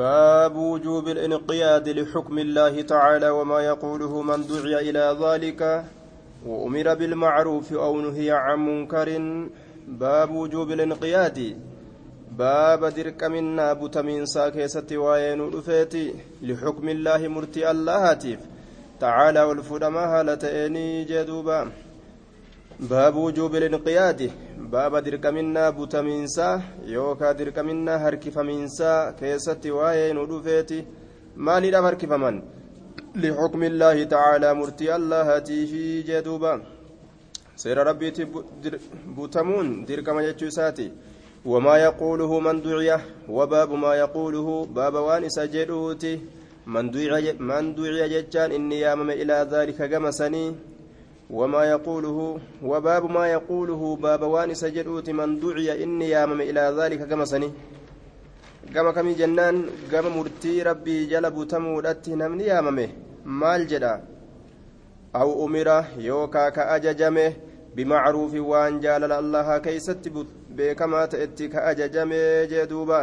[0.00, 5.84] باب وجوب الانقياد لحكم الله تعالى وما يقوله من دعي إلى ذلك
[6.46, 9.08] وأمر بالمعروف أو نهي عن منكر.
[9.88, 11.56] باب وجوب الانقياد.
[12.38, 18.40] باب درك منا بتمين ساكيستي وين رفيتي لحكم الله مرتي الله هاتف.
[19.00, 21.70] تعالى والفرما هالتئني جدوبا.
[22.80, 24.30] باب وجوب الانقياد.
[24.72, 30.84] باب درك منا بتمينسا يوكا درك منا هركفمينسا كيستي وين رفيتي
[31.36, 32.42] مالي لا هركفمن
[33.16, 36.62] لحكم الله تعالى مرتي الله في جدوبا.
[37.56, 38.08] سير ربي
[39.16, 40.92] بوتمون دركما جتشوساتي
[41.44, 42.90] وما يقوله من دعي
[43.28, 46.20] وباب ما يقوله باب وانس جدوتي
[46.66, 50.69] من دعي من دعي جتان إني يامم إلى ذلك جمسني
[51.32, 57.50] وما يقوله وباب ما يقوله باب وانس جدوتي من دعي إني يامم إلى ذلك جمسني
[58.74, 59.56] gama kamii jennaan
[59.90, 62.84] gama murtii rabbii jala butamuudhatti namni yaamame
[63.40, 63.92] maal jedha
[65.20, 65.78] aw umira
[66.08, 67.24] yookaa ka ajajame
[67.74, 70.12] bimacruufi waan jaalala allaha keeysatti
[70.60, 72.20] beekamaa ta'etti ka ajajame
[72.52, 73.00] jee duuba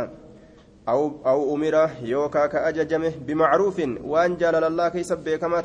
[1.32, 5.64] aw umira yookaa ka ajajame bimacruufin waan jaalala allaha keeysa beekamaa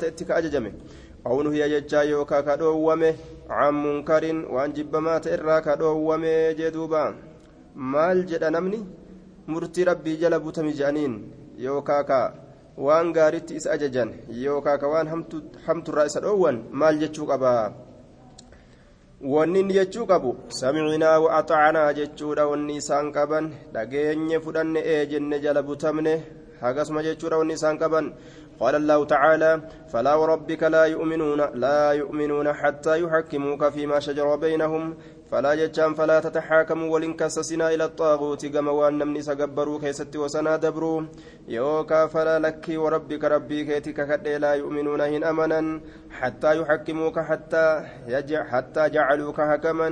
[1.23, 3.15] ka dhoowwame
[3.47, 7.13] can munkarin waan jibbamaa ta'e irraa ka dhoowwame jee duuba.
[7.75, 8.85] Maal jedha namni?
[9.47, 11.15] Murtii rabbii jala butami jedhaniin
[11.57, 12.33] yookaa ka
[12.77, 15.07] waan gaaritti isa ajajan yookaa ka waan
[15.65, 17.73] hamturraa isa dhoowwan maal jechuu qaba?
[19.23, 23.45] Wanni inni jechuu qabu samicinaa wa'axacanaa jechuudha wanni isaan qaban.
[23.73, 26.13] Dhageenye fudhanne ee jenne jala butamne
[26.61, 28.11] hagasuma jechuudha wanni isaan qaban
[28.63, 29.51] قال الله تعالى
[29.91, 34.95] فلا وربك لا يؤمنون لا يؤمنون حتى يحكموك فيما شجر بينهم.
[35.31, 41.01] فلا جتشان فلا تتحاكموا ولن كسسنا إلى الطاغوت كما وأن نمني سقبروا كيست وسنا دبروا.
[41.47, 43.99] يوكا فلا لك وربك ربي كيتك
[44.43, 45.81] لا يؤمنون هن أمنا.
[46.11, 47.65] حتى يحكموك حتى
[48.07, 49.89] يجع حتى جعلوك حكما.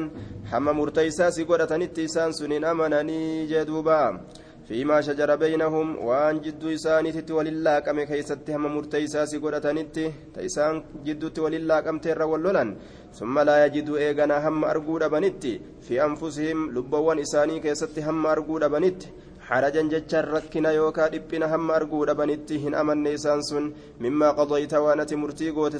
[0.51, 4.21] حما مرتيسا سيقودة نتيسان سنين أمنني جدوبا
[4.71, 10.05] فيما شجر بينهم وان جدو إسانيتي ولله كم كيست هم مرتيسا سيقودتنيتي
[10.35, 12.69] تيسان جدو ولله كم تير ولولن
[13.17, 15.53] ثم لا يجدوا إيغانا هم أرقود بنتي
[15.85, 19.07] في أنفسهم لبوان إساني كيست هم أرقود بنتي
[19.47, 23.17] حرجا جتشا ركنا يوكا دبنا هم أرقود بنتي هن أمن
[23.49, 23.65] سن
[24.03, 25.75] مما قضيت وانت مرتي قوت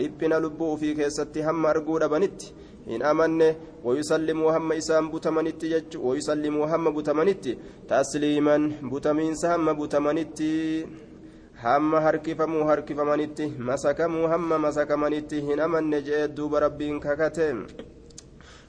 [0.00, 1.62] دبنا لبو في كيست هم
[2.14, 2.48] بنتي
[2.88, 3.48] hin amanne
[3.84, 7.58] wayusallimuu hamma isaan butamanitti jechu wayusallimuu hamma butamanitti
[7.88, 10.52] tasliiman butamiinsa hamma butamanitti
[11.64, 17.54] hamma harkifamuu harkifamanitti masakamuu hamma masakamanitti hin amanne jee duuba rabbiin kakate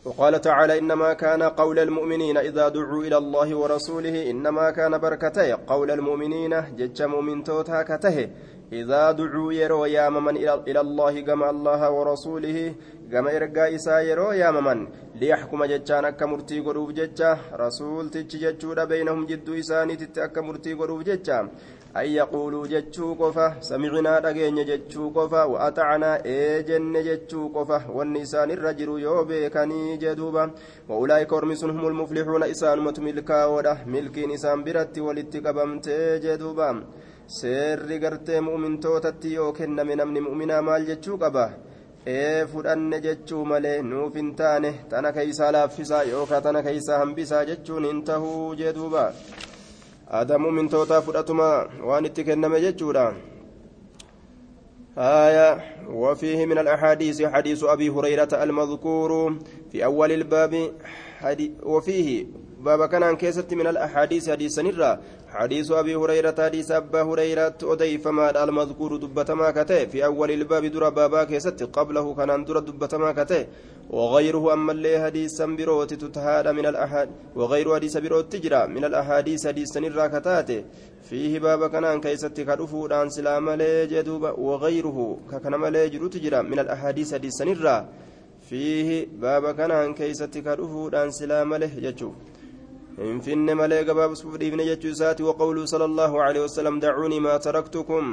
[0.07, 5.91] وقال تعالى إنما كان قول المؤمنين إذا دعوا إلى الله ورسوله إنما كان بركته قول
[5.91, 8.29] المؤمنين جج مؤمن توتا كته
[8.73, 12.73] إذا دعوا يرو يا من إلى الله كما الله ورسوله
[13.11, 19.25] كما إرقا إسا يرو يا من ليحكم ججان أكا مرتي قروف ججا رسول تجججود بينهم
[19.25, 21.39] جدو إساني تتأكا مرتي قروف ججا
[21.97, 23.47] أن يقولوا جتشو قفا.
[23.61, 25.44] سمعنا دقين جتشو قفا.
[25.44, 27.79] وأطعنا إيجن جتشو قفا.
[27.95, 30.51] والنسان الرجل يوبي كني جدوبا.
[30.89, 32.44] وأولئك ورمسون هم المفلحون.
[32.44, 35.89] إسان متملكا وده ملكين إسان برت ولتقبمت
[36.23, 36.83] جدوبا.
[37.27, 41.45] Seerri gartee mu'mintootatti yoo kenname namni mu'minaa maal jechuu qaba
[42.15, 47.85] ee fudhanne jechuu malee nuuf hin taane tana keeysaa laaffisaa yookaan tana keeysaa hambisaa jechuun
[47.89, 49.03] hin tahuu jee duuba
[50.19, 51.49] aadaa mu'mintootaa fudhatuma
[51.89, 53.07] waan itti kenname jechuudha
[54.97, 55.49] آية
[55.89, 59.11] وفيه من الأحاديث حديث أبي هريرة المذكور
[59.71, 60.71] في أول الباب
[61.63, 62.25] وفيه
[62.59, 68.44] باب كان كيست من الأحاديث حديث نرى حديث أبي هريرة حديث أبا هريرة أضيف ما
[68.44, 69.85] المذكور دبتما كته.
[69.85, 73.45] في أول الباب در بابا كيست قبله كان در دبتما كته.
[73.90, 79.77] وغيره أما اللي حديث بروت تتهاد من الأحاد وغير حديث بروت تجرى من الأحاديث حديث
[79.77, 80.63] نرى كتاته.
[81.10, 83.50] فيه باب كان كيست كرفو دان سلام
[83.92, 87.86] جدوب وغيره ككن ملي جرو تجرى من الأحاديث حديث نرى
[88.50, 91.74] فيه باب كان كيست كرفو دان سلام له
[92.99, 98.03] إن فين ملي قباب سفر ابن جتشوسات وقوله صلى الله عليه وسلم دعوني ما تركتكم.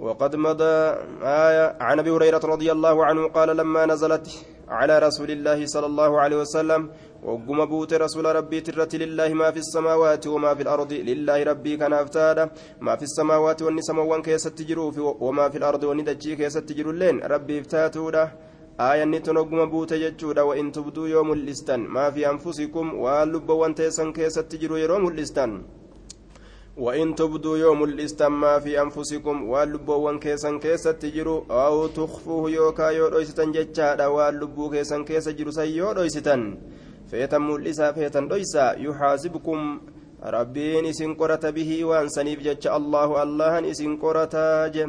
[0.00, 0.74] وقد مضى
[1.22, 4.26] آية عن أبي هريرة رضي الله عنه قال لما نزلت
[4.68, 6.90] على رسول الله صلى الله عليه وسلم
[7.22, 11.92] وقم بوت رسول ربي ترت لله ما في السماوات وما في الأرض لله ربي كان
[11.92, 12.44] أفتادا
[12.80, 14.92] ما في السماوات والنسموان كيست تجروا
[15.24, 18.24] وما في الأرض وندجي كيست تجروا اللين ربي افتاتودا
[18.86, 24.12] aayanni tun ogguma buute jechuudha wa'in tubduu yoo mul'istan maa fi anfusikum waan lubbawwan teessan
[24.12, 25.52] keessatti jiru yeroo mul'istan
[26.80, 34.06] وإن تبدوا يوم الاستماء في أنفسكم واللبوان كيسا كيسا تجروا أو تخفوه يوكا يودويستن جتشادا
[34.06, 36.42] واللبو كيسا كيسا جروا سيودويستن
[37.10, 39.60] فيتم ملسا فيتن دويسا يحاسبكم
[40.90, 44.84] isin qorata bihii waan saniif jecha allahu allahan isin qorata je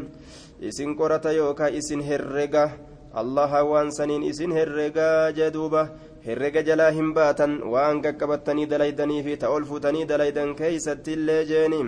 [0.59, 2.71] isin qorata yookaa isin herrega
[3.13, 5.89] allaha waan saniin isin herregaa jee duuba
[6.25, 11.81] herrega jalaa hin baatan waan qaqqabattanii dalaydanii fi ta ol fuutanii dalaydan keeysattillee jeeni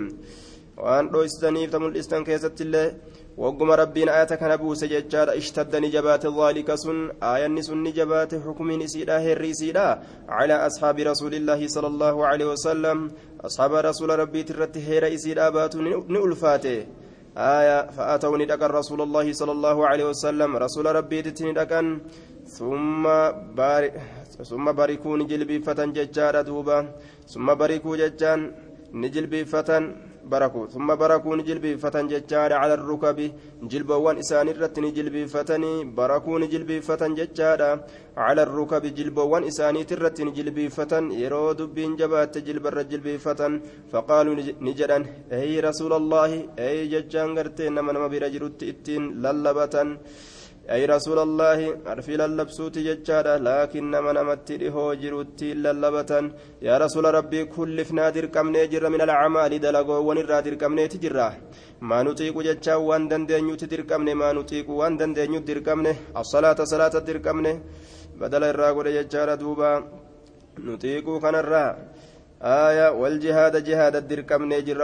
[0.76, 2.88] waan dhoysitaniif ta mul'istan keessattillee
[3.36, 6.98] wagguma rabbiin ayata kana buuse jechaadha ishtadda ni jabaate dhaalika sun
[7.30, 9.86] aayanni sun ni jabaate xukumiin isiidha herri isiidha
[10.28, 13.08] calaa ashaabi rasuulillaahi sala allaahu aleyhi wasalam
[13.48, 16.74] ashaaba rasuula rabbiiti irratti heera isiidha baatu ni ulfaate
[17.36, 20.56] آية فأتوا ندقا رسول الله صلى الله عليه وسلم.
[20.56, 21.98] رسول ربي تتندقا
[22.46, 23.02] ثم
[23.56, 23.92] بارك
[24.50, 26.78] ثم باركوا نجلبي فتن ججارة دوبا
[27.32, 28.40] ثم باركوا ججان
[28.92, 29.82] نجلبي فتن
[30.32, 33.32] barakuu ثم barakuun jilbiifatan jechaadha cala rukabi
[33.72, 37.70] jilbawwan isaan irratti ni jilbiifatanii barakuu ni jilbiifatan jechaadha
[38.16, 43.60] cala rukabi jilbawwan isaaniiti irratti ni jilbiifatan yeroo dubbiin jabaatte jilbarra jilbiifatan
[43.92, 44.34] faqaaluu
[44.66, 45.04] ni jedhan
[45.40, 47.92] ey rasuula allaahi ey jechaan gartee nama
[50.72, 51.58] أي رسول الله
[51.92, 56.12] أرفي للبسوت ججارة لكن من أمتي هو جروتي للبة
[56.66, 61.28] يا رسول ربي كلفنا دركمني جر من الأعمال دلقوا ونرى دركمني تجرى
[61.88, 67.52] ما نطيق ججا وان دندنيو تدركمني ما نطيق وان دندنيو دركمني الصلاة صلاة دركمني
[68.20, 69.72] بدل الراقود ججارة دوبا.
[70.58, 71.66] نطيق كان الرا
[72.44, 74.80] آية والجهاد جهاد الدركمني جر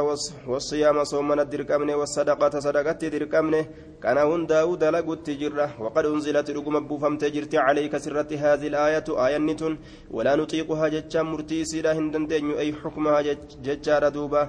[0.48, 3.62] والصيام صومنا الدركمني والصدقة صدقة الدركمني
[4.02, 9.74] كان هندا ودلقت جرة وقد أنزلت رقم بوفم تجرت عليك سرت هذه الآية آية نتن
[10.10, 12.22] ولا نطيقها جتشا مرتي سيرا هندن
[12.62, 13.20] أي حكمها
[13.64, 14.42] جتشا دوبا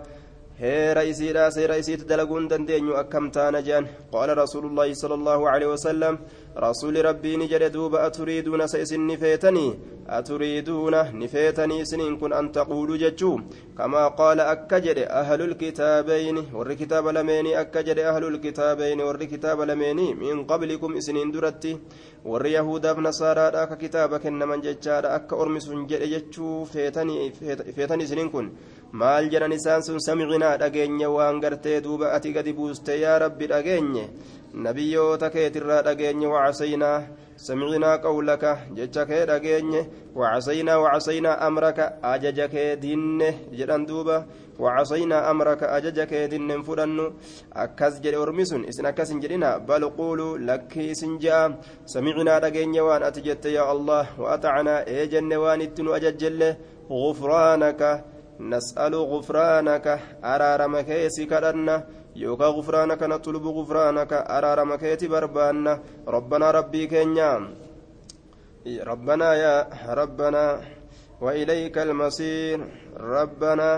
[3.01, 6.19] akkam taana jean qaala rasuulullaahi sala allaahu aleyhi wasalam
[6.65, 9.71] rasuuli rabbiini jedhe duuba aturiiduuna sa isin ni feetanii
[10.17, 13.39] aturiiduuna ni feetanii isiniin kun an taquuluu jechuu
[13.79, 20.45] kamaa qaala akka jedhe ahlulkitaabayni warri kitaaba lameenii akka jedhe ahlulkitaabayni warri kitaaba lameenii min
[20.51, 21.73] qablikum isiniin duratti
[22.25, 28.51] warri yahudaaf nasaaraadha akka kitaaba kennaman jechaadha akka ormi sun jedhe jechuu feetanii isiniin kun
[28.91, 34.03] maal jedhan isaan sun samicinaa dhageenya waan gartee duuba ati gadi buuste yaa rabbi dhageenye
[34.63, 36.97] nabiyyoota keetirraa dhageenye wacasaynaa
[37.45, 39.81] samicinaa qawlaka jecha kee dhageenye
[40.15, 43.29] wacasaynaa wacasaynaa amraka ajaja kee dinne
[43.59, 44.17] jedhan duuba
[44.59, 47.05] wacasaynaa amraka ajaja kee dinnen fudhannu
[47.63, 51.41] akkas jedhe ormi sun isin akkas hin jedhina bal quuluu lakkii isin je'a
[51.95, 56.51] samicinaa dhageenya waan ati jette yaa allah waatacnaa ee jenne waan itti nu ajajjelle
[56.91, 57.81] غفرانك
[58.41, 61.83] نسأل غفرانك أرارم كيسي كرنا
[62.15, 65.79] يوكا غفرانك نطلب غفرانك أرارم كيتي بربانا.
[66.07, 67.33] ربنا ربي كينيا.
[68.67, 69.55] ربنا يا
[69.89, 70.61] ربنا
[71.21, 72.59] وإليك المصير.
[72.97, 73.69] ربنا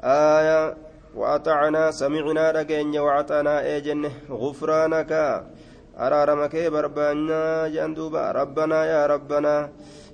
[0.00, 0.76] آية
[1.14, 5.12] وأطعنا سمعنا رجينا وأعطانا إيجن غفرانك.
[5.98, 8.32] أرارم كي بربانا جندوبا.
[8.32, 9.54] ربنا يا ربنا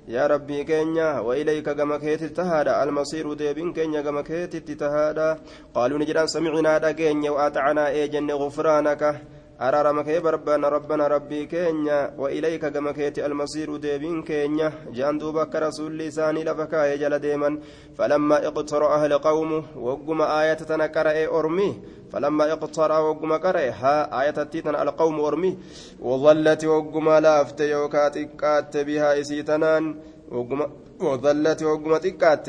[0.07, 5.37] rabbii keenya wailayka gama keetitti tahaadha almasiiru deebiin keenya gama keetitti tahaadha
[5.73, 9.19] qaaluu ni jedhan samicinaa dhageenya waaxacanaa ee jenne gufraanaka
[9.67, 15.59] araarama kee barbaanna rabbana rabbii keenya wailayka gama keeti almasiiru deebiin keenya jean duuba akka
[15.67, 17.59] rasuulli isaanii lafa kaa'ee jala deeman
[17.97, 21.69] falammaa iqtara'a alqawmu wagguma aayata tana qara'e ormi
[22.11, 25.57] فلما اقترى وقم قرأ ها آية تيتن القوم أرمي
[26.01, 29.95] وظلت وقم لافت يوكات إكات بها إسيتنان
[30.31, 30.59] وقم
[30.99, 32.45] وظلت وقم تكات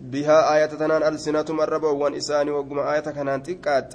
[0.00, 3.92] بها آية تنان ألسنتهم الربوان إساني وقم آية كنان تكات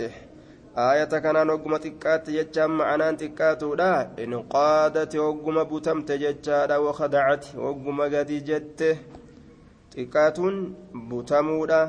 [0.76, 8.82] كنان وقم تكات يجام معنان تكاتودا إن قادت وقم بتمت ججادا وخدعت وقم قد جت
[9.96, 10.56] تكاتون
[11.10, 11.82] بتمودا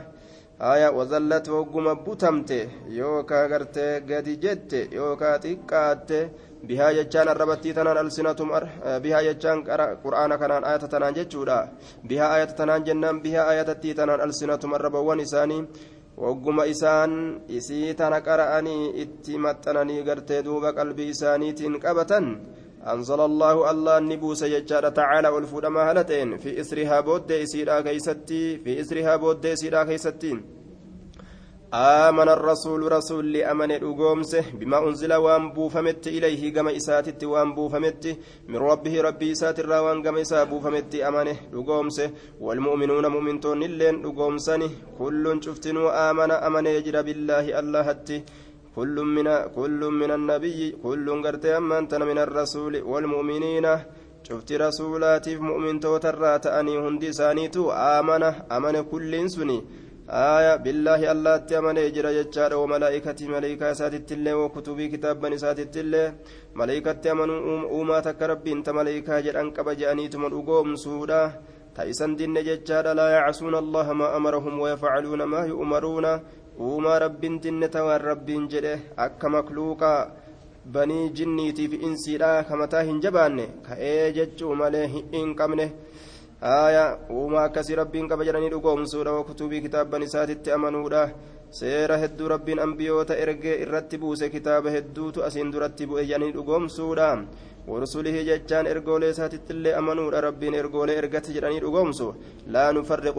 [0.58, 6.18] aya wazallati hogguma butamte yookaa gartee gadi jette yookaa xiqqaatte
[6.66, 8.50] bihaa jechaan arrabattii tanaan alsinatum
[9.02, 9.60] bihaa jechaan
[10.04, 11.58] qur'aana kanaan ayata tanaan jechuudha
[12.08, 15.60] bihaa ayata tanaan jennaan bihaa ayatattii tanaan alsinatum arrabawwan isaanii
[16.16, 21.76] hogguma isaan isii tana qara'anii itti maxxananii gartee duuba qalbii isaaniitiin
[22.86, 29.16] أنزل الله الله نبوس يجار تعالى والفودما هلتين في إسرها بود إسيرا كيستي في إسرها
[29.16, 30.55] بود إسيرا كيستين
[31.74, 38.18] آمن الرسول رسول أمن أقومسه بما أنزل وأن بوفمت إليه كما إساتت وأن بوفمت
[38.48, 44.68] من ربه ربي إسات الروان كما إسا بوفمت أمنه أقومسه والمؤمنون مؤمنتون اللين أقومسني
[44.98, 45.76] كل شفتن
[46.08, 47.86] آمن أمن يجرى بالله الله
[48.76, 53.66] كل من كل من النبي كل قرت أمان من الرسول والمؤمنين
[54.28, 58.22] شفت رسولاتي مؤمن توترات أني هندي سانيتو آمن
[58.56, 59.58] أمن كل سني
[60.10, 66.06] آية بالله الله تأمن يجرى جتشار وملائكة ملائكة ساتت الله وكتبي كتاب بني ساتت الله
[66.54, 67.30] ملائكة تأمن
[67.74, 71.22] أوما تكرب انت ملائكة جران كبجاني تمن أقوم سودا
[71.76, 76.06] تيسن دين جتشار لا يعصون الله ما أمرهم ويفعلون ما يؤمرون
[76.60, 79.94] أوما رب دين توان رب جده أكا مخلوقا
[80.66, 85.34] banii jinniitiif insiidha kamataa hin jabaanne ka'ee jechuu malee hin
[86.35, 91.09] qabne haaya uumaa akkasii rabbiin qaba jedhanii dhugoomsuudha kutubii kitaabban isaatitti amanuudha
[91.59, 97.09] seera hedduu rabbiin ambiyoota ergee irratti buuse kitaaba hedduutu asiin duratti bu'e jedhanii dhugoomsuudha
[97.67, 102.09] ورسله جتان إرجولي ساتت اللي أمنوا ربين إرجولي إرجت جراني رقومسو
[102.53, 103.17] لا نفرق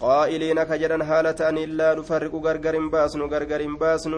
[0.00, 4.14] قائلين كجرا حالة أن إلا نفرق غرغر باسن غرغر باسن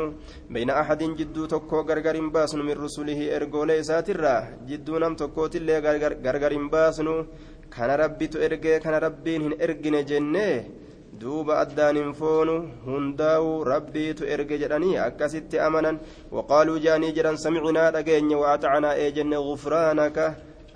[0.54, 4.36] بين أحد جدو تكو غرغر باسن من رسله إرجولي ساترا
[4.68, 5.78] جدو نم تكو تلي
[6.24, 7.08] غرغر باسن
[7.75, 10.47] كان ربي تأرجي كان ربين هن إرجن جنة
[11.21, 12.53] duuba addaan hin foonu
[12.85, 15.99] hundaa'u rabbiitu erge jedhanii akkasitti amanan
[16.37, 20.25] waqaaluu jaanii jedhan samicnaa dhageenya waatacnaa ee jenne gufraanaka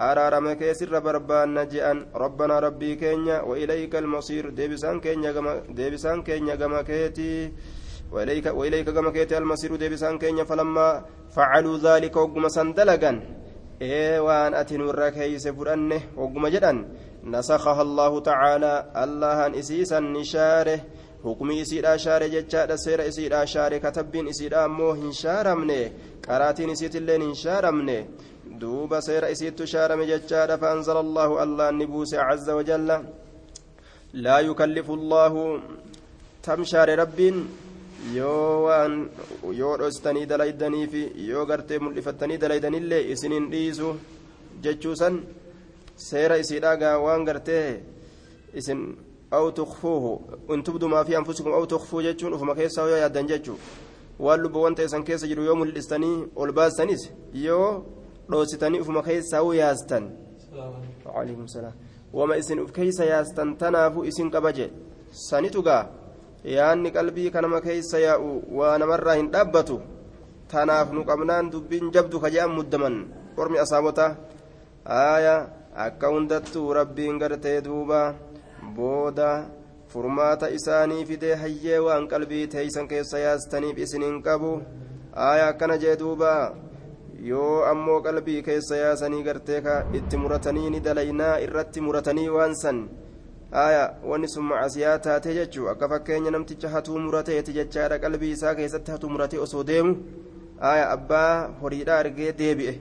[0.10, 7.42] araarama keessirra barbaanna je'an rabbanaa rabbii keenya wailayka almasiir deebisaan keenya gama keetii
[8.12, 13.12] وإليك كما كيت المصير ديبسان كينيا فلما فعلوا ذلك وقم سندلقا
[13.82, 16.74] إيه وان أتنور كيس فرأنه وقم جدا
[17.24, 20.80] نسخها الله تعالى الله إسيسا نشاره
[21.24, 25.82] حكمي إسيرا شاري جتشا سير إسيرا شاري كتبين إسيرا مو هنشارمني
[26.28, 28.00] قراتين إسيت اللين هنشارمني
[28.62, 32.90] دوب سير إسيت شارم جتشا فأنزل الله الله النبوس عز وجل
[34.14, 35.34] لا يكلف الله
[36.44, 37.20] تمشار رب
[38.14, 39.10] yoo waan
[39.60, 43.96] yoo dhostanii dalaydanii fi yoo gartee mul'ifattanii dalaydanillee isinin dhiisu
[44.64, 45.24] jechuusan
[45.96, 47.84] seera isiidhaagaa waan gartee
[48.54, 48.82] isin
[49.32, 50.12] aw tukfuuhu
[50.54, 53.58] in tubdu maa fi anfusikum aw tukfuu jechuun ufuma keessaa yoo yaaddan jechuu
[54.20, 57.84] waan lubbuwwan ta'e san keessa jiru yoo mul'istanii ol baastanis yoo
[58.30, 60.10] dhoositanii ufuma keessaa yoo yaastan
[61.06, 61.74] waalaikum salaam
[62.14, 64.70] wama isin uf keessa yaastan tanaafu isin qaba je
[65.12, 65.84] sanitu gaa
[66.46, 69.78] yaanni qalbii kanama keessa yaa'u waa namarraa hin dhaabbatu
[70.52, 72.96] tanaaf nu qabnaan dubbiin jabdu ka je'an muddaman.
[73.38, 74.06] Ormi asaabota
[74.98, 75.36] aaya
[75.86, 78.02] akka hundattuu rabbiin gartee duuba
[78.76, 79.30] booda
[79.94, 84.52] furmaata isaanii fidee hayyee waan qalbii teeysan keessa yaastaniif isiniin qabu.
[85.28, 86.32] Aaya akkana jee duuba
[87.32, 92.80] yoo ammoo qalbii keessa yaasanii gartee ka itti muratanii ni dalaynaa irratti muratanii waan san
[93.64, 98.92] aya wanni sun macasiyaa taate jechuu akka fakkeenya namticha hatuu murateeti jechaadha qalbii isaa keessatti
[98.92, 99.96] hatuu muratee osoo deemu.
[100.72, 102.74] Aya abbaa horiidha argee deebi'e.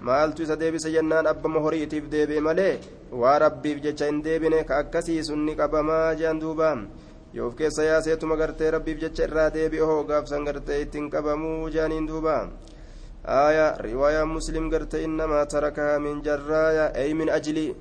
[0.00, 2.74] Maaltu isa deebise jennaan abbama horiitiif deebi'e malee?
[3.22, 6.70] Waa rabbiif jecha hin deebine ka akkasii sunni qabamaa jean duuba
[7.34, 12.06] yoo of keessa yaaseetuma gartee rabbiif jecha irraa deebi'e hoo gaafsan gartee ittiin qabamuu jaaniin
[12.08, 12.34] duuba
[13.36, 17.74] aya riwaayaa muslim gartee innamaa tarakahaa min jarraaya ey min ajlii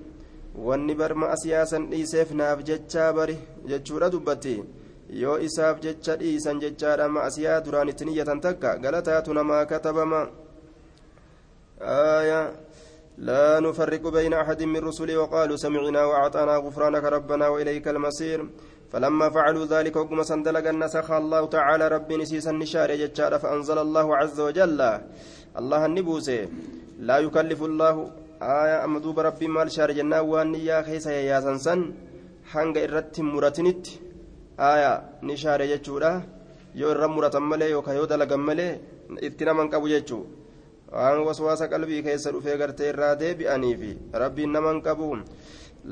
[0.56, 4.64] wanni barma asiyaasan dhiiseef naaf jechaa bari jechuudha dubbatti.
[5.10, 10.22] Yoo isaaf jecha dhiisan jechaadha ma'asiyaa duraan itti niyyatan takka galataatu namaa katabama.
[11.84, 12.52] آية
[13.18, 18.50] لا نفرق بين أحد من رسله وقالوا سمعنا وأعطانا غفرانك ربنا وإليك المصير
[18.92, 24.40] فلما فعلوا ذلك وقم سندلق نسخ الله تعالى ربي نسيس النشار جتشار فأنزل الله عز
[24.40, 24.82] وجل
[25.60, 26.40] الله النبوسي
[27.00, 27.96] لا يكلف الله
[28.43, 31.81] آية أما دوب ربي مال شار جنة وان يا خيس يا سنسن
[32.53, 34.01] hanga irratti muratinitti
[34.57, 34.93] aya
[35.23, 36.11] ni shaare jechuudha
[36.81, 38.73] yoo irra muratan malee yookaan yoo dalagan malee
[39.29, 40.25] itti naman qabu jechuu
[40.93, 43.93] waan waswaasa qalbii keessa dhufee gartee irraa deebi'aniifi
[44.23, 45.09] rabbiin naman qabu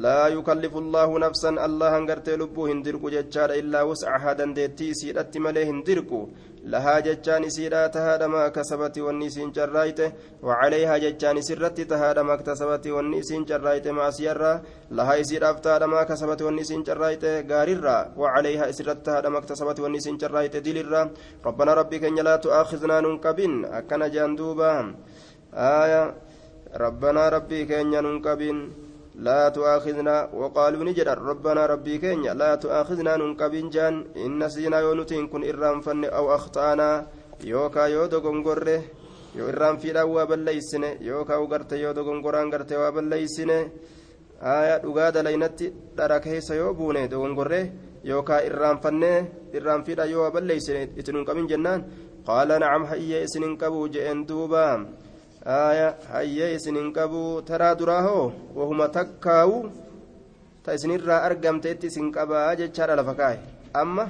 [0.04, 6.20] لا يكلف الله نفسا الله غرتي لبو هندركو جچادا الا وسعها دندتي سيدت ملي هندركو
[6.63, 9.99] لها جچان سيدا تهاد ما كسبت والنسين جرايت
[10.43, 16.41] وعليها جچان سرت تهاد ما اكتسبت والنسين جرايت ما سيرا لها يسير افتاد ما كسبت
[16.41, 21.03] والنسين جرايت غاررا وعليها سرت تهاد ما اكتسبت والنسين جرايت دلرا.
[21.45, 24.95] ربنا ربك ان لا تؤاخذنا ننكبن أكن جندوبا
[25.53, 26.03] آية.
[26.75, 28.57] ربنا ربي كن ننكبن
[29.16, 35.42] لا تؤاخذنا وقالوا نجد ربنا ربي كينيا لا تؤاخذنا ننقبين جان إن نسينا يونتين كن
[35.44, 37.06] إرام فن أو أخطأنا
[37.44, 38.80] يوكا يودو غنغره
[39.36, 43.58] yoo irraan fiidhaan waa balleeysine yookaan garte yoo dogongoraan garte waa balleeysine
[44.52, 45.66] aayaa dhugaa dalaynatti
[45.96, 47.72] dhara keessa yoo buune dogongorree
[48.04, 49.18] yookaan irraanfannee
[49.52, 51.84] irraan fiidhaan yoo waa balleeysine itti nuun qabin jennaan
[52.26, 53.26] qaala nacam hayyee
[55.45, 59.71] aayaa hayyee isinin qabuu taraa duraa hoo wahuma takkaawu?
[60.63, 63.39] Ta isinirraa argamteetti isin qabaa jechaadha lafa kaa'e
[63.73, 64.05] amma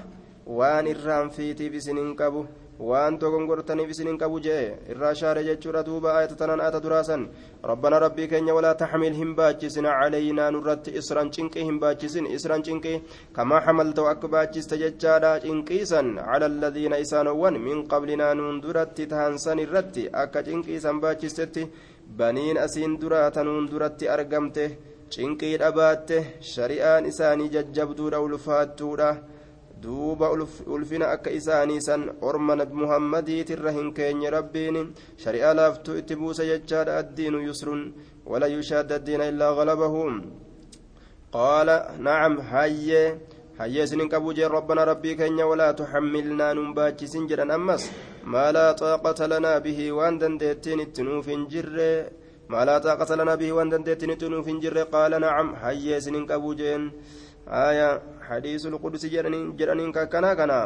[0.46, 2.46] waan irraan fiitiif isinin qabu.
[2.82, 7.26] Waan dogongortaniif isinin qabu jee irraa shaare jechuudha duuba ayata tanan ayata duraasan
[7.72, 12.96] rabbana rabbii keenya walaa taxmil hin baachisin calaynaa nurratti isran cinqii hin baachisin isran cinqii
[13.38, 20.08] kamaa xamaltau akka baachiste jechaadha cinqiisan cala aladiina isaanowwan min qablinaa nuun duratti tahansan irratti
[20.24, 21.68] akka cinqiisan baachistetti
[22.18, 24.66] baniin asiin duraata nuun duratti argamte
[25.18, 26.18] cinqii dhabaatte
[26.54, 29.12] shari'aan isaanii jajjabduudha ulfaattuudha
[29.82, 30.30] duuba
[30.76, 34.78] ulfina akka isaanii san orma nabi muhammadiitirra hin keenye rabbiin
[35.24, 37.82] shari'aa laaftuu itti buuse jechaadha addiinu yusrun
[38.32, 40.04] wala yushaadda addiina illaa galabahu
[41.36, 41.76] qaala
[42.08, 43.06] nacam hayyee
[43.60, 47.90] hayyee isinin qabuu jeen rabbana rabbii keenya walaa tuxammilnaa nun baachisin jedhan ammas
[48.34, 51.92] maa laa xaaqata lanaa bihi waan dandeettiin itti nuuf hin jirre
[52.54, 56.28] maa laa xaaqata lanaa bihi waan dandeettiin itti nuuf hin jirre qaala nacam hayyee isinin
[58.32, 59.04] حديث القدس
[59.60, 60.60] جرانين ككنا كنا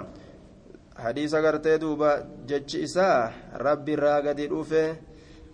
[1.04, 2.12] حديث غرتي دوبا
[2.50, 3.18] جج إساء
[3.66, 4.86] ربي الراقد الأوفي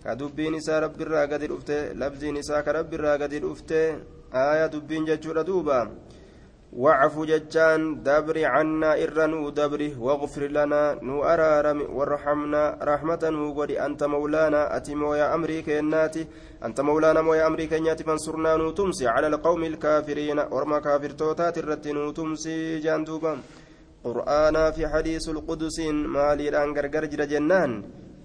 [0.04, 3.82] كدبين إساء ربي الراقد الأوفتي لفظين إساء كربي الراقد الأوفتي
[4.34, 5.80] آية دبين ججور دوبا
[6.72, 11.80] dhufte aya dubbiin jechuudha duuba واعف ججان دبر عنا إرنو دبري واغفر لنا نو أرارم
[11.96, 16.26] وارحمنا رحمة وقد أنت مولانا أتي مويا أمري كيناتي
[16.64, 21.88] أنت مولانا مويا أمري كيناتي فانصرنا نو تمسي على القوم الكافرين ورما كافر توتات الرت
[21.88, 23.38] نو تمسي جاندوبا
[24.04, 25.80] قرآنا في حديث القدس
[26.14, 27.82] مالي الأنقر قرجر جنان.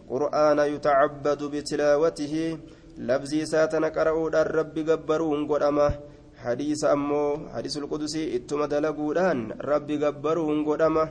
[0.09, 2.57] قرآن يتعبد بتلاوته
[2.97, 5.63] لفزي ساتنا قرأوا الرب قبرون قد
[8.37, 11.09] ittuma dalaguudhaan rabbi gabbaruun godhama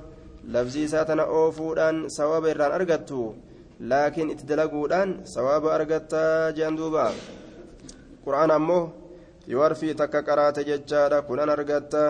[0.55, 3.35] labsii isaa tana oofuudhaan sawaaba irraan argattu
[3.81, 7.11] laakiin itti dalaguudhaan sawaaba argattaa jean duuba
[8.25, 8.85] qur'aan ammoo
[9.53, 12.05] yoo harfii takka qaraate jechaadha kunan argatta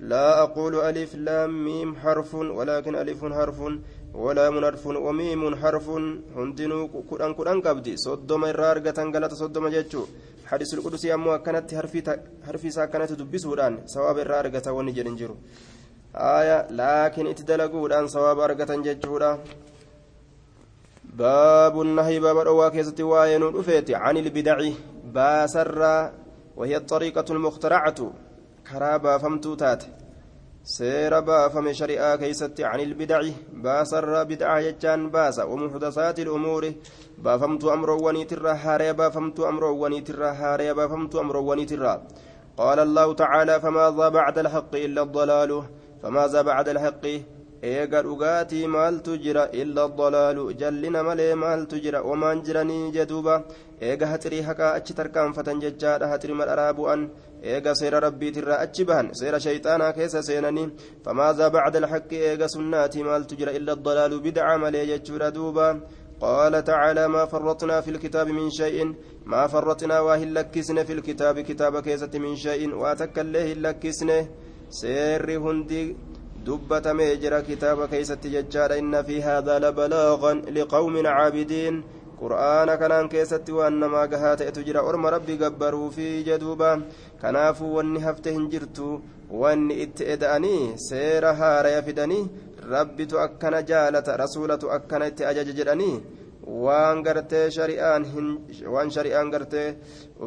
[0.00, 3.58] لا أقول ألف لام ميم حرف ولكن ألف حرف
[4.14, 5.88] ولام حرف وميم حرف
[6.36, 10.02] هندنو كدان كدان قبدي صدوم الرارقة غلط صدوم جتشو
[10.50, 12.00] حديث القدسي أمو كانت حرفي
[12.46, 15.36] حرفي ساكنت دبسودان سواب الرارقة ونجر جرو
[16.14, 19.38] آية لكن اتدلقودان سواب أرقة جتشودا
[21.04, 24.58] باب النهي باب الأواكيزة وين رفيت عن البدع
[25.14, 25.78] باسر
[26.56, 27.98] وهي الطريقة المخترعة
[28.98, 29.86] baafamtuu taate.
[30.62, 33.32] Seera baafame shari'aa keeysatti can ilbidaci
[33.64, 36.76] baasarra bid'aa jechaan baasa wamuxdasaati ilumuuri
[37.24, 41.92] baafamtuu amroowwaniitirra haareya baafamtuu amroowwaniitirra haareya baafamtuu amroowwaniitirra
[42.60, 45.58] qaala allahu tacaala famaadaa bacda alxaqi illa addalaalu
[46.02, 47.14] famaadaa bacda alxaqi
[47.72, 53.34] eega dhugaatii maaltu jira illa addalaalu jallina malee maaltu jira wamaan jiranii jeduuba
[53.88, 57.08] eega haxirii haqaa achi tarkaanfatan jechaadha haxiri madharaa bu'an
[57.42, 60.68] eega seera rabbiitirraa achi bahan seera shayxaanaa keessa seenanii
[61.04, 65.66] famaadaa bacda alxaqi eega sunnaatii maaltu jira illa addalaalu bidca malee jechuudha duuba
[66.20, 68.94] قال تعالى ما فرطنا في الكتاب من شيء
[69.26, 74.26] ما فرطنا واهل لكسن في الكتاب كتاب كيسة من شيء واتكله لكسن
[74.70, 75.96] سير هندي
[76.44, 81.84] jira kitaaba keeysatti jechaadha inna fi haadaa labalaagan liqawmin caabidiin
[82.20, 86.70] qur'aana kanaan keessatti waan namaa gahaa ta'etu jira orma rabbi gabbaruufi jeduuba
[87.22, 88.86] kanaafuu wanni hafte hin jirtu
[89.42, 92.22] wanni itti eda'anii seera haaraya fidanii
[92.70, 95.94] rabbitu akkana jaalata rasuulatu akkana itti ajaja jedhanii
[96.64, 98.06] waan gartee shari'aan
[98.74, 99.66] waan shari'aan gartee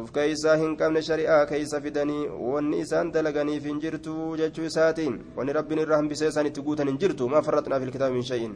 [0.00, 5.52] uf keeysaa hin qabne shari'aa keeysa fidanii wanni isaan dalaganiif hin jirtu jechuu isaatiin wanni
[5.58, 8.54] rabbiin irraa hambisee isaan itti guutan hin jirtu ما فرطنا في الكتاب من شيء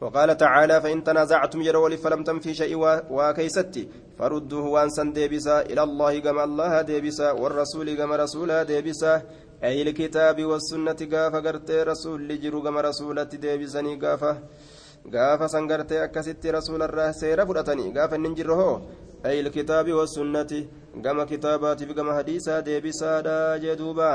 [0.00, 2.76] وقال تعالى فإن تنازعتم jechuun yoo falmitan في شيء
[3.10, 9.22] waa keessatti فردوه waansaa deebisaa إلى الله kama الله deebisaa والرسول kama rasuulaa deebisaa
[9.64, 14.32] أي الكتاب والسنة gaafa gartee rasuulli jiru kama rasuulaa deebisanii gaafa
[15.04, 18.76] akkasitti rasuularraa seera fudhatanii gaafa inni jirro hoo
[19.24, 20.68] ay ilkitaabi wasunnati
[21.04, 24.10] gama kitaabaatiif gama hadiisaa deebisaadha jee duuba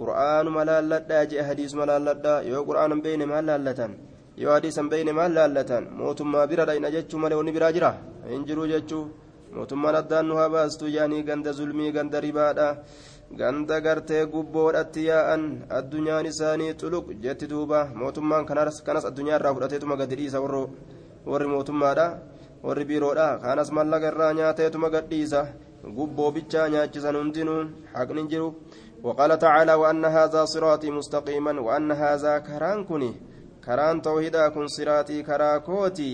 [0.00, 3.94] qur'aanuma laalladhaa jee hadiisuma laalladhaa yoo qur'aanan beeyne maal laallatan
[4.42, 7.90] yoo hadiisan beeyne maal laallatan mootummaa bira dhayna jechuu malee wanni biraa jira
[8.30, 9.04] hin jiruu jechuu
[9.56, 12.66] mootummaan addaan nu haa baastu jedhanii ganda zulmii ganda ribaadha
[13.40, 15.44] ganda gartee gubboodhatti yaa'an
[15.78, 20.44] addunyaan isaanii xuluq jetti duuba mootummaan kanas addunyaa irraa fudhateetuma gadi dhiisa
[21.30, 22.06] warri mootummaadha
[22.66, 25.40] warri biiroodha kanas mallaqa irraa nyaateetuma gadhiisa
[25.98, 27.62] gubboo bichaa nyaachisan hundinuu
[27.96, 28.50] haqni jiru
[29.02, 33.12] وقال تعالى وأن هذا صراطي مستقيما وأن هذا كران كني
[33.64, 36.12] كران توحيدا كن صراطي كراكوتي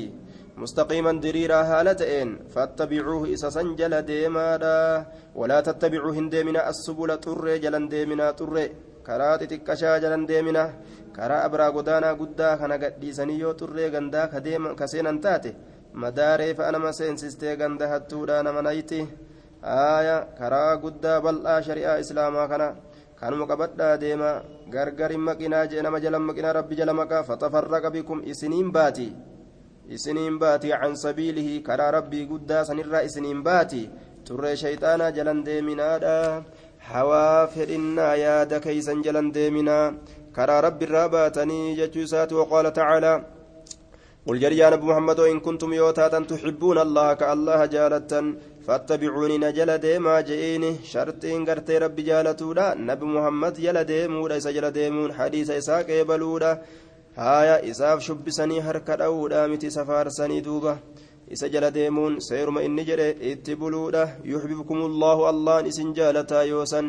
[0.56, 4.46] مستقيما دريرا هالتين فاتبعوه إسسا جل ديما
[5.34, 8.54] ولا تتبعوا هنديمنا السبل طر جلن ديمنا طر
[9.06, 10.64] كرات تكشا جلن ديمنا
[11.16, 15.52] كرا أبرا قدانا قدا كان قديسني يو طر غندا كديم كسينا تاتي
[16.02, 19.00] مداري فأنا ما سينسستي غندا هتودا نمنايتي
[19.64, 22.62] آية كرا قدا بلآ شريعة إسلاما كان
[23.50, 29.08] qabadhaa deema gargarin maqinaa jee nama jala maqinaa rabbi jala maqaa fatafarraqa bikum isiniin baati
[29.88, 33.90] isiniin baati can sabiilihi karaa rabbii guddaa sanirraa isiniin baati
[34.24, 36.42] turree shayxaanaa jalan deeminaadha
[36.90, 39.92] hawaa fedhinnaa yaada keeysan jalan deeminaa
[40.32, 43.18] karaa rabbiirraa baatanii jechuu isaati waqaala tacaalaa
[44.26, 48.20] قل جري يا نبي محمد إن كنتم يوتاتا تحبون الله كالله جالتا
[48.66, 55.12] فاتبعوني نجل ديما جئيني شرطين قرتي ربي جالتودا نبي محمد جل ديمودا إسا جل ديمون
[55.12, 56.52] حديث إساق يبلودا
[57.16, 60.78] haaya isaaf shubbisanii harka dha'uudha miti safaarsanii duuba
[61.30, 66.88] isa jala deemuun seeruma inni jedhe itti buluudha yuxbibkumullaahu allahan isin jaalataa yoosan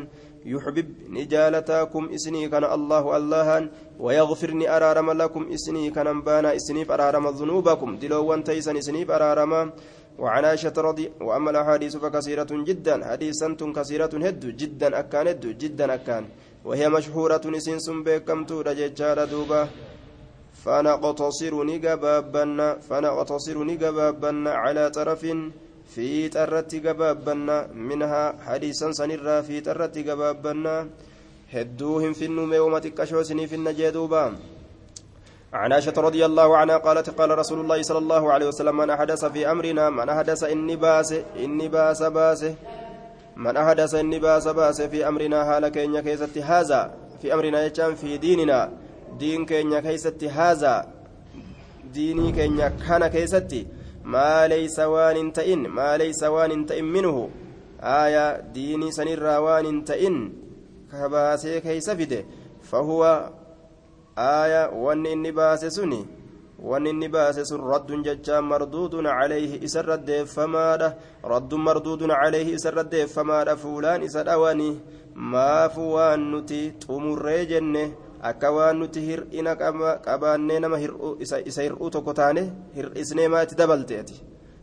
[0.53, 6.91] yuxbib ni jaalataakum isinii kana allahu allahan ويغفر ني أرارم لكم إسني كنن بانا إسنيف
[6.91, 9.71] أرارم ذنوبكم دلوان تيسن إسنيف أرارم
[10.19, 12.95] وعن عائشة رضي وأما الأحاديث فكثيرة جدا.
[13.05, 13.47] حديثا
[13.77, 16.23] كثيرة هد جدا أكان هد جدا أكان.
[16.65, 19.61] وهي مشهورة نسين سنبكم تورا ججارة دوبا.
[20.65, 25.23] فنقتصر نجبابنا فنقتصر نجبابنا على طرف
[25.93, 27.57] في ترت جبابنا
[27.89, 30.75] منها حديثا سنرا في ترت جبابنا
[31.53, 34.23] هدوهم في النوم يوم تكشوسني في النجدوبا
[35.55, 39.25] عن عائشة رضي الله عنها قالت قال رسول الله صلى الله عليه وسلم من أحدث
[39.25, 42.45] في أمرنا من أحدث إني باس إني باس باس.
[43.35, 46.91] من أحدث إني باس باس في أمرنا هالك إن كيست هذا.
[47.21, 48.71] في أمرنا يجان في ديننا.
[49.19, 50.87] دين كينيا كيستي هذا.
[51.93, 53.67] ديني كينيا كان كيستي.
[54.03, 57.29] ما ليس وان تئن ما ليس وان تئن منه.
[57.79, 60.33] آية ديني سنرى وان تئن
[60.91, 62.25] كباسي كيس فده
[62.63, 63.29] فهو
[64.17, 66.01] aaya wanni inni baase suni
[66.59, 70.89] wanni inni baase sun raddun jechaa marduudun calayhi isa raddeeffamaadha
[71.31, 74.69] raddun marduudun calayhi isa raddeeffamaadha fuulaan isa dhawani
[75.15, 77.83] maafu waan nuti xumurree jenne
[78.21, 79.55] akka waan nuti hir'ina
[80.05, 80.79] qabaannee nama
[81.45, 82.43] isa hir'uu tokko taane
[82.75, 84.15] hir'isnee maatti dabalte ati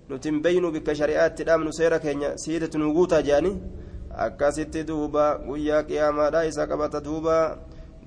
[0.08, 3.52] nuti hin beeynu bikka shari'aatti dhaabnu seera keenya siidetu nuu guutaa jedhani
[4.24, 7.44] akkasitti duuba guyyaa qiyaamaadha isa qabata duubaa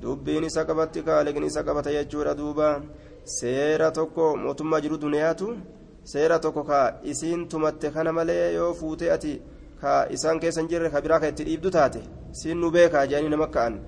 [0.05, 2.67] dubbiin isa qabatti kaaliqni isa qabata jechuudha duuba.
[3.37, 5.47] Seera tokko mootummaa jiru duniyaatu
[6.11, 6.79] seera tokko ka
[7.11, 9.31] isiin tumatte kana malee yoo fuute ati
[9.81, 12.01] ka isaan keessa hin jirre ka biraa ka itti dhiibdu taate
[12.39, 13.79] siin nu beekaa jedhanii nama ka'an.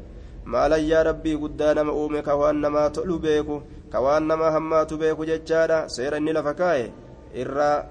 [0.51, 5.25] Maalayyaa rabbii guddaa nama uume ka waan namaa tolu beeku ka waan nama hammaatu beeku
[5.29, 5.79] jechaadha.
[5.95, 6.85] Seera inni lafa kaa'e
[7.41, 7.85] irraa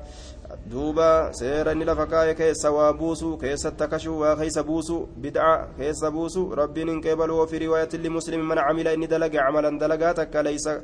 [0.70, 6.10] duuba seera inni lafa kaa'e keessa waa buusu keessatti akkashuu waa keessa buusu bid'a keessa
[6.10, 10.74] buusu rabbiin hin qeebalu ofii riwaayatin limuslimi man camila inni dalage camalan dalagaa takka leysa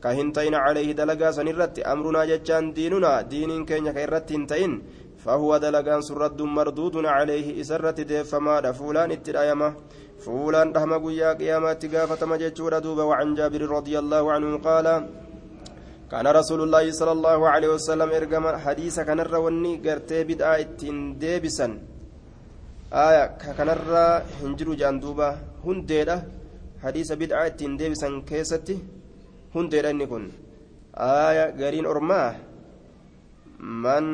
[0.00, 4.46] ka hin ta'in calayhi dalagaa san irratti amrunaa jechaan diinunaa diiniin keenya ka irratti hin
[4.46, 4.74] ta'in
[5.24, 9.70] فهو دلقان سرد مردود عليه إسرة ديفما فولان اترايمه
[10.24, 14.86] فولان رحمة قيا قيامات قافة مججور دوبا وعن جابر رضي الله عنه قال
[16.10, 21.68] كان رسول الله صلى الله عليه وسلم إرقم حديث كان الروني قرتي بدعا إتين ديبسا
[23.06, 23.24] آية
[23.56, 24.06] كان الرا
[24.42, 25.28] هنجرو جان دوبا
[25.66, 26.16] هنديرة
[26.84, 28.76] حديث بدعا إتين ديبسا كيستي
[29.54, 30.24] هنديرة نكون.
[30.94, 32.34] آية قرين أرماه
[33.84, 34.04] من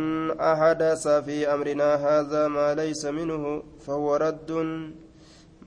[0.52, 3.42] أحدث في أمرنا هذا ما ليس منه
[3.84, 4.50] فهو رد.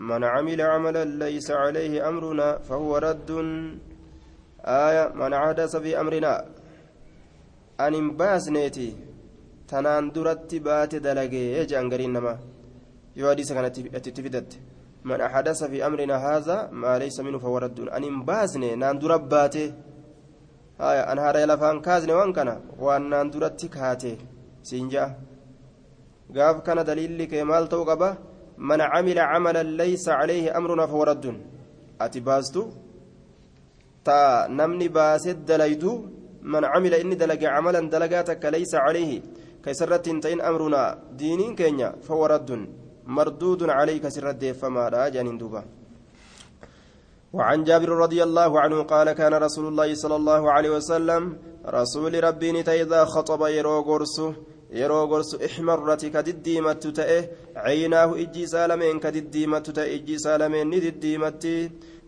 [0.09, 3.29] من عمل عملا ليس عليه أمرنا فهو رد.
[4.65, 6.45] آية من حدث في أمرنا.
[7.79, 8.95] أن باسنيتي
[9.67, 11.43] تنان درت بات دلقي.
[11.57, 12.39] يجان قرين نما.
[13.15, 14.59] يواديس كانت تتفدت
[15.03, 17.79] من أحدث في أمرنا هذا ما ليس منه فهو رد.
[17.79, 19.73] أن باسني نان درباتي
[20.81, 22.61] آية أن هذا لفان كازني وان كان.
[22.79, 24.17] وأن نان درت كاتي
[24.63, 25.15] سينجا.
[26.35, 28.17] قاف كان دليل لك مال توقبة.
[28.57, 31.25] من عمل عملا ليس عليه أمرنا فهو رد.
[32.01, 32.19] أتي
[34.05, 35.93] تا نمني باسد دليدو
[36.53, 39.11] من عمل إني دلق عملا دلقاتك ليس عليه.
[39.63, 40.83] كيسرت تين أمرنا
[41.19, 42.49] دينين كينيا فهو رد
[43.15, 45.63] مردود عليك سرد فما جانين دوبا.
[47.33, 51.23] وعن جابر رضي الله عنه قال كان رسول الله صلى الله عليه وسلم
[51.79, 52.49] رسول ربي
[52.83, 54.33] إذا خطب يرو غرسه
[54.71, 57.19] yeroo gorsu ixmarrati ka diddiimattu ta'e
[57.53, 61.53] caynaahu ijji isaa lameen ka diddiimattu ta'e ijji isaa lameen ni diddiimatti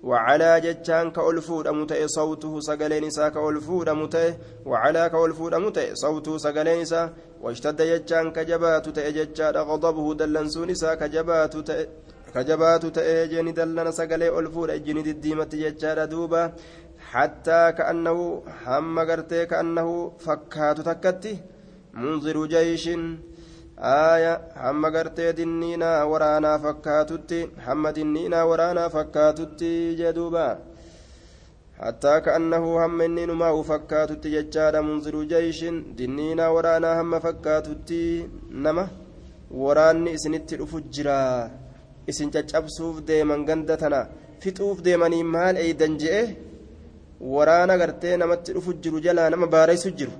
[0.04, 4.34] وعلى جتان كألفود أمتئ صوته سجلين إسا كألفود أمتئ
[4.66, 11.54] وعلى كألفود أمتئ صوته سجلين إسا واشتد جتان كجبات تأججان غضبه دلنسون إسا كجبات
[12.36, 16.54] كجبات تأجن دلن سجلي ألفود أجن ديمت جتان دوبا
[17.12, 21.34] حتى كأنه هم قرتي كأنه فكات تكتي
[21.94, 22.90] منذر جيش
[23.82, 30.46] aaya hamma gartee dinniinaa waraanaa fakkaatutti hamma dinniinaa waraanaa fakkaatutti jedhuuba
[31.84, 38.02] hattaa ka'annahu hamma inni numaa'u fakkaatutti jechaadha munziru jeeshin dinniinaa waraanaa hamma fakkaatutti
[38.66, 38.86] nama
[39.64, 41.50] waraanni isinitti dhufu jira.
[42.08, 44.00] Isin caccabsuuf deeman ganda tana
[44.42, 46.24] fixuuf deemanii maal eeydan je'e?
[47.34, 50.14] Waraana gartee namatti dhufu jiru jalaa nama baareysu jiru.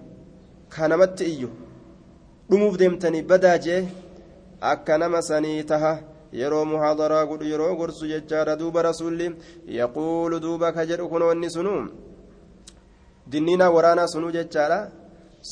[0.74, 1.50] Ka namatti iyyu
[2.52, 3.82] dhumuuf deemtanii badaa jee
[4.72, 5.92] akka nama sanii taha
[6.40, 9.28] yeroo muhaadaraa godhu yeroo gorsu jechaadha duuba rasuulli.
[9.80, 11.74] Yaquulu duuba ka jedhu kunoonni sunu
[13.32, 14.80] dinniinaa waraanaa sunuu jechaadha.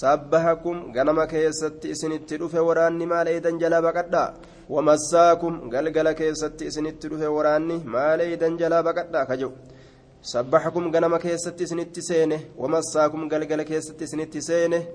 [0.01, 4.33] Sabbahakum ganama keessatti isinitti dhufe waraanni maal eeydan jalaa baqadhaa?
[4.69, 9.25] Wamassaakum galgala keessatti isinitti dhufe waraanni maal eeydan jalaa baqadhaa?
[9.25, 9.53] Ka jedhu.
[10.21, 14.87] Sabbahakum ganama keessatti isinitti seene wamassaakum galgala keessatti isinitti seene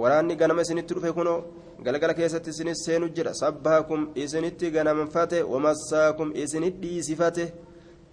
[0.00, 1.38] waraanni ganama isinitti dhufe kunoo
[1.84, 7.44] galgala keessatti isinis seenu jira sabbaakum isinitti ganamfate wamassaakum isinit dhiisifate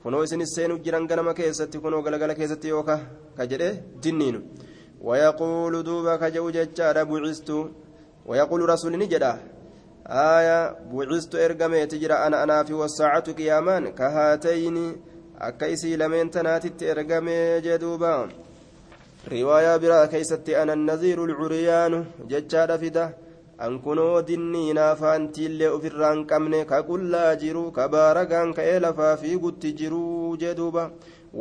[0.03, 2.95] kunoo isinis seenu jiran ganama keessatti kunoo galgala keessatti yooka
[3.37, 3.69] ka jedhe
[4.03, 4.39] dinniinu
[5.07, 7.57] wayaquulu duuba ka jedhu jechaadha bucistu
[8.29, 9.33] wayaquulu rasuulini jedha
[10.07, 10.59] آية
[10.91, 14.77] بعثت إرقميت جرى أنا أنا في والساعة قيامان كهاتين
[15.41, 18.29] أكيسي لمن تناتت إرقمي جدوبا
[19.33, 21.99] riwaayaa biraa keeysatti ana naziiru lcuriyaanu
[22.31, 23.05] jechaadha fida.
[23.65, 29.71] An kunoo dinniinaa faantiillee ofirraa hin qabne ka qullaa jiru ka baaragaan ka'ee lafaa fiigutti
[29.79, 30.83] jiruu jee duuba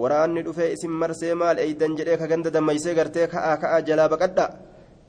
[0.00, 4.46] waraanni dhufee isin marsee maal eeydan jedhee ka ganda dammaysee gartee ka'aa ka'aa jalaa baqadha.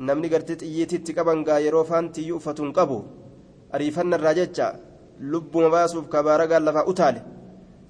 [0.08, 2.98] Namni gartee xiyyiititti qaban gaa yeroo faantiyyuu uffatu hin qabu.
[3.76, 4.74] Ariifannarraa jecha
[5.32, 7.22] lubbuma baasuuf ka baaragaan lafaa utaale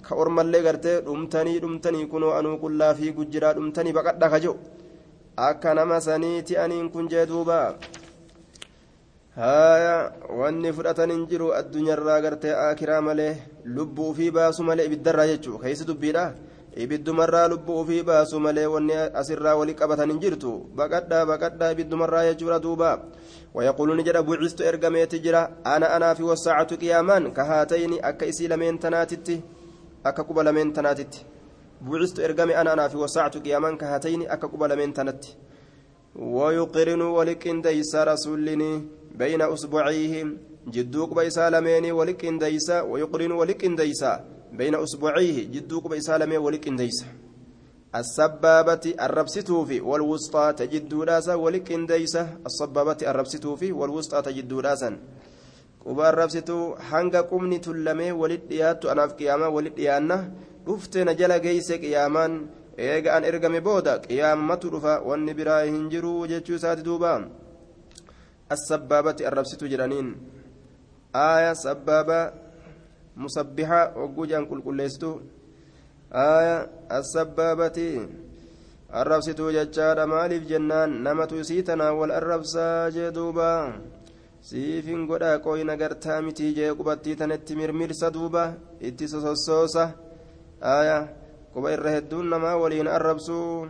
[0.04, 4.58] ka ormallee gartee dhumtanii dhumtanii kunoo anuu qullaa fiigu jiraa dhumtanii baqadha ka jedhu
[5.48, 7.58] akka nama saniiti aniin kun jee duuba
[9.36, 13.32] haya wanni fudhatan hin jiru addunyaarraa gartee aakiraa malee
[13.76, 16.24] lubbuu ufii baasu malee ibiddarraa jechuu keeysi dubbiidha
[16.84, 22.62] ibiddumarraa lubbuu ufii baasu malee wanni asirraa wali qabatan hin jirtu baqadhaa baqadhaa ibiddumarraa jechuudha
[22.68, 22.92] duuba
[23.54, 29.40] ويقولون جرى بعثت إرقميت جرى أنا أنا في والساعة قيامان كهاتين أكا إسي لمن تناتتي
[30.05, 31.25] أكا كوبا لمن تناتتي
[31.81, 35.23] بعثت إرقمي أنا أنا في وساعة قيامان كهاتين أكا قبل من تنت
[36.15, 38.71] ويقرن ولكن ديس رسولني
[39.15, 40.27] بين أصبعيه.
[40.67, 44.03] جدوك بيسا لميني ولكن ديس ويقرن ولكن ديس
[44.53, 45.37] بين أصبعيه.
[45.53, 47.05] جدوك بيسا لمي ولكن ديس
[47.95, 52.15] السبابة الربستوفي والوسطى تجدو راسا ولكن ديس
[52.45, 54.97] السبابة الربستوفي والوسطى تجدو راسا.
[55.85, 56.57] Quba arrabsitu
[56.89, 60.17] hanga qubni tullamee walit dhiyaattu anaaf qiyaamaa walit dhiyaanna
[60.65, 62.33] dhufte na jala geeyse qiyaamaan
[62.77, 67.11] eega an ergame booda qiyaamatu dhufa wanni biraa hin jiru jechuu isaati duuba.
[68.55, 70.09] Assabbaabati arrabsitu jedhaniin.
[71.13, 72.33] Aaya sabbaaba
[73.15, 75.11] musabbixa hogguu jedhan qulqulleessitu.
[76.11, 77.89] Aaya assabbaabati
[79.01, 81.01] arrabsituu jechaadha maaliif jennaan?
[81.05, 83.49] Namatu isii tanaa wal arrabsaa jee duuba
[84.47, 88.43] siifin godhaa qooyina gartaa mitii jee qubattii tanatti mirmirsa duuba
[88.87, 89.83] itti sosossoosa
[90.75, 90.97] aya
[91.53, 93.67] quba irra hedduun namaa waliin arrabsuu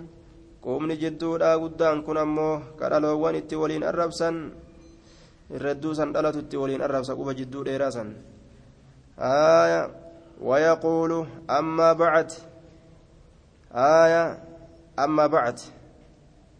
[0.66, 4.36] qubni jidduudhaa guddaan kun ammoo kadhaloowwan itti waliin arrabsan.
[5.56, 8.10] Irra hedduu san dhalatu itti waliin arrabsa quba jidduu dheeraa san.
[9.18, 9.82] Aya
[10.42, 12.32] wayaquulu ammaa bacd
[13.72, 14.24] aya
[14.98, 15.60] ammaa bacd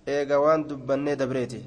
[0.08, 1.60] eega waan dubbannee dabreeti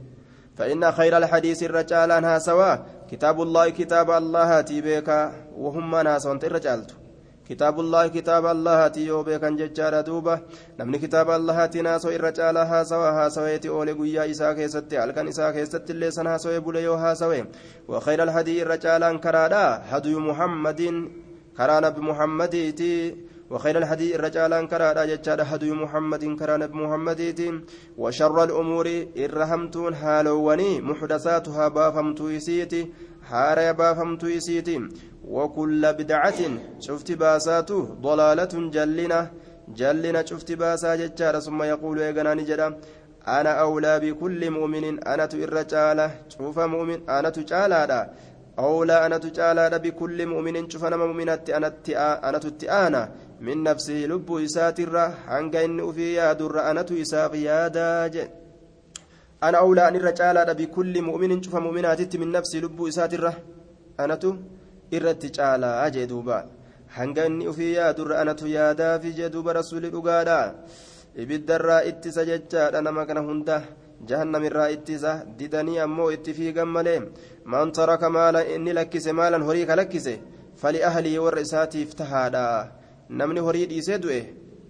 [0.58, 2.76] فإن خير الحديث الرجال أنها سوا
[3.10, 5.32] كتاب الله كتاب الله تيبيكا.
[5.56, 6.90] وهم ناس وانت الرجالت
[7.48, 10.40] كتاب الله كتاب الله تيو بيكا ججارة دوبة.
[10.80, 15.50] نمني كتاب الله تناس الرجال ها سوا ها سويتي أولي قويا إسا كيستي ألكن إسا
[15.50, 17.44] كيستي اللي سنها سوي بليو ها سوي
[17.88, 20.80] وخير الحديث الرجال أنكرادا هدي محمد
[21.56, 21.80] كرا
[22.26, 27.20] نبي تي وخير الهدي الرجال كرا جتشاد هدي محمد كرا نبي محمد
[27.98, 28.87] وشر الأمور
[29.24, 32.82] إرهمتون هالواني محدثاتها بافمتو يسيتي
[33.28, 34.76] حارة بافمتو يسيتي
[35.34, 36.40] وكل بدعة
[36.87, 39.20] شفت باساته ضلالة جلنا
[39.78, 42.11] جلنا شفت باسا جتشاد ثم يقول يا
[42.50, 42.68] جدا
[43.28, 45.54] أنا أولى بكل مؤمن أنا تئر
[46.28, 48.11] شوف مؤمن أنا تجالا
[48.58, 51.38] أولى أنا تجالا بكل مؤمن شوف أنا مؤمنة
[52.28, 53.02] أنا تتآنا
[53.40, 58.29] من نفسه لب إسات الرا هنگا إن أفي ياد الرا أنا تيساف يادا
[59.46, 63.33] أنا أولى أن الرجال بكل مؤمن شوف مؤمنات من نفسي لب إسات الرا
[64.01, 64.31] أنا تو
[64.94, 66.38] إرتجالا أجدوبا
[66.96, 70.38] hanga inni ufii yaadurra anatu yaadaa fi jedhuuba rasuulli dhugaadha
[71.22, 73.57] ibiddarraa ittisa jechaadha nama kana hunda
[74.09, 77.01] jahannamirraa ittisa didanii ammoo itti fiigan malee
[77.44, 80.14] man taraka maala inni lakkise maalan horii ka lakkise
[80.62, 82.44] fali ahlii warra isaatiif tahaadha
[83.08, 84.20] namni horii dhiisee du'e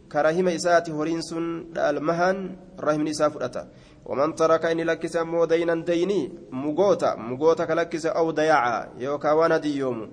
[0.08, 2.38] kara hima isaati horiin sun dhaalmahan
[2.78, 3.66] rahimni isaa fudhata.
[4.08, 10.06] ومن ترك إني لكس أمو دينا ديني مغوتا مغوتا كلكس أو ضياعا يوكا وأنا ديومو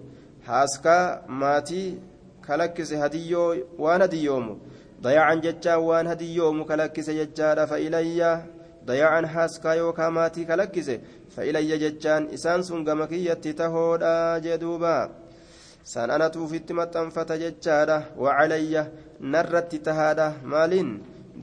[0.47, 1.99] حاسكا ماتي
[2.47, 4.57] كلكس هديو وأنا ديومو
[5.01, 8.41] ضياعا ججا وان هديومو كلكس ججا فإلي
[8.85, 10.91] ضياعا حاسكا يوكا ماتي كلكس
[11.35, 14.97] فإلي ججان إسان سنغمكية تهودا جدوبا
[15.93, 18.83] san anatu ufitti maxxanfata jechaadha wacalayya
[19.33, 20.89] narratti tahaadha maaliin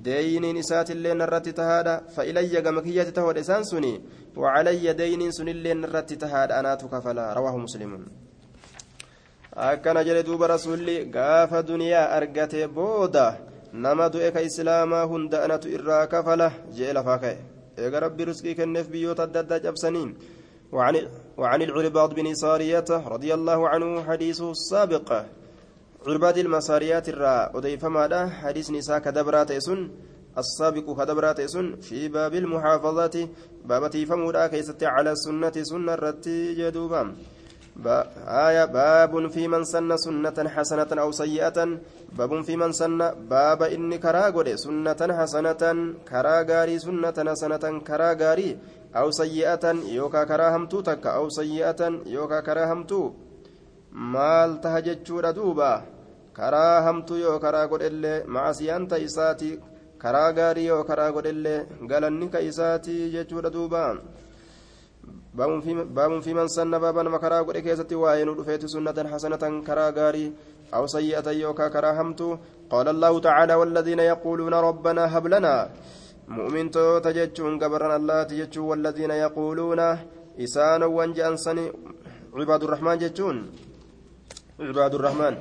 [0.06, 3.92] deeyiniin isaatillee narratti tahaadha fa'ilayya gama kiyyatti tahoodha isaan suni
[4.42, 8.02] wacalayya deeyiniin sunillee narratti tahaadha anaatu kafala rawaahu muslimun
[9.68, 13.26] akkana jedhe duuba rasuulli gaafa duniyaa argate booda
[13.72, 17.36] nama du'e ka islaamaa hunda anatu irraa kafala jee lafaa ka'e
[17.78, 20.10] eega rabbi risqii kenneef biyyoota adda addaa cabsaniin
[20.72, 25.24] وعن وعن العرباض بن سارية رضي الله عنه حديثه السابق
[26.06, 29.90] عرباد المساريات الرا أضيف ماذا؟ حديث نساء كدبرات سن
[30.38, 33.28] السابق كدبرات سن في باب المحافظة
[33.64, 37.14] باب تيفمودا كيست على السنة سنة رتي جدوبا.
[38.26, 41.58] آية باب في من سن سنة حسنة أو سيئة.
[42.18, 42.98] باب في من سن
[43.30, 45.62] باب إني كرا سنة حسنة
[46.08, 48.12] كرا سنة حسنة كرا
[48.96, 49.64] أو سيئة
[49.98, 52.40] يوكا كراهمتو تك أو سيئة يوكا
[56.32, 59.50] karaa godhellee macasiyaan ta isaati
[60.02, 63.82] karaa gaarii yoo karaa godhellee galanni ka isaati jechuudha duuba
[65.36, 69.92] baabun fi man sanna baaba nama karaa godhe keessatti waa'ee nu dhufeeti sunnatan hasanatan karaa
[69.98, 70.30] gaarii
[70.72, 72.20] أو سيئة يوكا كراهمت
[72.72, 75.56] قال الله تعالى والذين يقولون ربنا هب لنا
[76.28, 79.98] mu'mintoota jechuun gabaran allaati jechuun walladhiina yaquuluuna
[80.38, 81.64] isaanowwan je'ansani
[82.38, 83.38] cibaadurrahmaan jechuun
[84.58, 85.34] cibaadurrahmaan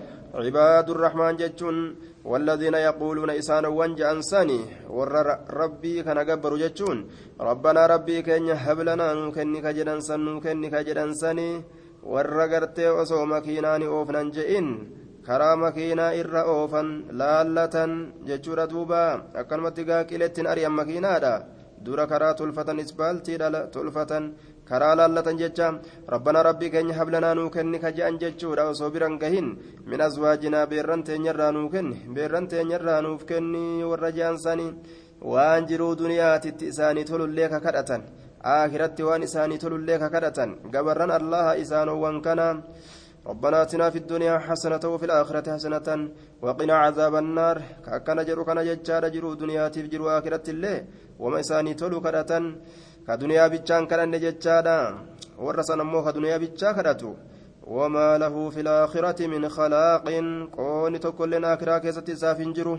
[0.46, 1.78] cibaadurrahmaan jechuun
[2.26, 5.14] والذين يقولون إسان وانجا أنساني ور
[5.50, 6.98] ربي كان قبر جتشون
[7.40, 11.50] ربنا ربي كن هب لنا نكني كجدنسن نكني كجدنسني
[12.04, 14.68] ور قرتي وصوم كيناني أوفنا جئين
[15.26, 17.92] karaa makiinaa irra oofan laallatan
[18.28, 19.02] jechuudha duuba.
[19.42, 21.34] Akkanumatti gaaqileettiin ari'an makiinaadha
[21.86, 24.34] dura karaa tolfatan isbaaltiidha tolfatan
[24.66, 25.68] karaa laallatan jecha.
[26.08, 31.52] Rabbana rabbii keenya hablanaa nuu kenni kaja'an jechuudha osoo biran gahin min azwaajinaa beerran teenyarraa
[31.52, 32.02] nuu kenni.
[32.14, 34.74] Beerran teenyarraa nuuf kenni warra jaansanii
[35.22, 38.04] waan jiruu duniyaatitti isaanii tolullee ka kadhatan.
[38.44, 40.58] Aakiratti waan isaanii tolullee ka kadhatan.
[40.74, 42.48] Gabarran allaha isaanowwan kana
[43.28, 45.88] ربنا آتنا في الدنيا حسنة وفي الآخرة حسنة
[46.42, 47.62] وقنا عذاب النار.
[47.86, 50.86] كأكنا جرو كنا ججار جرو دنيا تفجر آخرة الله
[51.20, 52.32] وما إساني تلو كرة
[53.08, 54.78] كدنيا بيتشان كرن ججارا.
[55.38, 57.14] ورسنا مو كدنيا بيتشا كرتو
[57.68, 60.06] وما له في الآخرة من خلاق.
[60.58, 62.78] قون تكل آخرة كيست سافن جرو.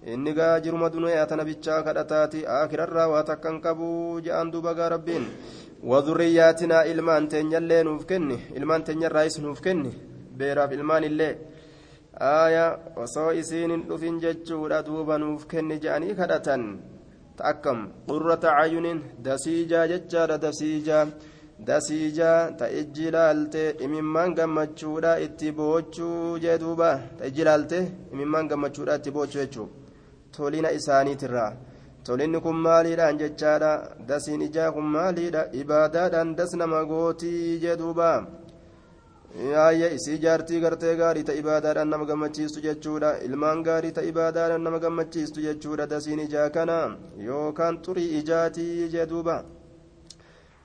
[0.00, 5.24] inni gaa jiruma duniyaa tana bichaa kadhataati akirarraa waa takkan qabu je'an duuba gaa rabbiin
[5.89, 9.15] وذرياتنا إلمان تنجلي نوفكني إلمان تنجل
[9.45, 9.91] نوفكني
[10.37, 11.31] بيراف إلمان الله
[12.43, 12.65] آية
[12.97, 16.47] وصو إسين دفن جتشورا دوبا نوفكني جاني كدة
[17.37, 18.87] تأكم قرة عين
[19.25, 20.99] دسيجا جتشارا دسيجا
[21.59, 27.79] dasiija ta ijji laalte imimmaan gammachuudha itti boochuu jee duuba ta ijji laalte
[28.13, 29.73] imimmaan gammachuudha itti boochuu jechuudha
[30.35, 31.51] tolina isaaniitirraa
[32.06, 33.72] Tolinni kun maaliidhaan jechaadha
[34.08, 38.10] dasiin ijaa kun maaliidha ibaadaadhaan das nama gootii jedhuuba
[39.52, 44.82] yaayya isii jaartii gartee gaarii ta ibaadaadhaan nama gammachiistu jechuudha ilmaan gaarii ta ibaadaadhaan nama
[44.84, 46.78] gammachiistu jechuudha dasiin ijaa kana
[47.28, 49.38] yookaan xurii ijaatii jedhuuba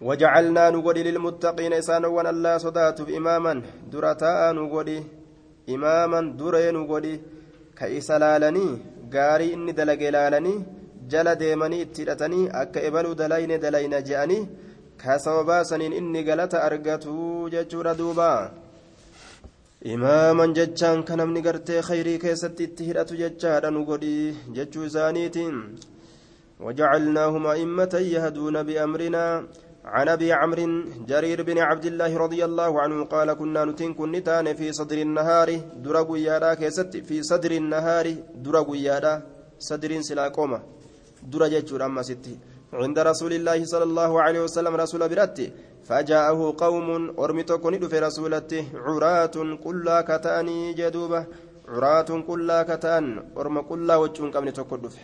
[0.02, 3.54] وجعلنا نقول للمتقين إسان وأن الله صدات إماما
[3.92, 4.90] درتاء نقول
[5.70, 7.20] إماما دري
[7.98, 10.64] isa laalanii gaarii inni dalage laalanii
[11.12, 14.44] jala deemanii itti hidhatanii akka ebaluu dalayne dalayna je'anii
[15.02, 18.30] ka sababaa saniin inni galata argatu jechuudha duuba
[19.96, 24.16] imaaman jechaan ka namni gartee khayrii keessatti itti hidhatu jechaadha nu godhi
[24.58, 25.60] jechuu isaaniitiin
[26.60, 29.48] وجعلناهم أئمة يهدون بأمرنا
[29.86, 34.72] عن ابي عمرو جرير بن عبد الله رضي الله عنه قال كنا نتين كنتان في
[34.72, 35.50] صدر النهار
[35.86, 36.10] درق
[36.54, 39.14] كيست في صدر النهار درق يادا
[39.60, 39.92] صدر
[41.32, 42.40] سلاكوما درجة أما ستي
[42.74, 45.52] عند رسول الله صلى الله عليه وسلم رسول برتي
[45.84, 51.26] فجاءه قوم أرمتك في رسولته عراة كلا كتاني جدوبة
[51.68, 53.06] عراة كلا كتان
[53.38, 54.96] أرم كلا وجهن كمن تكدف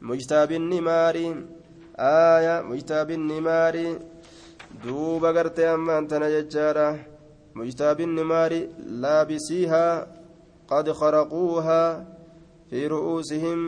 [0.00, 1.16] مجتاب النمار
[1.98, 3.76] آية مجتاب النمار
[4.84, 6.98] duuba gartee ammaan tana jechaadha.
[7.54, 8.68] Mujtaabinni maari.
[9.02, 10.06] Laabisiihaa
[10.68, 12.04] qad kharaquuhaa
[12.68, 13.60] fi ru'uusihim.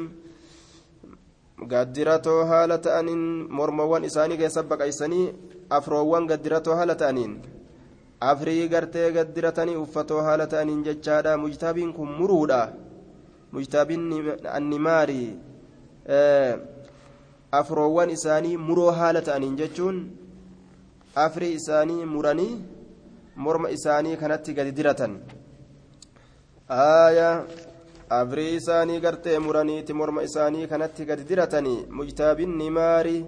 [1.67, 5.29] Gaddiratoo haala ta'aniin mormawwan isaanii keessa baqaysanii
[5.71, 7.39] afroowwan gaddiratoo haala ta'aniin
[8.21, 11.37] afrii gartee gaddiratanii uffatoo haala ta'aniin jechaadha.
[11.37, 12.73] Mujtaabiin kun muruudha.
[13.53, 15.39] Mujtaabinni annimaari
[17.53, 20.01] afroowwan isaanii muroo haala ta'aniin jechuun
[21.15, 22.65] afrii isaanii muranii
[23.37, 25.19] morma isaanii kanatti gadi diratan.
[26.71, 27.47] Aaya
[28.11, 33.27] afrii isaanii gartee muraniiti morma isaanii kanatti gadi diratanii mujtaabinni maarii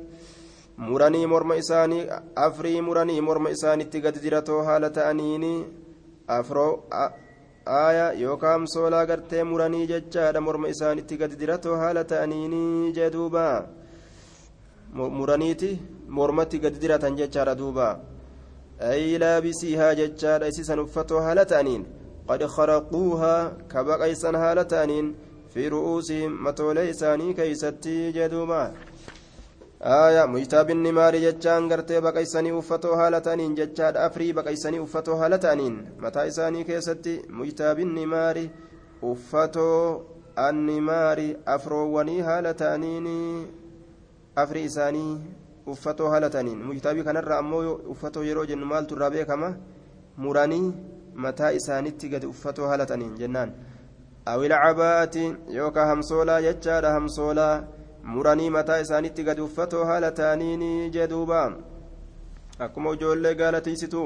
[0.88, 2.06] muranii morma isaanii
[2.46, 5.52] afrii muranii morma isaanitti gadi diratoo haala ta'aniini
[6.38, 6.72] afroo
[7.80, 13.46] aaya yookaan soolaa gartee muranii jechaadha morma isaanitti gadi diratoo haala ta'aniini jedhuuba
[14.94, 15.78] muraniiti
[16.08, 18.00] mormatti gadi diratan jechaadha duuba.
[18.80, 21.84] Ay laabisiihaa jechaadha isisan uffatoo haala ta'aniin
[22.30, 25.06] qad kharaquuhaa ka baqaysan haala ta'aniin
[25.52, 28.60] fi ru'uusihim matoolee isaanii keeysatti jedhuuba
[29.94, 35.80] aya mujtaabinni maari jechaan gartee baqaysanii uffatoo haala ta'aniin jechaadha afrii baqaysanii uffatoo haala ta'aniin
[36.04, 38.46] mataa isaanii keessatti mujtaabinni maari
[39.02, 40.06] uffatoo
[40.46, 43.08] anni maari afroowwanii haala ta'aniin
[44.36, 45.18] afrii isaanii
[45.66, 47.42] uffatoo haala ta'aniin mujtaabii kanarra
[51.14, 53.52] mataa isaanitti gadi uffatoo haala ta'aniin jennaan
[54.26, 55.24] awil cabaa'ati
[55.58, 57.54] yookaan hamsoolaa jechaadha hamsoolaa
[58.14, 61.40] muranii mataa isaanitti gadi uffatoo haala ta'aniin jedhuuba
[62.58, 64.04] akkuma ijoollee gaalatiisitu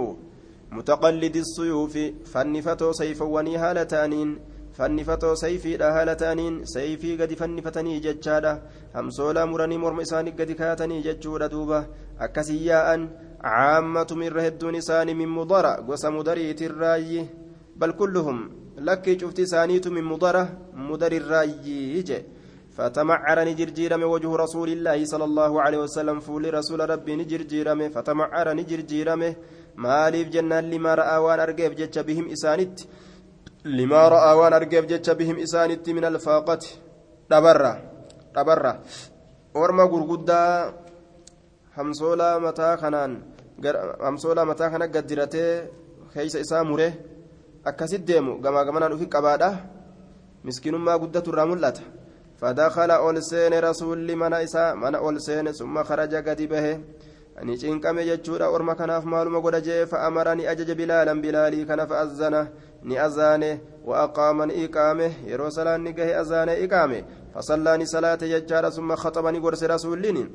[1.55, 4.37] suyuufi fannifatoo sayfawwanii haala ta'aniin
[4.79, 8.53] fannifatoo sayfiidha haala ta'aniin sayfii gadi fannifatanii jechaadha
[8.95, 11.85] hamsoolaa muranii morma isaanii gadi kaatanii jechuudha duuba
[12.27, 13.09] akkasii yaa'an
[13.45, 17.29] caammatum irra hedduun isaanii min mudara gosa mudariitirraayyi
[17.77, 18.39] bal kulluhum
[18.89, 20.49] lakkii cufti isaaniitu min mudara
[20.89, 22.19] mudarirraayyi je
[22.75, 29.23] فتمعر نجرجيرم وجه رسول الله صلى الله عليه وسلم فول رسول ربي نجرجيرم فتمعر نجرجيرم
[29.77, 31.73] ماليف جنان لما رأى وان أرقب
[32.09, 32.81] بهم إسانت
[33.65, 34.85] لما رأى وان أرقب
[35.19, 36.63] بهم إسانت من الفاقة.
[37.31, 37.73] دبرة
[38.37, 38.73] دبرة
[39.57, 40.45] أورما غرغدا
[43.59, 45.67] همسولا متى خنان همسولا متى خنان قدرته
[46.15, 46.93] كيس إسامره
[47.67, 49.57] أكسد ديمو قما قمنا نفي قبادة
[50.45, 51.75] مسكينما قدة الراملة
[52.41, 56.81] فدخل أولسين رسول من إساء من أولسين ثم خرج قد به
[57.43, 62.49] أني شنكم يجورا أرما كناف معلومة قد جاء فأمرني أجج بلالا بلالي كان فأذنه
[62.85, 63.61] azaane.
[63.85, 70.31] وأقام إقامه يرو صلاة نجاه أذان إقامه فصلاني صلاة يجار ثم خطبني قرس رسولين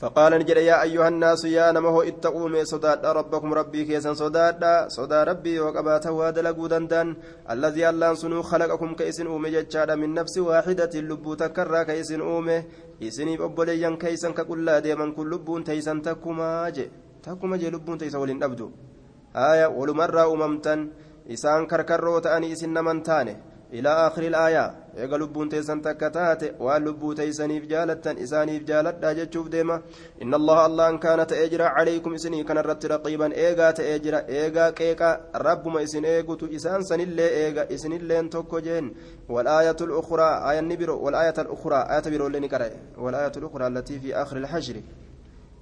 [0.00, 4.62] فقال نجد يا أيها الناس يا نمه اتقوا صداد ربكم ربي كيسا صداد
[4.96, 7.08] صدا ربي وقباته ودلقوا دندان
[7.52, 12.58] الذي الله سنو خلقكم كيسن أومي جتشاد من نفس واحدة اللبو تكرى كيسن أومي
[13.02, 16.86] إسني أبوليا كيسا كقل ديما كل لبون تيسا تكما جي
[17.24, 18.68] تكما جي لبون تيسا ولين أبدو.
[19.36, 20.74] آية ولمرة أممتا
[21.32, 23.34] إسان كركرو تأني إسن من تاني
[23.72, 29.46] إلى آخر الآية eega lubbuun teessan takka taate waan lubbuu teeysaniif jaalattan isaaniif jaaladhaa jechuuf
[29.52, 29.76] deema
[30.18, 35.10] inna allaha allaan kaana ta'ee jira calaykum isinii kanarratti raqiiban eegaa ta'ee jira eegaa qeeqa
[35.46, 38.94] rabbuma isin eegutu isaan sanillee eega isinilleen tokko jeen
[39.28, 44.36] والآية الأخرى آية النبر والآية الأخرى آية بيرو اللي نقرأ والآية الأخرى التي في آخر
[44.36, 44.82] الحجر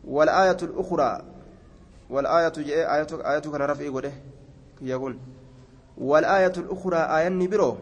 [0.05, 1.23] والآية الأخرى
[2.11, 4.11] والآية جاء آية آية كان رفع يقول
[4.83, 5.19] يقول
[5.99, 7.77] والآية الأخرى آية النبرو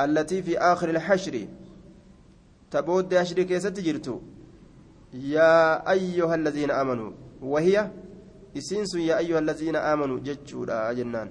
[0.00, 1.46] التي في آخر الحشر.
[2.70, 4.20] تبود حشر كيست جرتو.
[5.14, 7.90] يا أيها الذين آمنوا وهي
[8.56, 11.30] إسينس يا أيها الذين آمنوا جتشورا جنان.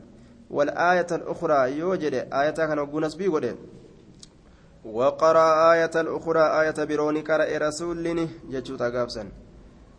[0.49, 3.27] والآية الأخرى يوجد آية كان قنس بي
[4.85, 9.27] وقرأ آية الأخرى آية بروني قرأ رسولني جتشو تقابسا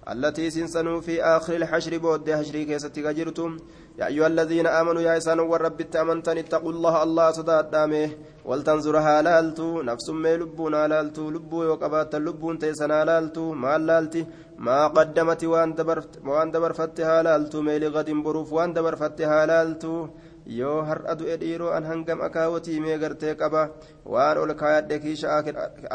[0.09, 3.59] التي سنسنوا في آخر الحشر بود حشري كيستي جرتم
[3.99, 8.11] يا أيها الذين آمنوا يا إسان والرب التأمنتن اتقوا الله الله صداد دامه
[8.49, 14.23] ولتنظر هالالتو نفس ما لبون هالالتو لبو وقبات اللبون تيسن هالالتو ما هالالتي
[14.67, 15.43] ما قدمت
[16.27, 19.95] وان دبرفت هالالتو ميل غد بروف وان دبرفت هالالتو
[20.47, 23.63] yoo har'a du'e dhiiroo an hangam akaawwatii mee gartee qaba
[24.13, 25.29] waan ol kaayadhe kiisha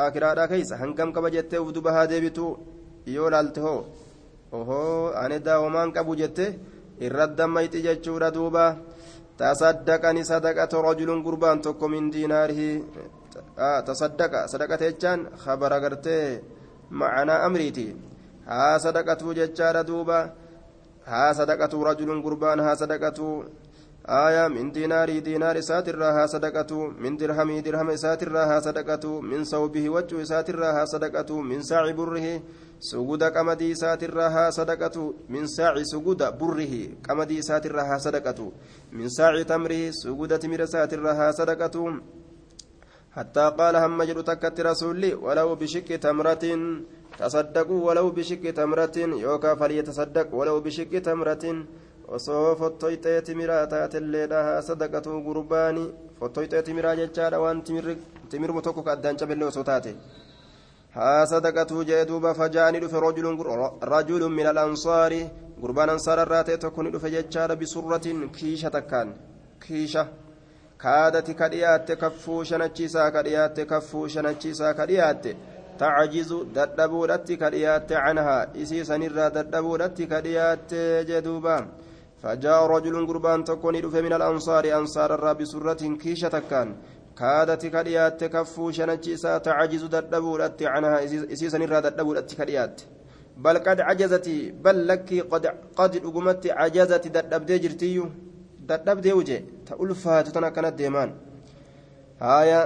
[0.06, 2.45] akiraadhaa keeysa hangam qaba jettee uf duba haa deebitu
[3.16, 3.82] yoo laalte hoo
[4.58, 6.45] ohoo ani daawomaan qabu jette
[7.06, 8.78] irra dammayti jechuudha duuba.
[9.38, 12.84] Tasaddaqani sadaqata rajulun gurbaan tokko min diinaarihi.
[13.88, 16.41] Tasaddaqa sadaqate jechaan khabara gartee
[16.89, 17.88] macanaa amriiti.
[18.45, 20.20] Haa sadaqatuu jechaadha duuba.
[21.12, 23.45] Haa sadaqatuu rajulun gurbaan haa sadaqatuu
[24.08, 30.86] آية من ديناري دينار ساترها صدقة من درهمي درهم ساترها صدقة من صوبه وجه ساترها
[30.86, 32.41] صدقة من ساع بره
[32.80, 36.74] سجود قمدي ساترها صدقة من ساع سجود بره
[37.10, 38.52] قمدي ساترها صدقة
[38.91, 42.02] من ساع تمره سجود تمر ساترها صدقة.
[43.12, 44.24] حتى قال هم جل
[44.60, 46.45] رسولي ولو بشك تمرة
[47.20, 51.45] تصدقوا ولو بشك تمرة يوكا فليتصدق ولو بشك تمرة
[52.18, 55.84] osoo fottoyxee timiraa taatelleedha haa sadaqatuu gurbaani
[56.20, 57.62] fottoyxee timiraa jechaadha waan
[58.32, 59.91] timirmu tokko ka addaan cabelle osoo taate
[60.95, 63.03] haa sadaqatuu jee duuba fajaani dhufe
[63.93, 65.22] rajulun min alansaari
[65.62, 69.14] gurbaan ansaara irraa ta'e tokko ni dhufe jechaadha bisurratin kiisha takkaan
[69.66, 70.05] kiisha
[70.84, 75.36] kaadati ka dhiyaatte kaffuu shanachiisaa ka dhiyaatte kaffuu shanachiisaa ka dhiyaatte
[75.82, 80.22] tacajizu dadhabuudhatti ka dhiyaatte canhaa isii sanirraa dadhabuudhatti ka
[82.24, 86.76] فجاء رجل قربان تكون يدف من الأنصار أنصار الرب سرة كيشة كان
[87.20, 90.98] كادت كريات كفو شنجيسا تعجز ددبولت عنها
[91.34, 92.82] إسيسا نرى ددبولت كريات
[93.44, 94.28] بل قد عجزت
[94.64, 95.46] بل لك قد
[95.80, 98.06] قد أقمت عجزت ددبدي جرتيو.
[98.70, 101.10] ددبدي وجه تألفات تنكنت ديمان
[102.22, 102.62] هايا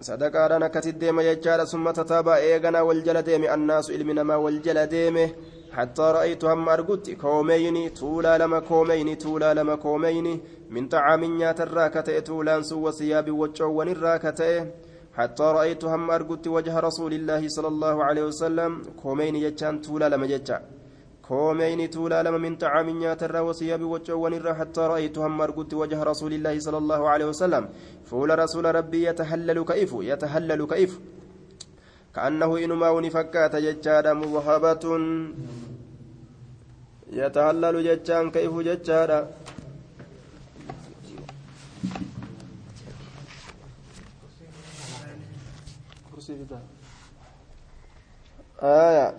[0.00, 4.86] صدقاadhaan akkasit deema jechaadha summa tataaba eegana wal jala deeme annaasu ilmi namaa wal jala
[4.86, 5.24] deeme
[5.72, 10.40] حتى رأيت هم أرقت كومين تولا لما كومين تولا لما كومين
[10.70, 14.66] من طعام نيات الراكتة تولان سوى ثياب وجوان الراكتة
[15.14, 18.82] حتى رأيت هم أرقت وجه رسول الله صلى الله عليه وسلم.
[19.02, 20.60] كومين يجان تولا لما يجان
[21.28, 26.02] كومين تولا لما من طعام نيات الرا وثياب وجوان الرا حتى رأيت هم أرقت وجه
[26.02, 27.68] رسول الله صلى الله عليه وسلم.
[28.04, 31.00] فول رسول ربي يتهلل كيف؟ يتهلل كيف؟
[32.16, 34.84] كأنه إنما ونفكات ججاد مذهبة
[37.12, 39.10] يتهلل ججان كيف ججاد
[48.62, 49.14] آية.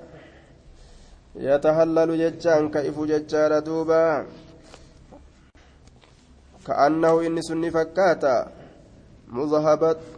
[1.35, 4.25] يتهلل ججان كيف ججاد دوبا.
[6.67, 8.51] كأنه إني سني فكاتا
[9.27, 10.16] مذهبت.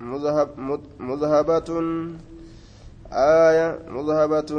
[0.00, 0.48] مذهب
[1.00, 1.68] مذهبة
[3.12, 4.52] آية مذهبة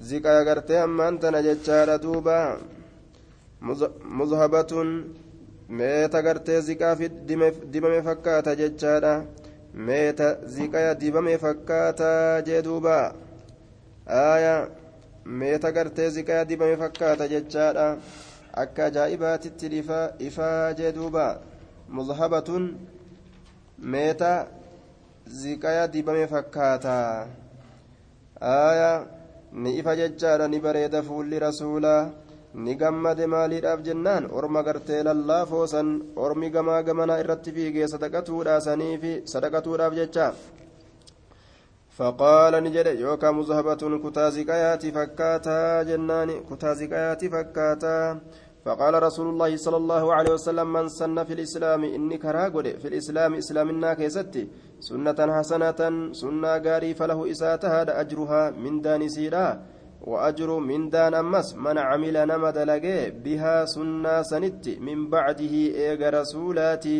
[0.00, 2.58] زكايا غرتي أما أنت نجتشارة دوبا
[4.20, 4.72] مذهبة
[5.78, 7.08] meeta gartee ziqaa fi
[7.72, 9.12] dibame fakkaata jechaadha
[9.86, 13.14] meeta ziqaya dibame fakkaata jee duuba
[14.06, 14.68] aya
[15.24, 17.86] meeta gartee ziqaya dibame fakkaata jechaadha
[18.62, 19.66] akka ajaa'ibaatitti
[20.28, 21.26] ifaa jee duuba
[21.88, 22.64] mudhabatun
[23.91, 24.47] meeta
[25.39, 27.27] ziqaya dibame fakkaata
[28.39, 28.91] aya
[29.53, 32.09] ni ifa jechaadha ni bareeda fuulli rasuulaa
[32.65, 35.89] ni gammade maaliidhaaf jennaan orma gartee lallaafoosan
[36.25, 40.27] ormi gamaa gamanaa irratti fiigee sadaqatuudhaasaniifi sadaqatuudhaaf jecha
[41.97, 48.19] فقال نجد يوكا مذهبة كتازقياتي فكاتا جنان كتازقياتي فكاتا
[48.64, 53.34] فقال رسول الله صلى الله عليه وسلم من سن في الإسلام إني كراغد في الإسلام
[53.34, 54.48] إسلامنا كيستي
[54.80, 55.80] سنة حسنة
[56.12, 59.48] سنة غاري فله إساتها أجرها من دان سيرا
[60.02, 66.98] وأجر من دان أمس من عمل نمد لقي بها سنة سنت من بعده إيغ رسولاتي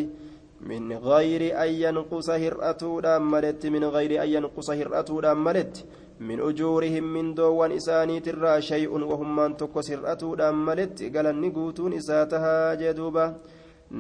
[0.71, 3.01] من غير أن ينقص هرأتو
[3.33, 5.85] ملت من غير أن ينقص هرأتو ملت.
[6.29, 13.25] min ujuurihim mindoowwan isaaniitirraa shay'un wahummaan tokko sir'atuudhaan maletti galanni guutuun isaa tahaa jee duuba.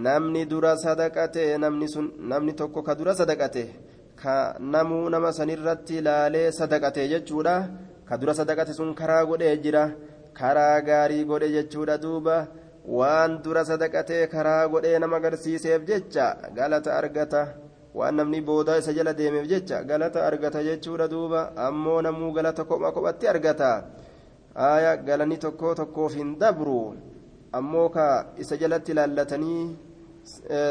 [0.04, 3.64] Namni dura sadaqate namni sun namni tokko ka dura sadaqate
[4.22, 4.36] ka
[4.74, 7.56] namuu nama sanirratti ilaalee sadaqate jechuudha.
[8.08, 9.84] Ka dura sadaqate sun karaa godhee jira
[10.38, 12.36] karaa gaarii godhe jechuudha duuba.
[12.98, 17.42] Waan dura sadaqatee karaa godhee nama agarsiiseef jecha galata argata.
[17.94, 21.40] Waan namni boodaa isa jala deemeef jecha galata argata jechuudha duuba.
[21.66, 23.70] Ammoo namuu galata kophaa kophatti argata.
[24.56, 26.94] Aaya galanii tokko tokkoof hin dabru.
[27.58, 28.06] Ammoo ka
[28.42, 29.62] isa jalatti ilaallatanii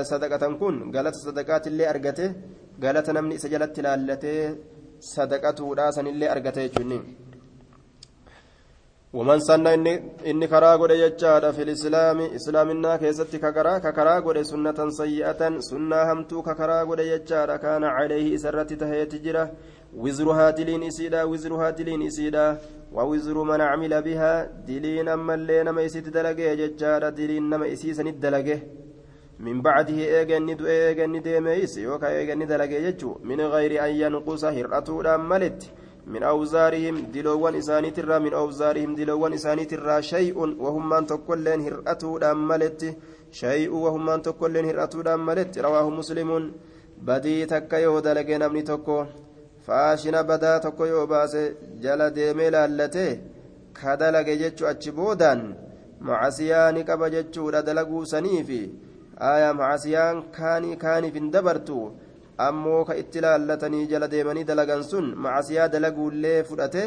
[0.10, 2.26] sadaqatan kun galata sadaqaatillee argate.
[2.84, 4.42] Galata namni isa jalatti ilaallatee
[5.16, 6.94] sadaqatuudha sanillee argate jechuun
[9.14, 15.60] ومن سن إني كرا قد يجاد في الإسلام إسلامنا كيست ككرا ككرا قد سنة سيئة
[15.60, 19.52] سنة همتو ككرا قد يجاد كان عليه سرت تهيت جرة
[20.04, 22.48] وزرها دلين إسيدا وزرها دلين إسيدا
[22.96, 24.34] ووزر من عمل بها
[24.68, 28.60] دلين أما اللي نما إسيت دلقه يجاد دلين نما إسيسن الدلقه
[29.40, 34.96] من بعده إيجن دو إيجن ديميس يوكا إيجن دلقه يجو من غير أن ينقص هرأتو
[35.32, 35.62] ملت
[36.08, 42.18] من أوزارهم دلوان إساني ترى من أوزارهم دلوان إساني ترى شيء وهم من تقولين هرأتو
[42.18, 42.98] داملت
[43.32, 46.52] شيء وهم من تقولين هرأتو داملت رواه مسلم.
[47.02, 49.06] بدي تكا يهودا لقينا من تكو
[49.66, 51.42] faashina badaa tokko yoo baase
[51.84, 53.20] jala deemee laallate
[53.74, 55.42] ka dalage jechuu achi boodaan
[56.08, 58.62] macasiyaa ni qaba jechuudha dalaguu saniifi
[59.30, 59.54] aayaa
[62.48, 66.84] ammoo ka itti laallatanii jala deemanii dalagan sun macasiyaa dalaguullee fudhate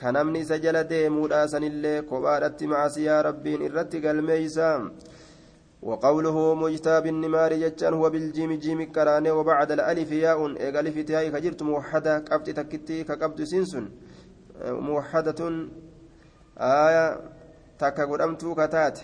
[0.00, 4.68] ka namni isa jala deemuudha sanillee kophaadhatti macasiyaa rabbiin irratti galmeeysa
[5.82, 10.38] وقوله مجتاب النمار جتان هو بالجيم جيم كراني وبعد الألف ياء
[10.94, 13.84] في تياي كجرت موحدة قبت تكتي كقبت سنسن
[14.88, 15.40] موحدة
[16.58, 17.20] آية
[17.78, 18.98] تكا قدمتو كتات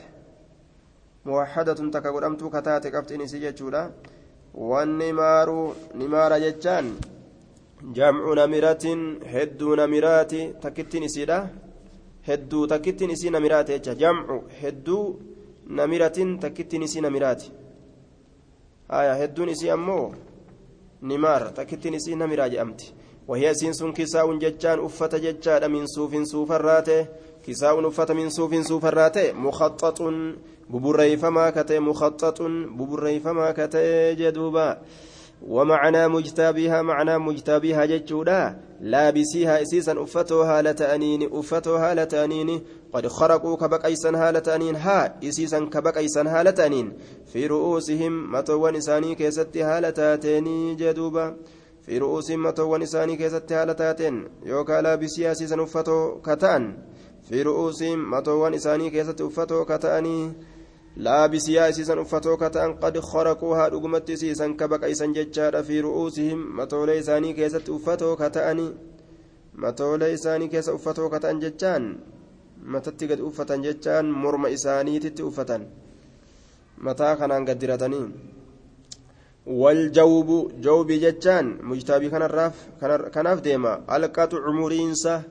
[1.25, 3.83] موحدة تكا قدمتو كتات قبت نسي جتشولا
[4.57, 5.49] والنمار
[5.95, 6.87] نمار جتان
[7.97, 8.85] جمع نمرة
[9.33, 10.33] هدو نمرات
[10.63, 11.39] تكتي نسيدا
[12.29, 14.99] هدو تكتي نسي نمرات جمع هدو
[15.69, 17.53] namiratin takkittiin isii namiraati.
[18.89, 20.15] Haya hedduun isii ammoo
[21.03, 22.93] nimaar takkittiin isii namiraa jedhamti.
[23.29, 27.07] وهي سين كساء ججان أفة ججان من صوف صوف الراتي
[27.47, 30.03] كساء أفة من صوف صوف الراتي مخطط
[31.51, 34.79] كتي مخطط ببري فما كتي جدوبا
[35.43, 42.61] ومعنى مجتابها معنى مجتابها ججودا لابسيها إسيسا أفتوها لتأنين أفتوها لتأنين
[42.93, 46.93] قد خرقوا كبقيسا هالتانين ها إسيسا كبقيسا هالتانين
[47.33, 51.37] في رؤوسهم متوان إساني كيست هالتاتين جدوبا
[51.87, 56.79] في رؤوسهم متوان إساني كيست هالتاتين يوكا لابسيها إسيسا أفتو كتان
[57.29, 60.33] في رؤوسهم متوان إساني كيست أفتو كتاني
[60.97, 67.71] laabisiyaa isiisan uffatoo kata'an qad kharaquuhaa dhugumatti isiisan kabaqaysan jechaadha fi ru'uusihim matoolee isaanii keessatti
[67.79, 68.71] uffatoo kata'anii
[69.65, 71.91] matoolee isaanii keessa uffatoo kata'an jechaan
[72.77, 75.67] matatti gad uffatan jechaan morma isaaniititti uffatan
[76.89, 78.07] mataa kanaan gad diratanii
[79.47, 82.11] waljawbu jawbii jechaan mujtaabii
[83.15, 85.23] kanaaf deema alqaxu muriinsa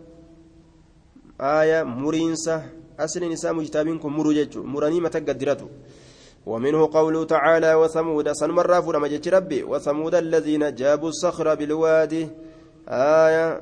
[1.39, 2.61] aaya muriinsa
[2.99, 4.63] أصل نساء مجتابين كن جيتشو.
[4.63, 5.67] مراني متى قدرته
[6.45, 9.63] ومنه قوله تعالى وثمود سنمر رافنا مجيتش ربي.
[9.63, 12.29] وثمود الذين جابوا الصخر بالوادي.
[12.87, 13.61] آية.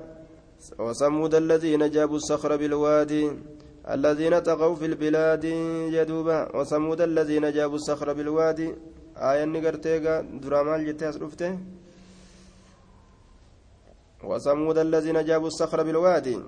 [0.79, 3.31] وثمود الذين جابوا الصخر بالوادي.
[3.89, 5.45] الذين طغوا في البلاد
[5.95, 8.69] جدوبا وثمود الذين جابوا الصخر بالوادي.
[9.17, 10.21] آية نقرتيغا.
[10.43, 11.15] درامال جتاس
[14.23, 16.39] وثمود الذين جابوا الصخر بالوادي.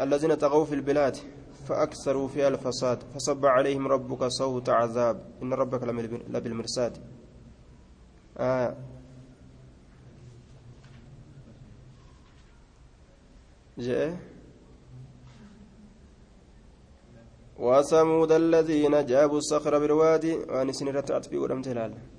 [0.00, 1.16] الذين طغوا في البلاد
[1.66, 5.30] فأكثروا فيها الفساد فصب عليهم ربك صوت عذاب.
[5.42, 5.82] إن ربك
[6.28, 6.98] لبالمرصاد.
[8.38, 8.76] آه.
[13.78, 14.16] جاء.
[17.58, 22.13] وثمود الذين جابوا الصخر بالوادي وأن سنرت أطفي ولم تلال.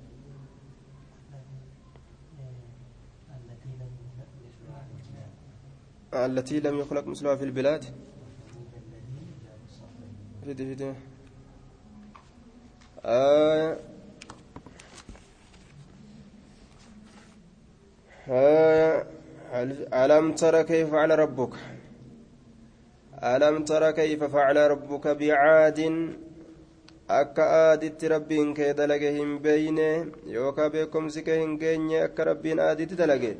[6.16, 7.84] التي لم يخلق مثلها في البلاد
[10.44, 10.92] فيدي فيدي
[13.04, 13.76] آه
[18.28, 19.06] آه
[20.04, 21.54] ألم تر كيف فعل ربك
[23.22, 25.80] ألم تر كيف فعل ربك بعاد
[27.08, 33.36] rabbiin kee dalage hin beeyne yookaa beekomsi kee hin geenye akka rabbiin aaditti dalage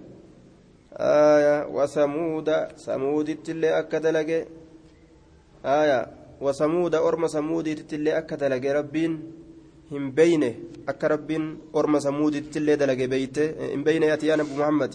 [0.96, 4.44] آية وثمود ثمود تلي أكد لقي
[5.64, 6.06] آية
[6.40, 9.32] وثمود أرم ثمود تلي أكد لقي ربين.
[9.92, 10.54] هم بينه
[10.88, 14.94] أك ربين أرم ثمود تلي دلقي بيته هم بينه يأتي أبو محمد.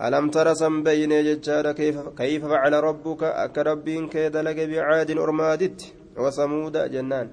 [0.00, 5.92] ألم تر سنبين ججار كيف, كيف فعل ربك؟ أك ربين كيدلق بعاد أرمادت.
[6.16, 7.28] وثمود جنان.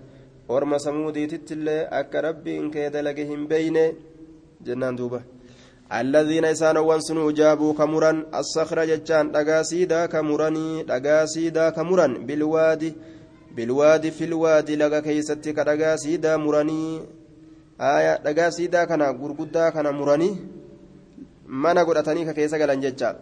[0.51, 3.77] أرم ثمودي تتلي أك ربين كيدلقهم بين.
[4.61, 5.36] جنان دوبة.
[5.88, 12.93] الذين إسان وانسنوا جابوا كمرا الصخرة ججان دقاسيدا كمراني دقاسيدا كمرا بالوادي
[13.55, 17.01] بالوادي في الوادي لغا كيستي كدقاسيدا مراني.
[17.81, 20.57] آية دقاسيدا كان غرغدا كان مراني.
[21.47, 23.15] mana godhatanii ka keessa galan jecha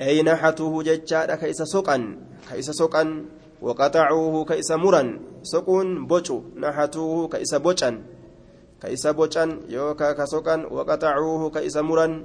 [0.00, 2.16] ay naxatuhu jechaadha ka isa soqan
[2.48, 3.28] ka isa soqan
[3.60, 8.00] waqaxacuuhu ka isa muran soquun bocu naxatuuhu ka isa bocan
[9.68, 12.24] yookaa ka soqan waqaxacuuhu ka isa muran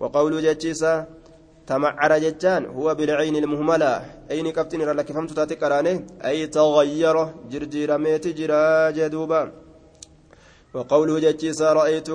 [0.00, 1.06] وقول جتشيسا
[1.66, 3.92] تمعر جتان هو بالعين المهملة
[4.30, 5.56] أين كفتن لك فهمت تاتي
[6.24, 7.16] أي تغير
[7.50, 9.42] جرجير ميت جرا جدوبا
[10.74, 12.10] وقوله جتشيسا رأيت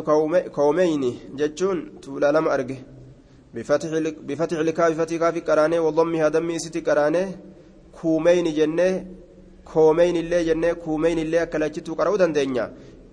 [0.57, 1.03] كومين
[1.39, 2.79] جتشون تولا لم أرجه
[3.53, 3.89] بفتح
[4.27, 7.25] بفتح الكاف فتح كاف كرانه وضمها دمي ستي كرانه
[8.01, 8.89] كومين جنة
[9.73, 12.65] كومين اللي جنة كومين اللي أكلتشتو قرأو دندنيا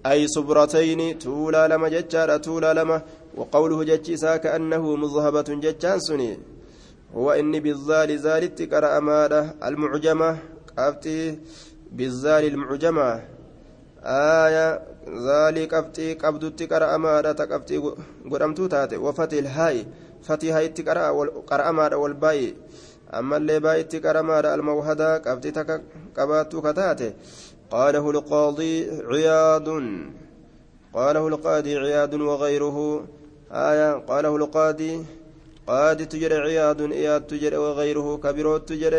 [0.07, 3.03] أي صبرتين تولا لما جتشارا تولا لما
[3.37, 6.39] وقوله جتشيسا كأنه مذهبة جتشان سني
[7.15, 10.39] هو إني بالذال زالت قرأ ماده المعجمة
[10.79, 11.39] قفتي
[11.93, 13.23] بالذال المعجمة
[14.05, 14.81] آية
[15.17, 17.81] zaalii qabxii qabdutti qara'amaadha ta qabxii
[18.33, 19.87] godhamtuu taate wafati ilhaa'i
[20.27, 20.85] fatii haa'itti
[21.51, 22.55] qara'amaadha wal baay'ee
[23.21, 25.81] ammallee baay'itti qara'amaadha almawhadaa qabxii takka
[26.19, 27.09] qabaattuu ka taate
[27.71, 28.75] قاله القاضي
[29.11, 29.69] عياد
[30.95, 33.07] قاله القاضي عياد وغيره.
[33.53, 35.05] آية قاله القاضي
[35.67, 38.95] قاضي تجر عياد إياد تجر وغيره كبير تجر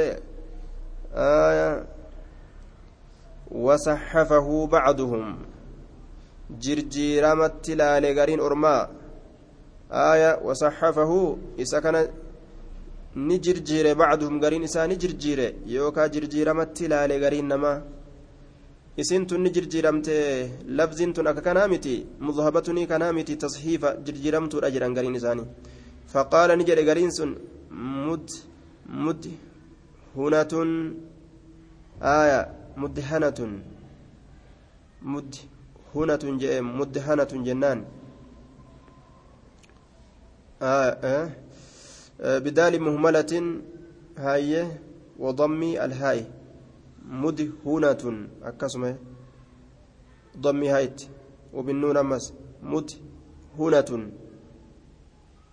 [1.15, 1.85] آية
[3.51, 5.25] وصحفه بعضهم.
[6.63, 8.77] جرجيرام التلال غرين أرما.
[9.91, 11.11] آية وصحفه
[11.61, 12.07] إسا كان
[13.15, 17.73] نجرجير بعضهم غرين إسا نجرجير يوكا جرجيرام التلال غرين نما.
[18.97, 23.13] Jirjiiramatti laale gariin namaa isin tun ni jirjiiramte labziin tun akka kanaa miti mudhabatunii kanaa
[23.13, 25.45] miti tasxiifa jirjiiramtuudha jedhan gariin isaanii
[26.07, 27.37] faqaala ni jedhe gariin sun
[28.05, 28.29] mud
[28.87, 29.27] mud
[30.15, 30.95] hunatun
[32.01, 33.61] aaya mudhanatun
[35.01, 35.35] mud
[35.95, 37.85] مدهنة جنان
[40.61, 40.97] آه
[42.21, 43.61] آه بدال مهملة
[44.17, 44.67] هاي
[45.19, 46.25] وضم الهاي
[47.24, 48.04] مدهنة
[48.42, 48.96] أكسمه
[50.38, 50.98] ضم هايت
[51.54, 52.24] وبالنون أمس
[52.62, 53.90] مدهنة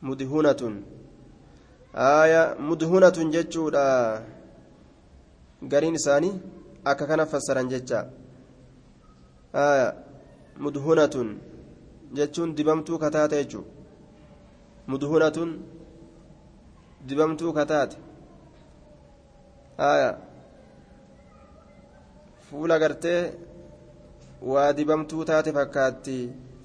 [0.02, 0.62] مدهنة
[1.96, 3.88] آية مدهنة جتشودا
[5.72, 6.32] قرين ثاني
[6.88, 8.00] أكا كان فسرا جتشا
[9.56, 10.12] آية
[10.64, 11.30] mudhunatun
[12.14, 13.66] jechuun dibamtuu kataate jechuun
[14.88, 15.50] mudhunatun
[17.08, 17.98] dibamtuu kataate
[19.78, 20.10] haya
[22.57, 23.23] fuula gartee
[24.51, 26.19] waa dibamtuu taate fakkaatti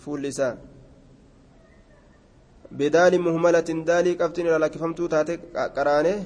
[0.03, 0.55] fuulli isaa.
[2.79, 5.35] بدال مهملة دالي كفتن على كفمتو تاتي
[5.75, 6.23] قرانه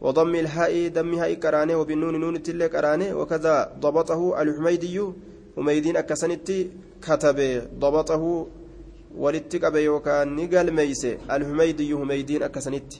[0.00, 4.96] وضم الهاء دم هاء قرانه وبالنون نون تلك قرانه وكذا ضبطه الحميدي
[5.56, 6.70] حميدين أكسنتي
[7.02, 8.46] كتبه ضبطه
[9.22, 11.04] ولتك يوكان نقل ميس
[11.34, 12.90] الحميدي حميدين أكسنت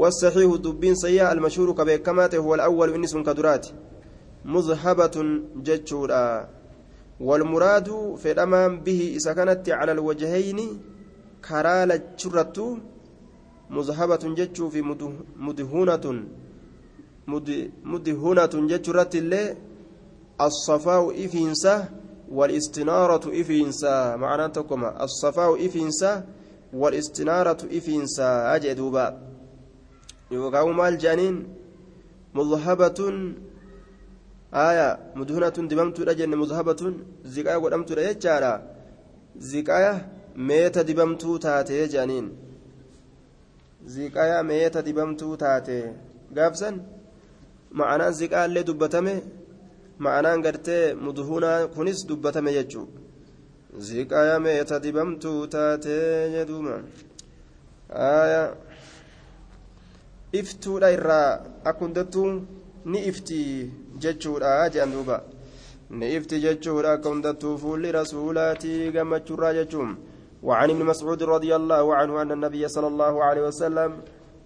[0.00, 3.66] والصحيح دبين سيئة المشهور كبيكمات هو الأول إنس كدرات
[4.44, 6.48] مذهبة جتشورا.
[7.20, 10.80] والمراد في الأمام به إذا كانت على الوجهين
[11.48, 12.78] كرالة شرة
[13.70, 14.82] مذهبة جتشو في
[15.36, 16.24] مدهونة
[17.84, 19.56] مدهونة جتشرة اللي
[20.40, 21.88] الصفاء إفينسه
[22.30, 24.16] والاستنارة إفينسا.
[24.16, 26.26] معنى تكما الصفاء إفينسا
[26.72, 28.54] والاستنارة إفينسا.
[28.54, 29.06] أجدوبا
[30.30, 31.48] يوقعوا الجانين
[32.34, 33.00] مذهبة
[34.52, 36.94] aya mudunatun dibamtuudha jenne muzhabatun
[37.24, 38.52] ziqaya godhamtuudha jechaadha.
[39.38, 39.92] Ziqaya
[40.36, 42.28] meeta dibamtuu taatee jedhaniin
[43.86, 45.94] ziqaya meeta dibamtuu taatee
[46.36, 46.80] gaafsan?
[47.78, 49.14] Ma'anaan ziqaallee dubbatame
[49.98, 52.86] ma'anaan gartee mudhunaa kunis dubbatame jechuu.
[53.86, 56.74] Ziqaya meeta dibamtuu taatee jedhuuma
[57.90, 58.42] aya
[60.40, 61.30] iftuudha irraa
[61.70, 62.30] akkundattuu
[62.84, 65.22] ni ifti jechuudha jedhan duuba.
[65.90, 67.92] Ni ifti jechuudha akka hundattuu fuulli
[70.42, 73.90] وعن ابن مسعود رضي الله عنه أن النبي صلى الله عليه وسلم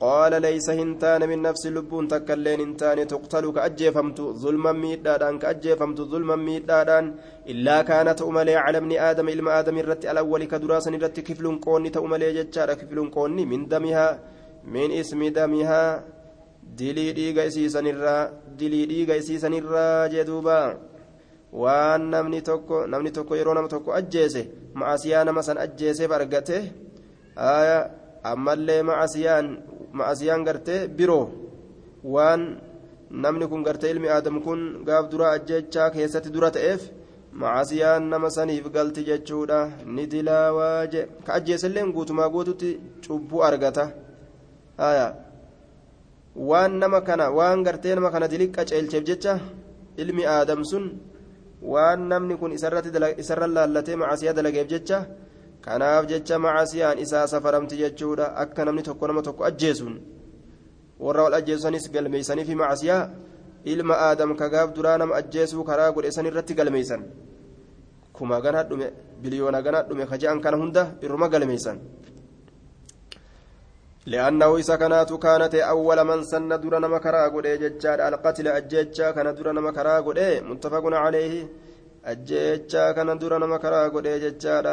[0.00, 7.04] قال ليس هنتان من نفس اللبون تكلين هنتان تقتل كأجيفمت ظلما ميدادان كأجيفمت ظلما ميدادان
[7.52, 12.28] إلا كانت أملي على ابن آدم إلما آدم الرت الأول كدراسا الرت كفل قوني تأملي
[12.36, 14.06] جتشارا كفل قوني من دمها
[14.74, 15.84] من اسم دمها
[16.78, 18.22] dilii dhiiga isiisanirraa
[18.58, 20.56] dilii dhiiga isiisanirraa jedhuuba
[21.62, 24.42] waan namni tokko namni tokko yeroo nama tokko ajjeese
[24.80, 26.58] ma'asiyaa nama san ajjeeseef argate
[28.32, 29.46] ammallee ma'asiyaan
[29.98, 31.26] ma'asiyaan gartee biroo
[32.14, 32.42] waan
[33.24, 36.82] namni kun gartee ilmi aadam kun gaaf dura ajjechaa keessatti dura ta'eef
[37.42, 39.60] ma'asiyaan nama saniif galti jechuudha.
[39.94, 42.70] Ni dilaawaa je ka ajjeeselleen guutumaa guututti
[43.06, 43.84] cubbuu argata
[46.36, 49.40] waan nama kana waan gartee nama kana dili qaceelcheef jecha
[49.96, 50.84] ilmi aadam sun
[51.62, 55.06] waan namni kun isarra laallatee ma'asiyaa dalageef jecha
[55.60, 59.94] kanaaf jecha macasiyaan isaa safaramti jechuudha akka namni tokko nama tokko ajjeesuun
[60.98, 63.10] warra wal ajjeesusanis galmeeysanii fi macasiyaa
[63.64, 67.04] ilma aadam kagaaf duraa nama ajjeesuu karaa godhe san irratti galmeeysan
[68.12, 68.86] kuma ganaa dhume
[69.22, 71.78] biliyoona ganaa dhume kaje'an kana hunda irruma galmeeysan
[74.06, 79.28] لأنه إذا كانت كانت أول من سن در نما كرا غدي ججاد القتل أججا كان
[79.34, 81.34] در نما كرا غدي متفق عليه.
[82.04, 84.66] أججا كان در نما كرا غدي ججاد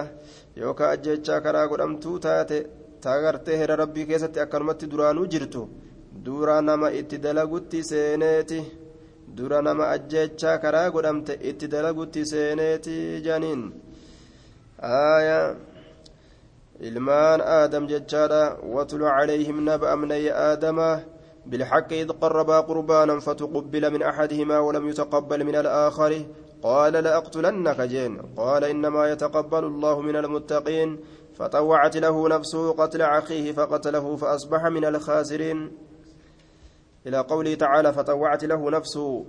[0.58, 2.66] يوكا أججا كرا غدمتو تاتي
[3.04, 5.64] تاغرتي هر ربي كيستي أكرمتي درانو جرتو
[6.12, 8.60] dura nama itti dalagutti seeneeti
[9.36, 13.62] dura nama ajjechaa karaa godhamte itti dalagutti seeneeti janiin
[14.82, 15.56] aayaa
[16.80, 21.04] ilmaan aadam jechaadha watlu calayhim naba abnayya aadama
[21.50, 26.26] بالحق إذ قربا قربانا فتقبل من أحدهما ولم يتقبل من الآخر.
[26.64, 31.00] قال لأقتلنك جين قال إنما يتقبل الله من المتقين.
[31.34, 35.72] فطوعت له نفسه قتل أخيه فقتله فأصبح من الخاسرين.
[37.08, 39.26] إلى قوله تعالى فطوعت له نفسه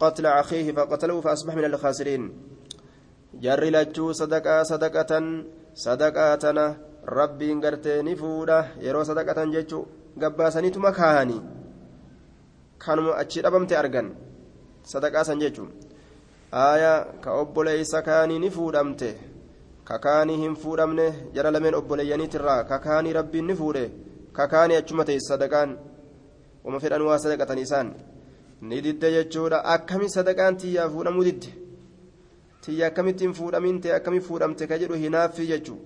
[0.00, 2.22] قتل أخيه فقتله فأصبح من الخاسرين.
[3.34, 5.12] جر لجو صدقة صدقة
[5.74, 8.58] sadaqaa tana rabbiin gartee ni fuudha.
[8.80, 9.86] Yeroo sadaqatan jechuu
[10.18, 11.42] gabbaasaniituma kaahanii.
[12.78, 14.14] Kanuma achi dhabamte argan.
[14.92, 15.70] Sadaqaa san jechuun.
[16.52, 19.10] Aayaa ka obboleessa kaanii ni fuudhamte.
[19.84, 23.90] Ka kaanii hin fuudhamne jara lameen obboleeyyaniitirraa ka kaanii rabbiin ni fuudhe.
[24.32, 25.76] Ka kaanii achuma ta'e sadaqaan.
[26.64, 27.94] Uma fedhan waa sadaqatan isaan.
[28.62, 29.64] Ni didde jechuudha.
[29.74, 31.63] Akkamiin sadaqaan tiyyaa fuudhamuu didde.
[32.64, 35.78] Tiyya akkamittiin fuudhamiin ta'e akkami fuudhamte ka jedhu hinaaffii jechuu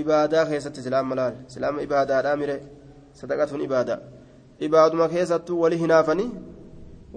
[0.00, 2.56] ibaadaa keessatti silaama laal silaama ibaadaadhaa mire
[3.20, 3.98] sadaqatuun ibaadaa
[4.68, 6.30] ibaaduma keessattuu wali hinaafanii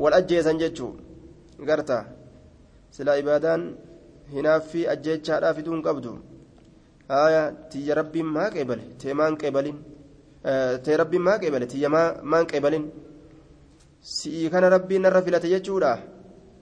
[0.04, 0.91] wal ajjeesan jechuu
[1.70, 1.97] garta
[2.97, 3.64] silaa ibaadaan
[4.36, 6.14] hinaaffii ajjeechaadhaa fiduu hin qabdu
[7.24, 7.43] aya
[7.76, 9.78] tiyya rabbiin maa qeebale tee maan qeebalin
[10.88, 11.89] tee rabbiin maa qeebale tiyya
[12.34, 12.86] maan qeebalin
[14.16, 15.91] si'ii kana rabbiin narra filate jechuudha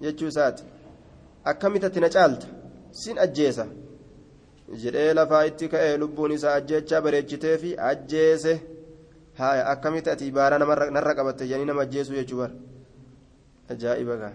[0.06, 0.64] jechuu isaati
[1.46, 2.48] akkamitatti na caalta?
[2.92, 3.66] Sin ajjeesa.
[4.82, 8.54] Jedhee lafaa itti ka'ee lubbuun isaa ajjeechaa bareechitee fi ajjeese.
[9.38, 12.54] Haya akkamitti ati baara narra qabatte jedhanii nama ajjeesuu jechuu bara?
[13.72, 14.34] Ajaa'iba gaa.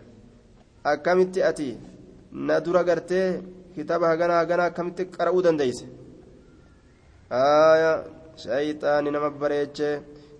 [0.84, 1.68] Akkamitti ati
[2.32, 3.40] na dura gartee
[3.74, 5.86] kitaaba hagana hagana akkamitti qara'uu dandeeyse?
[7.30, 8.04] Aya
[8.42, 9.90] shayxaani nama bareeche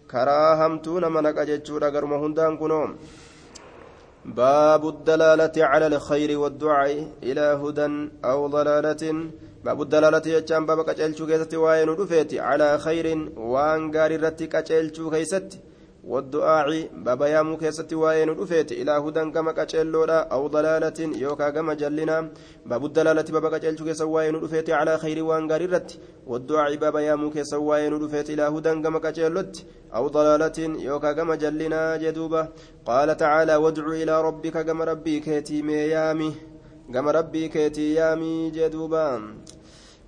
[0.06, 2.86] karaa hamtuu nama naqa jechuudha garuma hundaan kunoo
[4.26, 9.30] باب الدلالة على الخير والدعاء إلى هدى أو ضلالة.
[9.64, 11.88] باب الدلالة يجان باب كجلشو كيستي وين
[12.40, 13.06] على خير
[13.36, 15.58] وان غاري رتي كجلشو كيستي.
[16.06, 22.30] والدعاء بابا يامو كيستي وين رفيت إلى هدى كما كجلودا أو ضلالة يوكا كما جلنا
[22.66, 27.56] باب الدلالة بابا كجلشو كيسا وين رفيت على خير وان غاري رتي والدعاء بابا كيسا
[27.56, 29.54] وين رفيت إلى هدى كما كجلوت
[29.94, 32.48] أو ضلالة يوكا كما جلنا جدوبا
[32.86, 36.32] قال تعالى وادع إلى ربك كما ربي كيتي ميامي
[36.94, 39.06] كما ربي كيتي يامي جدوبا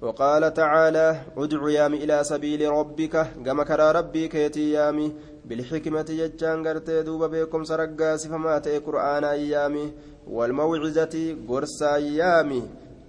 [0.00, 5.12] وقال تعالى ادع يامي إلى سبيل ربك كما كرى ربي كيتي يامي
[5.48, 9.92] بالحكمة ججان قرتي دوبا بكم سرقا سفما تأي قرآن أيامي
[10.26, 12.62] والموعظة قرص أيامي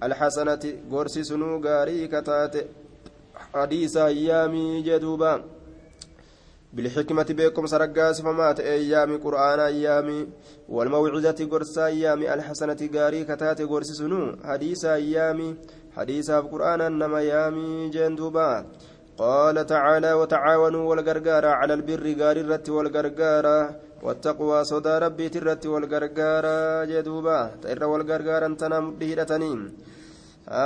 [0.03, 2.55] الحسنة قرص سنو غاري كتات
[3.53, 5.43] حديث أيامي جدوبا
[6.73, 10.27] بالحكمة بكم سرقا سفما أيامي قرآن أيامي
[10.69, 15.55] والموعظة قرص أيامي الحسنة غاري كتات قرص سنو حديث أيامي
[15.97, 18.65] حديث القرآن إنما يامي جندوبا
[19.20, 23.59] قال تعالى وتعاونوا والغرغارة على البر غار الرت والغرغارة
[24.05, 29.59] والتقوى صدى ربي ترت والغرغارة جدوبا تئر والغرغارة انتنا مدهدتنين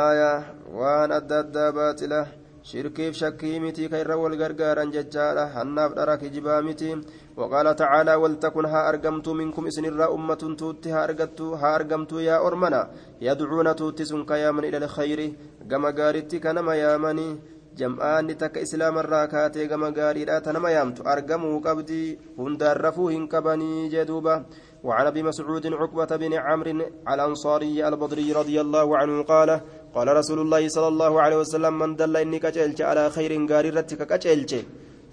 [0.09, 0.33] آية
[0.77, 2.23] وان أدى باطلة.
[2.63, 6.95] shakkii miti ka irra wal gargaaran jechaadha hannaaf dhara kijibaa miti
[7.37, 12.47] وقال تعالى ولتكن ها أرقمت منكم إسن الرا أمة توت ها أرقمت ها أرقمت يا
[12.47, 12.89] أرمنا.
[13.21, 15.33] يدعون توت سنك يا من إلى الخير.
[15.71, 17.39] كما قارت كنما يا مني.
[17.77, 24.35] جمعان تك إسلام الراكات كما قارت تنما يامت أرقموا قبدي هندار رفوهن كبني جدوبة
[24.83, 26.71] وعن ابي مسعود عقبة بن عمرو
[27.11, 29.49] الأنصاري البدري رضي الله عنه قال
[29.95, 34.53] قال رسول الله صلى الله عليه وسلم من دل إني كجلت على خير قاررتك كجلت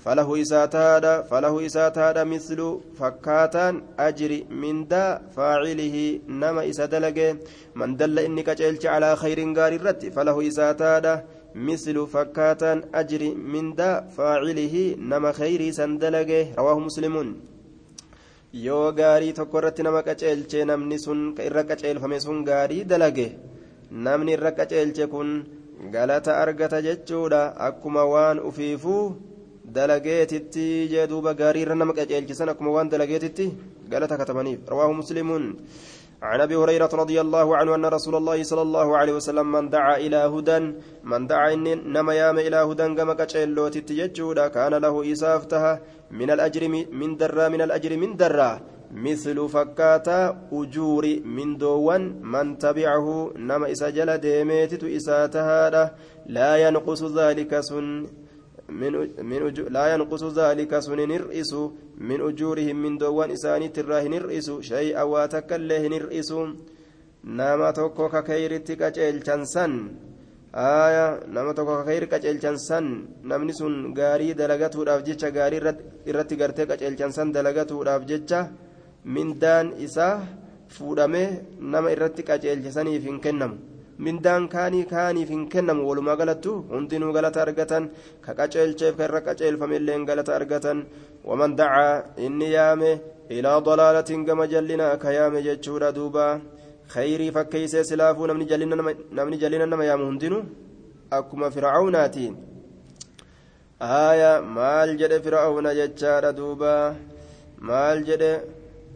[0.05, 4.33] فله إساتادا فله إساتادا مثل فكاتان أجر
[4.63, 5.05] من دا
[5.37, 5.97] فاعله
[6.29, 7.19] نما إسادلق
[7.75, 11.15] من دل إني كجلت على خير قاررت فله إساتادا
[11.56, 13.22] مثل فكاتان أجر
[13.54, 14.76] من دا فاعله
[15.12, 17.30] نما خير سندلق رواه مسلمون
[18.66, 23.28] yoo gaarii tokko irratti nama qaceelche namni sun ka irra qaceelfame sun gaarii dalage
[24.06, 25.30] namni irra qaceelche kun
[25.96, 29.04] galata argata jechuudha akkuma waan ufiifuu
[29.78, 33.46] dalageetitti jee duuba gaarii irra nama qaceelchisan akkuma waan dalageetitti
[33.92, 35.46] galata katabaniif rawaahu muslimuun
[36.23, 39.97] عن أبي هريرة رضي الله عنه أن رسول الله صلى الله عليه وسلم من دعا
[39.97, 40.59] إلى هدى
[41.05, 46.69] من دعا إن نما يام إلى هدى كما كچلوت تججودا كان له إسافتها من الأجر
[46.93, 48.61] من درا من الأجر من درا
[48.95, 55.95] مثل فكاتا أجور من دوان من تبعه نما إسجل ديميت إساتها
[56.27, 58.07] لا ينقص ذلك سن.
[58.71, 58.93] من
[59.31, 59.41] من
[59.77, 61.53] لا ينقص ذلك سن نرئس
[62.09, 66.31] من أجورهم من دوان إساني تراه نرئس شيئا واتكله نرئس
[67.25, 69.73] نما توكو ككيرتي كجيل جنسن
[70.55, 72.87] آية نما توكو ككير كجيل جنسن
[73.29, 75.59] نمني سن غاري دلغتو داف جيتشا غاري
[76.09, 78.41] irratti gartee qaceelchansan dalagatuudhaaf jecha
[79.05, 80.15] mindaan isaa
[80.75, 81.29] fuudhamee
[81.73, 83.70] nama irratti qaceelchisaniif hin kennamu.
[84.07, 87.89] Mindaan kaanii kaaniif hin kennamu walumaa galattu hundinuu galata argatan
[88.25, 90.79] ka qaceelcheef ka irra qaceelfameilleen galata argatan
[91.31, 91.93] waman dacaa
[92.27, 92.91] inni yaame
[93.39, 96.27] ilaa dalaalatin gama jallinaa ka yaame jechuudha duuba
[96.95, 100.43] khayrii fakkeeysee silaafuu namni jallina nama yaamu hundinuu
[101.19, 102.27] akkuma fircaunaati
[103.81, 106.73] aya maal jedhe fircauna jechaadha duuba
[107.69, 108.33] maal jedhe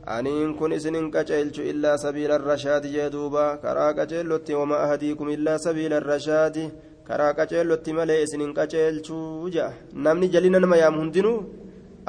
[0.07, 6.00] aniin kun isinin qaceelchu illaa sabiila rashaadi jee duuba karaa qaceellotti wama ahadiikum illaa sabiila
[6.00, 6.64] rashaadi
[7.09, 9.70] karaa qaceellotti malee isinin qaceelchuu jea
[10.07, 11.38] namni jalina nama yaamu hundinuu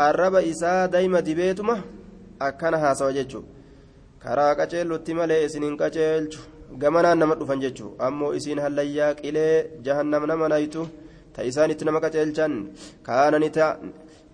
[0.08, 1.76] arraba isaa dayma dibeetuma
[2.48, 3.44] akkana haasawa jechuu
[4.24, 6.40] karaa qaceellotti malee isinin qaceelchu
[6.82, 10.88] gamanaan nama dhufan jechuu ammoo isiin hallayyaa qilee jahannam nama naytu
[11.36, 12.54] ta isaanitti nama qaceelchan
[13.08, 13.50] kaanani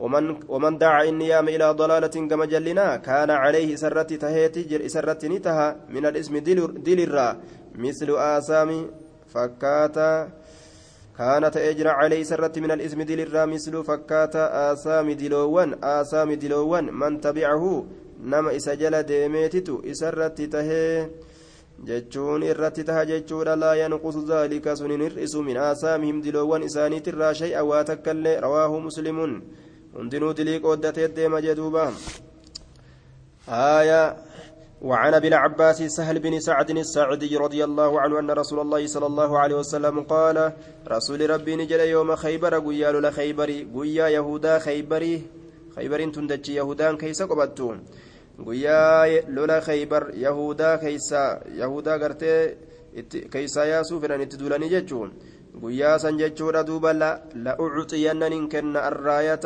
[0.02, 5.28] ومن ومن دعا إني يام إلى ضلالة كما جلنا كان عليه سرتي تهيتي جر سرتي
[5.30, 6.38] نتها من الاسم
[6.88, 7.28] دلرا
[7.76, 8.72] مثل آثام
[9.34, 10.12] فكاتا
[11.18, 17.86] كانت أجر عليه سرتي من الاسم دلرا مثل فكاتا آثام دلوان آثام دلوان من تبعه
[18.32, 21.10] نما إسجل ديميتتو إسرتي تهي
[21.82, 27.64] jechuun irratti taha jechuudha laa yanqusu zaalika sun hin hir'isu min aasaamihim diloowwan isaaniitirraa shay'a
[27.66, 27.82] waa
[28.45, 29.34] rawaahu muslimuun
[29.96, 31.92] hundinuu dilii qooddatee deema jedhuuba
[33.50, 34.18] آية
[34.82, 39.39] وعن ابن عباس سهل بن سعد الساعدي رضي الله عنه أن رسول الله صلى الله
[39.39, 40.54] عليه وسلم قال
[40.88, 45.22] رسول ربي نجل يوم خيبر قيا لولا خيبري قيا يهودا خيبري
[45.76, 47.78] خيبر تندج يهودان كيس قبتون
[48.48, 52.56] قيا لولا خيبر يهودا كيسا يهودا قرتي
[53.34, 55.10] كيسا ياسو فلان تدولني جتون
[55.64, 59.46] قيا سنجتشورا دوبا لا لأعطين إن كن الراية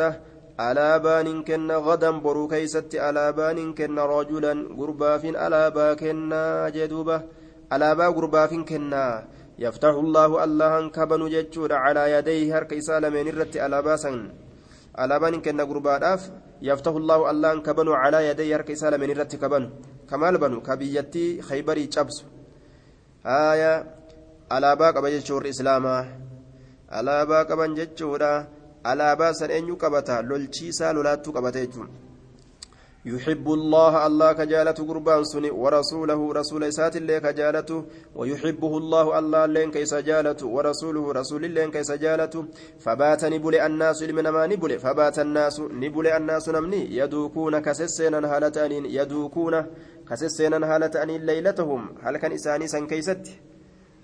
[0.57, 7.23] alaabaan kenna gadan boruu keeysatti alaabaan kenna rajulan gurbaafin alaabaa kennaa jee duuba
[7.69, 9.27] alaabaa gurbaafin kennaa
[9.59, 14.31] yaftaxu llaahu allahan kabanu jechuudha calaa yadayhi harka isaa lameen irratti alaabaa san
[14.95, 16.31] alaabaan kenna gurbaadhaaf
[16.63, 19.75] yaftaxu llaahu allahan kabanu calaa yadayhi harka isaa lameen irratti kabanu
[20.07, 22.23] kamaal banu ka biyyattii khaybarii cabsu
[23.27, 23.83] haya
[24.47, 26.03] alaabaa qaba jechuu warri islaamaa
[26.87, 28.47] alaabaa qaban jechuudha
[28.91, 30.21] alaabaa san eenyu qabata?
[30.21, 31.89] Lolchiisaa lolaattuu qabata jechuun.
[33.05, 37.69] يحب الله الله كجالة قربان سني ورسوله رسول إسات الله كجالة
[38.15, 42.35] ويحبه الله الله لين كيس جالة ورسوله رسول لين كيس جالة
[42.79, 48.85] فبات نبل الناس لمن ما نبل فبات الناس نبل الناس نمني يدوكون كسسينا هالة أنين
[48.85, 49.55] يدوكون
[50.09, 53.25] كسسينا هالة أنين ليلتهم هل كان إساني سن كيست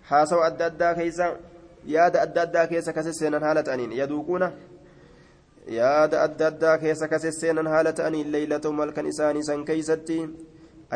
[0.09, 1.27] حاسوا أدى أدى كيسا
[1.85, 4.51] addaa keessa kase seenan haala ta'aniin yaduuquuna
[5.67, 10.17] yaada adda addaa keessa kase seenan haala ta'aniin leeylatahum halkan isaanii san keeysatti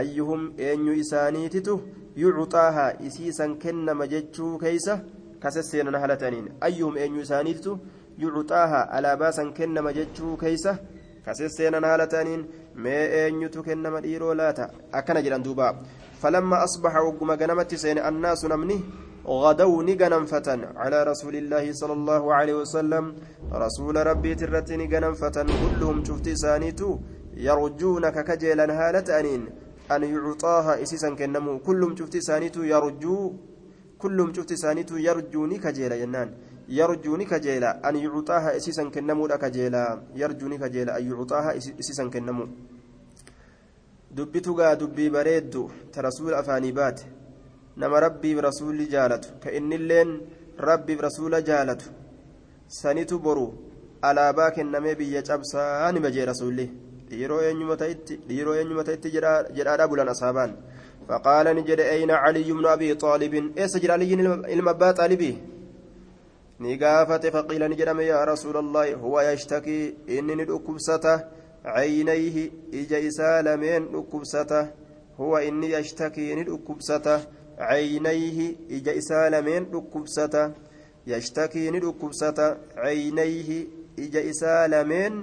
[0.02, 1.82] ayyuhum eenyu isaaniititu
[2.24, 5.00] yucuxaaha isii san kennama jechuu keeysa
[5.40, 7.80] kasesseenan haala ta'aniin ayyuhum eenyu isaaniitu
[8.24, 10.78] yucuxaaha alaabaa san kennama jechuu keeysa
[11.26, 12.46] kasesseenan haala ta'aniin
[12.76, 15.74] mee eenyutu kennama dhiiroo laata akkana jedhan duuba
[16.22, 18.84] falamma asbaxa wagguma ganamatti seene annaasu namni
[19.26, 20.48] غدوا نغنمفة
[20.78, 23.06] على رسول الله صلى الله عليه وسلم.
[23.52, 26.90] رسول ربي ترت نغنمفة كلهم شفت سانيتو
[27.34, 29.42] يرجونك كجيلا هالة أنين.
[29.92, 31.60] أن يعطاها إسيسا كنمو.
[31.60, 33.34] كلهم شفت سانيتو يرجو
[33.98, 36.30] كلهم شفت سانيتو يرجوني كجيلا جنان
[36.70, 37.90] يرجوني كجيلا.
[37.90, 39.84] أن يعطاها إسيسا كنمو كجيلا.
[40.16, 40.98] يرجوني كجيلا.
[40.98, 42.46] أن يعطاها إسيسا كنمو.
[44.12, 45.70] دبتوغا دبي بريدو.
[45.94, 47.02] ترسول أفاني بات.
[47.78, 50.12] Nama rabbiif rasuulli jaalatu ka innilleen
[50.70, 51.94] rabbiif rasuula jaalatu
[52.80, 53.48] sanitu boru
[54.10, 56.66] alaabaa kennamee biyya cabsaa nima jee rasuulli
[57.10, 60.54] dhiiroo eenyuma ta'etti jedhaadha bulan asaabaan
[61.10, 64.14] فقال نجد أين علي بن أبي طالب إيش علي
[64.54, 65.38] المبا طالبي
[66.60, 71.18] نقافة فقيل نجد يا رسول الله هو يشتكي إني ندكبسته
[71.66, 72.38] عينيه
[72.74, 74.68] إجا إسالمين ندكبسته
[75.20, 77.20] هو إني يشتكي ندكبسته
[77.60, 80.52] عينيه إجا إسالمين ركبسة
[81.08, 83.68] يشتكي ركبسة عينيه
[84.00, 85.14] إجا إسالمين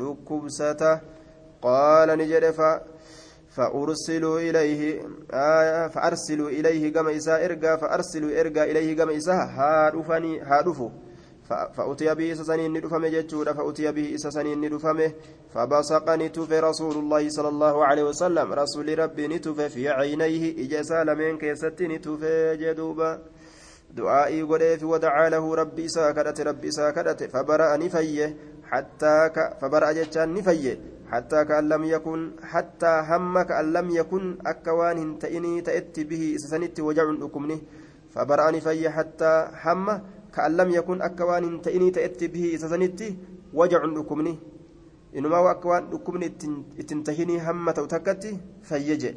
[0.00, 1.00] ركبسة.
[1.62, 2.54] قال نجد
[3.50, 10.90] فأرسلوا إليه آه فأرسلوا إليه كما إساء إرقى فأرسلوا إرقى إليه كما إساء هادفني هادفوا
[11.48, 15.12] فأتي به إسسنين ندفمه جتشورا فأتي به إسسنين ندفمه
[15.54, 21.38] فبصق نتوف رسول الله صلى الله عليه وسلم رسول ربي نتوف في عينيه إجسال من
[21.38, 22.24] كيست نتوف
[22.60, 23.10] جدوبا
[23.96, 28.36] دعائي قريف ودعا له ربي ساكدت ربي ساكدت فبرأ نفيه
[28.70, 30.78] حتى ك فبرأ جتشان نفيه
[31.12, 37.04] حتى كأن لم يكن حتى هم كأن لم يكن أكوان تئني تأتي به إسسنت وجع
[37.26, 37.60] أكمنه
[38.14, 39.86] فبرأ نفيه حتى هم
[40.34, 43.16] كأن لم يكن أكوان تئني تأتي به إسسنتي
[43.54, 44.34] وجع أكمني
[45.16, 46.28] إنما وأكوان أكمني
[46.88, 49.14] تنتهيني همة وتكتي فيجي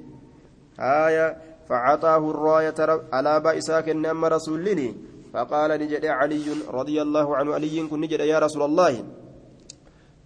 [0.79, 1.27] آية
[1.69, 2.79] فعطاه الراية
[3.13, 4.95] على بائساك أما رسولني.
[5.33, 8.93] فقال نجد علي رضي الله عنه علي كن نجد يا رسول الله.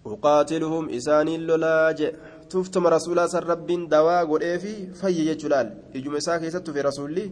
[0.06, 2.00] أقاتلهم إساني اللولاج.
[2.50, 5.66] تفتم رسول رب دواء قريفي فيجي جلال.
[5.94, 7.30] إجم ساكي ست في رسولي.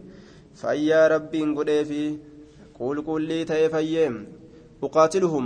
[0.55, 2.17] فيا رب قريفي
[2.79, 4.13] قول قول لي تيفيم.
[4.83, 5.45] أقاتلهم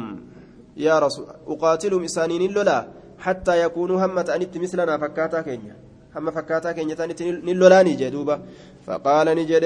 [0.77, 2.77] يا رسول أقاتلهم إسانين اللولا
[3.25, 5.75] حتى يكونوا همة أنت مثلنا فكاتا كينيا.
[6.15, 8.35] هم فكاتا كينيا تانت نلولاني جدوبا
[8.85, 9.65] فقال نجد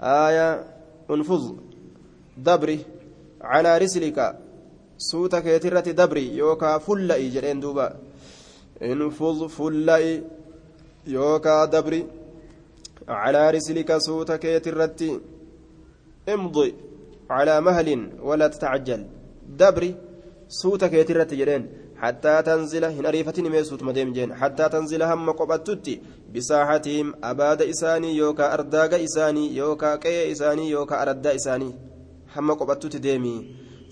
[0.00, 0.48] آية
[1.10, 1.44] انفض
[2.46, 2.78] دبري
[3.40, 4.18] على رسلك.
[4.96, 7.86] suuta keetirratti dabri yookaa fulla'i jedheen duuba
[8.80, 10.12] infuz fulla'i
[11.16, 12.00] yookaa dabri
[13.06, 15.08] calaa rislika suuta keetirratti
[16.26, 16.74] imdi
[17.28, 19.02] calaa mahlin walaa tatacajjal
[19.60, 19.90] dabri
[20.48, 21.64] suuta keetirratti jedheen
[21.94, 24.34] حتى تنزل هنا ريفتني ميسوت مديم جين.
[24.34, 26.00] حتى تنزل هم قبتتي
[26.34, 31.74] بساحتهم أباد إساني يوكا أرداغ إساني يوكا كي إساني يوكا أردا إساني.
[32.36, 33.36] هم قبتتي ديمي.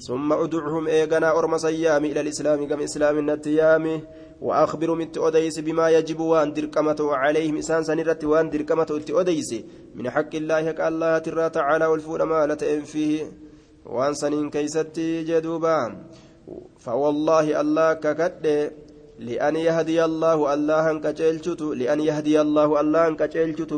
[0.07, 2.69] ثم أدعهم ايغنا اورما سيامي إلى الإسلام.
[2.69, 4.03] كما إسلام النتيامي.
[4.41, 7.17] واخبرهم انت اوديس بما يجب وأن دركمته.
[7.17, 9.55] عليهم انسان سنرت وأن دركمته انت اوديس
[9.95, 13.27] من حق الله حق الله ترى تعالى والفول ما لتئن فيه.
[13.87, 15.79] وأن سنين كيستي جدوبا.
[16.79, 18.47] فوالله الله ككد
[19.19, 21.07] لأن يهدي الله الله أنك
[21.61, 23.23] لأن يهدي الله الله أنك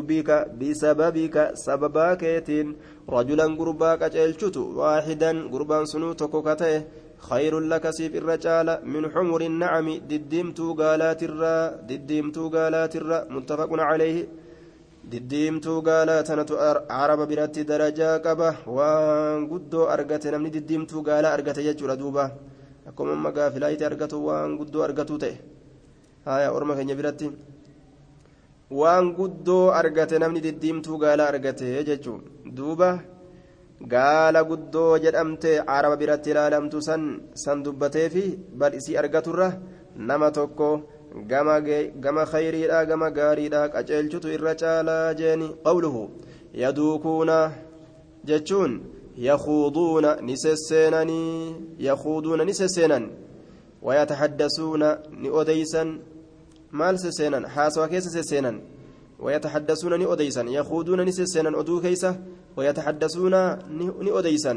[0.09, 2.67] بك بسببك سبباكيتين
[3.09, 6.83] رجلا قربا كتشلشت واحدا قربا سنو تكوكته.
[7.29, 11.57] خير لك سيف الرجال من حمر النعم دديمتو قالات الرا
[11.89, 14.17] دديمتو قالات الرا متفق عليه.
[15.11, 16.55] diddiimtuu gaalaa tanatu
[17.01, 18.49] araba biratti darajaa qaba.
[18.77, 22.25] Waan guddoo argate namni diddiimtuu gaalaa argate jechuudha duuba.
[22.87, 25.35] Akkuma amma gaafilaayitti argatu waan guddoo argatu ta'e.
[26.25, 27.29] Haya orma keenya biratti.
[28.79, 32.25] Waan guddoo argate namni diddiimtuu gaalaa argate jechuudha
[32.57, 32.89] duuba.
[33.93, 37.03] Gaala guddoo jedhamte araba biratti ilaalamtu san
[37.43, 38.23] san dubbatee fi
[38.59, 39.49] bal isii argaturra.
[40.07, 40.69] Nama tokko.
[41.23, 46.09] Gama khayriidha gama gaariidha qaceelchutu irra caalaa jeeni qawluhu
[46.53, 47.51] yaduukuuna
[48.23, 53.09] jechuun يخوضون نسسينني يخوضون نسسينا
[53.81, 54.83] ويتحدثون
[55.23, 55.99] نؤديسا
[56.71, 58.61] مال سسينا حاسوا كيس سسينا
[59.19, 62.19] ويتحدثون نؤديسا يخوضون نسسينا أدو كيسة
[62.57, 63.35] ويتحدثون
[64.07, 64.53] نؤديسا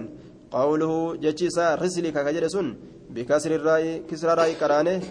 [0.50, 2.76] قوله جتشيسا رسلك كجرسون
[3.10, 5.02] بكسر الراء كسر الراء كرانه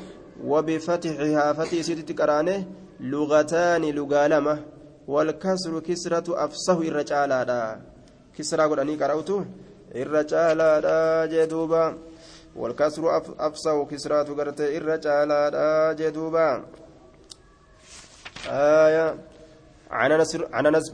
[0.44, 2.66] وبفتحها فتي سيدت كرانه
[3.00, 4.56] لغتان لغالمة
[5.08, 7.32] والكسر كسرة أفصه الرجال
[8.38, 9.36] kisraa godhanii qara'utu
[10.02, 11.98] irra caalaadha jee duuba
[12.58, 16.66] والكسر أفصح كسرات قرت إر جالا جدوبا.
[18.50, 19.16] آية
[19.90, 20.38] عن أنس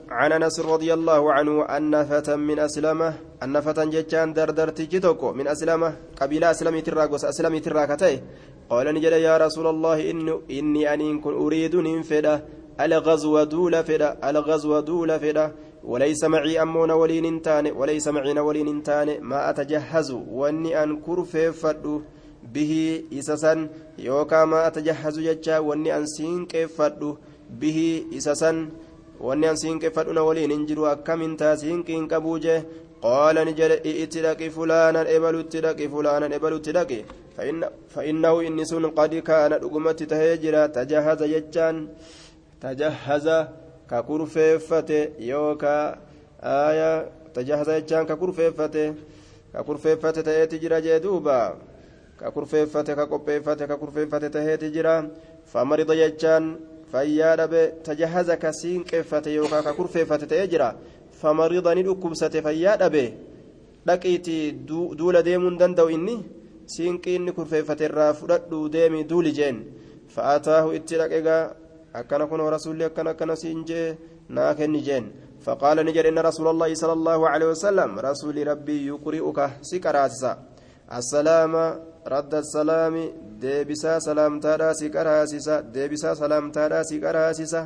[0.09, 3.13] عن أنس رضي الله عنه أن فتى من أسلمة
[3.43, 8.21] أن فتى جتان دردرتي جتوكو من أسلمة قبيلة اسلمي تراغوس اسلمي تراكتي.
[8.69, 12.45] قال نجد يا رسول الله إن إني إن كن أريد ننفدا
[12.81, 15.51] الغزو دول فدا الغزو دول فدا.
[15.83, 22.01] وليس معي أمون ولين انتان وليس معي ولين انتان ما أتجهز وأني ان كرففدو
[22.53, 27.17] به اسسا يوكا ما أتجهز ججا وأني ان سينكفدو
[27.49, 28.69] به اسسا
[29.25, 32.59] wanni an siin qeffadhuna waliin hin jiru akkamin taa siin qiin qabuu jee
[33.05, 37.01] qaala ni jedhe itti dhaqi fulaanan ebalutti dhaqi fulaanan ebalutti dhaqi
[37.93, 41.75] فإنه إني سن قد كان دغمت تهجرا تجهز يجان
[42.61, 43.27] تجهز
[43.89, 45.77] ككرففته يوكا
[46.43, 46.91] آية
[47.35, 48.93] تجهز يجان ككرففته
[49.53, 51.39] ككرففته تهيت جرا جدوبا
[52.21, 54.95] ككرففته كقبفته ككرففته تهيت جرا
[55.51, 56.43] فمرض يجان
[56.93, 60.69] fayyaa dhabe tajahaza ka siinqeeffate yookaan ka kurfeeffate ta'ee jira
[61.21, 63.03] famarida ni dhukkubsate fayyaa dhabe
[63.87, 64.43] dhaqiitii
[64.99, 66.15] duula deemuun danda'u inni
[66.75, 69.57] siinqii inni kurfeeffate irraa fudhadhu deemi duuli jeen
[70.15, 71.43] fa'aataahu itti dhaqegaa
[71.99, 73.87] akkana kunoo rasuulli akkana akkana siin jee
[74.29, 75.07] naa kenni jeen
[75.43, 80.31] فقال نجر إن رسول الله صلى الله عليه وسلم رسول ربي يقرئك سكراتسا
[80.91, 81.53] السلام
[82.07, 82.95] رد السلام
[83.43, 87.61] deebisaa salaamtaadhaa si qaraasisa deebisaa salaamtaadhaa si qaraasisa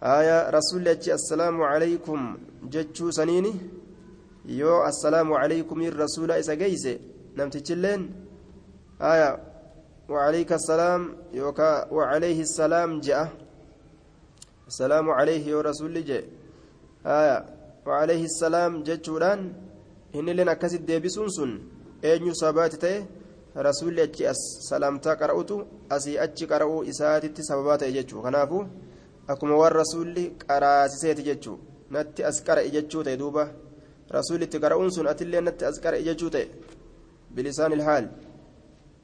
[0.00, 2.20] aya rasulli achi assalaamu calaykum
[2.74, 3.52] jechuu saniini
[4.60, 6.92] yoo assalaamu calaykumiin rasuula isa geeyse
[7.36, 8.02] namtichilleen
[9.12, 9.30] aya
[10.10, 11.02] وعليك السلام
[11.38, 13.30] يوكا وعليه السلام جاء
[14.70, 16.24] السلام عليه يا رسول جاء
[17.06, 17.36] آية
[17.86, 19.40] وعليه السلام جتشوران
[20.14, 21.50] هن لنا كسد ديبسون سن
[22.02, 23.06] eenyu sababaati ta'e?
[23.54, 25.56] Rasuulli achi as salaamtaa qara'utu
[25.96, 28.58] asii achi qara'uu isaatitti sababaa ta'e jechuudha kanaafu
[29.32, 33.44] akkuma waan rasuulli qaraasiseeti jechuudha natti as qara'i jechuu ta'e duuba.
[34.10, 36.46] Rasuulli itti qara'uun sun atillee natti as qara'i jechuu ta'e.
[37.34, 38.06] Bilisaan ilhaal.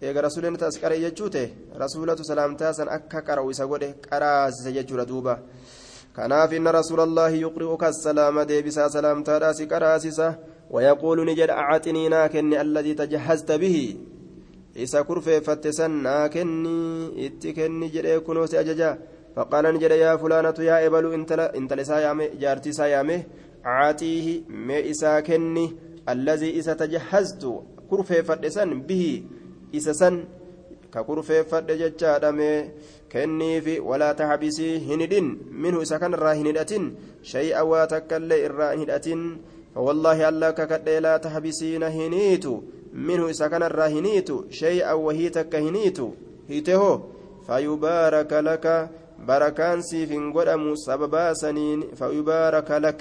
[0.02, 1.46] Eega rasuulli natti as qara'i jechuu ta'e?
[1.82, 5.38] Rasuulatu salaamtaa san akka qara'u isa godhe qaraasise jechuudha duuba.
[6.16, 10.28] kanaaf inna rasuulallah yuqri'uka salaama deebisaa salaamtaadhaas qaraasisa.
[10.71, 13.97] ويقول نجد أعطني ناكن الذي تجهزت به
[14.75, 18.89] isa kurfeeffatte san naa kenni itti kenni jedhee kunoo si ajaja
[19.35, 23.17] faqaala ni jedhe yaa fulaanatu yaa ebalu intala isaa yaame jaartii isaa yaame
[23.65, 24.35] caatiihi
[24.67, 25.65] mee isaa kenni
[26.13, 27.51] allazii isa tajahaztu
[27.89, 29.11] kurfeeffadhe san bihi
[29.79, 30.23] isa san
[30.93, 32.57] ka kurfeeffadhe jechaadha mee
[33.13, 35.27] kenniifi walaa taxbisii hin hidhin
[35.63, 36.91] minhu isa kanarraa hin hidhatin
[37.33, 39.21] shay'a waa takkaillee irraa hin hidhatin
[39.76, 41.82] فوالله الله ككدي لا تحبسين
[43.06, 43.32] منه
[43.62, 44.92] الراهنيت شيئا
[45.54, 45.98] هنيت
[46.48, 46.82] هيته
[47.46, 48.66] فيبارك لك.
[49.28, 53.00] بركان سيفين قدم سببا سنين فيبارك لك.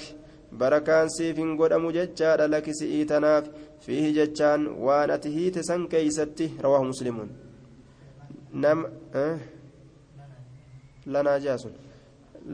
[0.52, 3.44] بركان سيفين قدم ججار لك سئيتناف
[3.86, 4.62] فيه ججان
[6.64, 7.18] رواه مسلم.
[8.54, 8.80] نم
[9.16, 9.38] أه؟
[11.08, 11.68] لنا جاس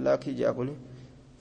[0.05, 0.90] لك جاكني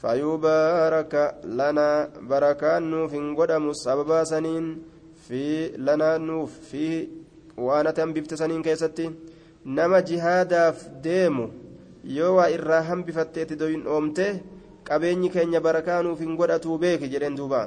[0.01, 1.15] فيبارك
[1.45, 1.89] لنا
[2.31, 4.83] بركان نوف قدم سببا سنين
[5.29, 7.09] في لنا نوف في
[7.57, 9.11] وأنا تنبفت سنين كيستي
[9.67, 11.49] نما جهاداف ديمو
[12.05, 14.27] yoo irraa hambifatteeti doyin oomte
[14.89, 17.61] qabeenyi keenya barakaanuu hin godhatuu beeki jedheen duuba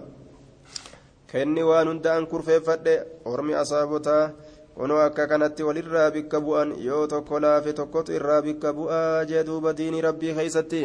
[1.32, 2.96] kenni waan hundaan kurfeeffadhe
[3.32, 4.32] ormi asaabotaa
[4.76, 9.74] kunoo akka kanatti walirraa bikka bu'an yoo tokko laafe tokkotu irraa bikka bu'aa jee duuba
[9.78, 10.82] diinii rabbii keeysatti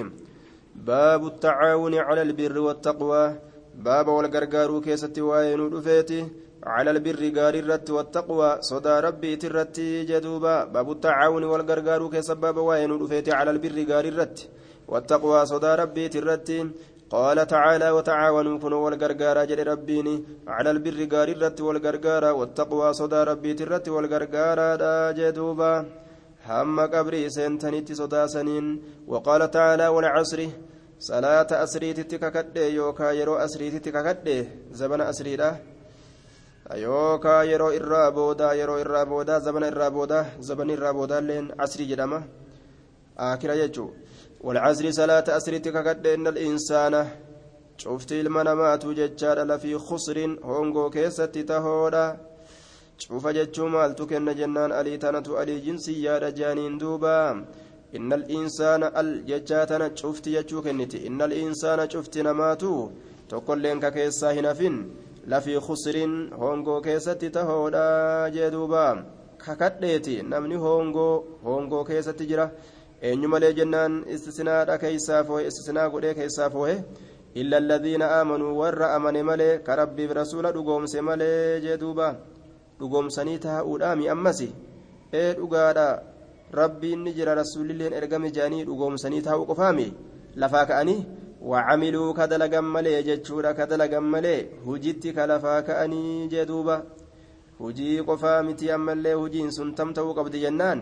[0.87, 3.37] باب التعاون على البر والتقوى.
[3.75, 6.29] باب والغرغارو كيستي واينو دفيتي.
[6.65, 8.59] على البر غاري الرت والتقوى.
[8.61, 10.65] صدى ربي ترت جدوبا.
[10.65, 13.33] باب التعاون والغرغارو كسبب واينو دفيتي.
[13.33, 14.49] على البر غاري الرت
[14.89, 15.47] والتقوى.
[15.47, 16.49] صدى ربي ترت
[17.11, 20.25] قال تعالى وتعاونوا كنوا والغرغارا جل ربيني.
[20.49, 22.93] على البر غاري الرت والغرغارا والتقوى.
[22.93, 25.87] صدى ربي ترت والغرغارا جدوبا.
[26.47, 28.83] هم قبري سنتنيتي صدى سنين.
[29.07, 30.41] وقال تعالى والعصر.
[30.99, 35.51] صلاة أسريتي ككدي يوكا يرو أسريتي ككدي زبن أسريدا
[36.77, 42.19] yookaa yeroo irraa boodaa yeroo irraa boodaa zabana irraa boodaa zabani irraa boodaalleen asrii jedhama
[43.17, 43.89] akira jechuu
[44.47, 47.01] walcasri salaata asritti kakadhe inna al'insaana
[47.81, 52.05] cufti ilma namaatu jechaadha lafii khusrin hongoo keessatti tahoodha
[53.01, 57.15] cufa jechuu maaltu kenna jennaan alii tanatu alii jinsiyyaadha jaaniin duuba
[59.69, 62.93] tana cufti jechuu kenniti innal insaana cufti namaatu
[63.29, 64.77] tokkolleen ka keessaa hin hafin
[65.27, 69.05] lafii khusrin hongoo keessatti tahoodha jee duuba
[69.39, 72.51] kakadheeti namni hongoo hongoo keessatti jira
[73.03, 76.77] eenyu malee jennaan istisnaadha keeysaa foohe istisnaa godhee keeysaa foohe
[77.35, 82.09] illa alladhiina aamanuu warra amane malee ka rabbiif rasuula dhugoomse malee jee duuba
[82.81, 84.49] dhugoomsanii taa'uudhaami ammasi
[85.21, 85.87] ee dhugaadha
[86.53, 89.95] rabbiin ni jira rasuulilleen ergame jedhanii dhugoomsanii taa'uu qofaami
[90.37, 91.01] lafaa ka'anii
[91.43, 96.77] وعملوا كدلغا ملي جچودا كدلغا ملي هجيتي كلفا كأني جدوبا
[97.61, 100.79] هجي قفا متي أمالي هجين سنتم تو قبض جنان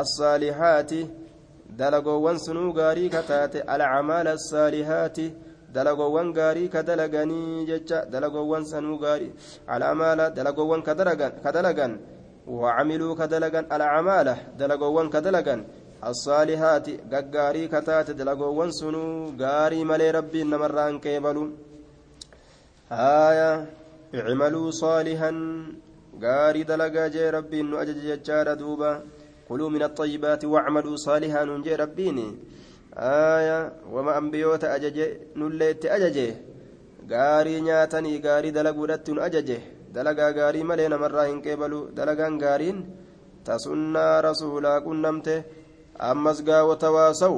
[0.00, 0.92] الصالحات
[1.78, 5.18] دلغوان سنو غاري كتات الأعمال الصالحات
[5.74, 9.30] دلغوان غاري كدلغني جچا دلغوان سنو غاري
[9.74, 11.92] الأعمال دلغوان كدلغن كدلغن
[12.46, 15.60] وعملوا كدلغن الأعمال دلغوان كدلغن.
[16.04, 21.44] الصالحات غغاري كتات دلغوان سنو غاري ملي ربي نمران كيبلو.
[22.92, 23.66] آية
[24.14, 25.32] اعملوا صالحا.
[26.22, 29.02] غاري دلغا جي ربي نو أجج ججارة دوبا.
[29.50, 32.28] كلوا من الطيبات واعملوا صالحا نجي ربيني
[32.94, 34.98] آية وما أنبيوت أجج
[35.36, 36.18] نلت أجج
[37.10, 39.18] غاري نياتني غاري دلغو دتن
[39.90, 42.76] أجج دلغا غاري ملي نمران كيبلو دلغان غارين
[43.46, 45.38] تسنى رسولا كنمته
[46.00, 47.34] ammas gaa watawaasaw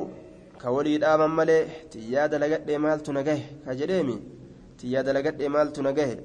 [0.61, 1.63] ka walii dhaaman malee
[1.93, 4.17] tiyyaa dalagadhee maaltu nagahe ka jedheemi
[4.79, 6.17] tiyyaa dalagadhee maaltu nagahe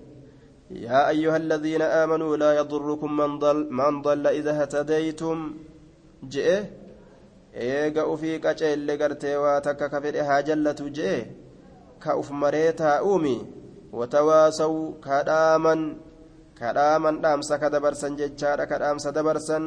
[0.72, 5.38] يا أيها الذين آمنوا لا يضركم من ضل من ضل إذا اهتديتم
[6.24, 6.64] جئ
[7.56, 11.20] eega ufii qaceelle gartee waa takka ka fedhe haa jallatu jee
[12.04, 13.36] ka uf maree taa'uumi
[14.00, 14.74] watawaasaw
[15.06, 15.24] ka
[16.60, 19.66] ka dhaaman dhaamsa ka dabarsan jechaadha ka dhaamsa dabarsan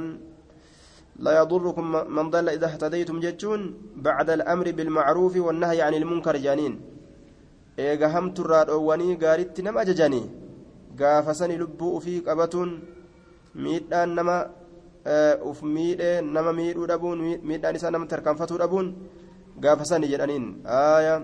[1.27, 1.87] لا يضركم
[2.17, 3.61] من ضل إذا اهتديتم جتون
[4.07, 6.75] بعد الأمر بالمعروف والنهي عن المنكر جانين
[7.79, 10.23] إيغا هم تراد أواني غارت نم أججاني
[11.01, 12.69] غافسني لبو في قبتون
[13.55, 14.39] ميدان نما
[15.51, 17.19] uf miidhee nama miidhuu dhabuun
[17.49, 18.87] miidhaan isaa nama tarkaanfatuu dhabuun
[19.65, 21.15] gaafasani jedhaniin aaya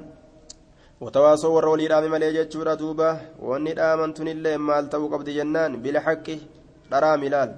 [1.00, 3.20] warra walii dhaame malee jechuudha duuba.
[3.38, 5.76] Wanni dhaamantunillee maal ta'uu qabdi jennaan?
[5.82, 6.40] Bila haqqi
[6.90, 7.50] dharaa milaal.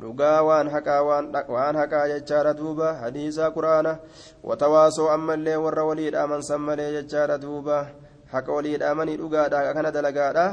[0.00, 1.02] Dhugaa waan haqaa
[1.48, 2.94] waan haqaa jechaadha duuba.
[3.00, 3.98] Hadiisaa quraana.
[4.42, 7.86] Watawaasoo ammallee warra walii dhaaman san malee jechaadha duuba.
[8.32, 10.46] Haqa walii dhaamanii dhugaadha haqa kana dalagaadha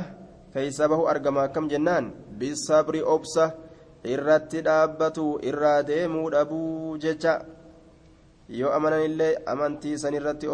[0.54, 2.12] keeysa bahu argama akkam jennaan?
[2.40, 3.52] Bisabri obsa
[4.06, 7.44] irratti dhaabbatu irraa deemuu dhabuu jecha.
[8.48, 10.48] Yoo amananillee amantii san irratti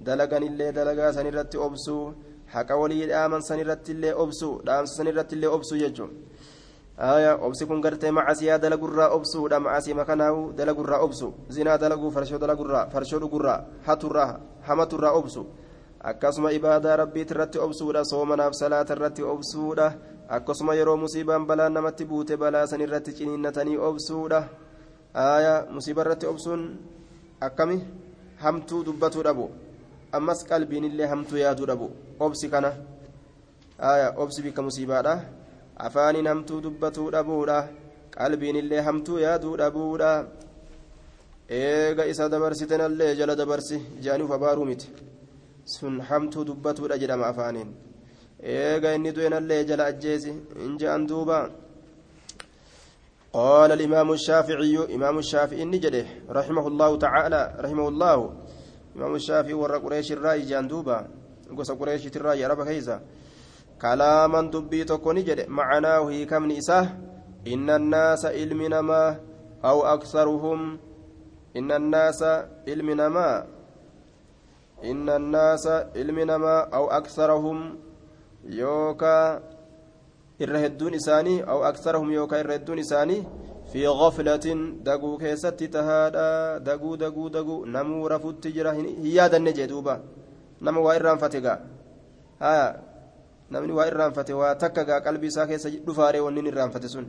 [0.00, 2.14] obsu dalaganillee dalagaa san irratti obsu
[2.46, 6.14] haqa walii dhaaman san irrattillee obsu dhaamsa san irrattillee obsu jechuudha
[7.00, 12.86] aya obsi kun gartee macasiyaa dalagurraa obsuudha macasii makanaawu dalagurraa obsu zinaa dalaguu farshoo dalagurraa
[12.92, 15.46] farshoo dhugurraa haturraa hamaturraa obsu
[16.00, 19.92] akkasuma ibaadaa rabbiit irratti obsuudha soomanaaf salaata irratti obsuudha
[20.28, 24.44] akkasuma yeroo musiibaan balaan namatti buute balaa san irratti ciniinnatanii obsuudha
[25.72, 26.78] musiiba irratti obsuun
[27.40, 27.80] akkami
[28.42, 29.50] hamtuu dubbatuu dhabu
[30.12, 31.90] ammas qalbiinillee hamtuu yaaduu dhabu
[32.26, 32.70] obsi kana
[34.22, 35.14] obsi bikka musiibaadha
[35.86, 37.58] afaaniin hamtuu dubbatuu dhabuudha
[38.16, 40.10] qalbiinillee hamtuu yaaduu dhabuudha
[41.60, 44.92] eega isa dabarsitanallee jala dabarsi jaaniif abaaruu miti
[45.76, 47.70] sun hamtuu dubbatuudha jedhama afaaniin
[48.58, 50.30] eega inni du'enallee jala ajjeesi
[50.66, 51.38] in je'an duuba
[53.32, 58.18] قال الإمام الشافعي إمام الشافعي نجده رحمه الله تعالى رحمه الله
[59.00, 61.08] إمام الشافعي ور قريش الرأي جاندوبا
[61.58, 63.00] قصة قريش الرأي رب كيسا
[63.82, 66.86] كلاما دبي تكوني جده معناه كم نساه
[67.52, 69.04] إن الناس علم نما
[69.64, 70.60] أو أكثرهم
[71.56, 72.22] إن الناس
[72.68, 73.46] علم نما
[74.84, 75.66] إن الناس
[75.96, 77.78] علم نما أو أكثرهم
[78.44, 79.42] يوكا
[80.40, 83.24] الرهدون إساني أو أكثرهم يوكا الرهدون إساني
[83.72, 84.46] في غفلة
[84.88, 88.70] دقو كيست تهادا دقو دقو دقو نمو رفو التجرة
[89.04, 89.94] هيادا نجي دوبا
[90.62, 91.54] نمو وإرام فتقا
[92.42, 92.56] ها
[93.52, 97.06] irraanfate waa takka gaa qalbii isaa keessa dhufaaree wanni irraanfate sun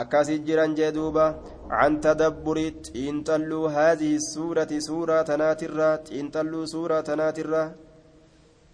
[0.00, 1.24] akkasii jiran jee duuba
[1.70, 7.68] can tadabburi xiinxalluu haadihi suurati suuraa tanaatirraa xiinxalluu suuraa tanaatirraa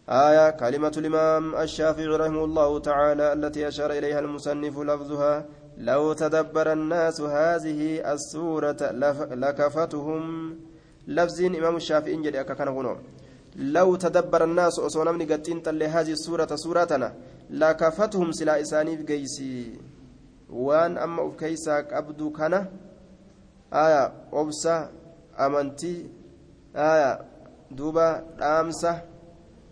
[0.09, 5.35] آية كلمة الإمام الشافعي رحمه الله تعالى التي أشار إليها المصنف لفظها
[5.79, 8.83] لو تدبر الناس هذه السورة
[9.31, 10.57] لكفتهم.
[11.09, 12.65] لفظ إمام الشافعي جدي أكا
[13.57, 17.15] لو تدبر الناس أصونا من قتين تل هذه السورة سورتنا
[17.51, 19.79] لكفتهم سلا إساني بقيسي
[20.51, 22.67] وان أما أفكيساك أبدو كان.
[23.73, 24.91] آية أبسا
[25.41, 26.07] أمنتي.
[26.77, 27.21] آية
[27.71, 29.03] دوبا رامسة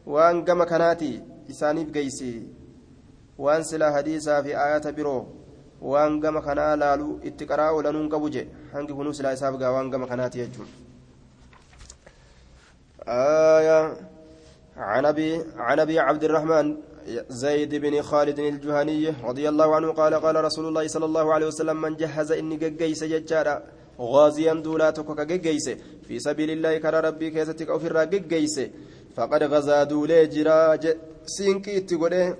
[0.06, 2.48] waan gama kanaati isaaniif geeysi
[3.38, 5.26] waan silaa hadiisaa fi ayata biroo
[5.80, 9.90] waan gama kanaa laaluu itti qaraa oolanuun qabu je hangi kunuu silaa isaaf gaa waan
[9.90, 10.68] gama kanaati jechuun
[14.76, 16.76] عن أبي عن أبي عبد الرحمن
[17.28, 21.80] زيد بن خالد الجهني رضي الله عنه قال قال رسول الله صلى الله عليه وسلم
[21.80, 23.62] من جهز إني جيس ججارا
[24.00, 25.66] غازيا دولاتك كجيس
[26.06, 28.22] في سبيل الله كرى ربي كيستك أو في الراجل
[29.16, 30.76] فقد غزا دولي جرا
[31.26, 32.36] سينكي تقولي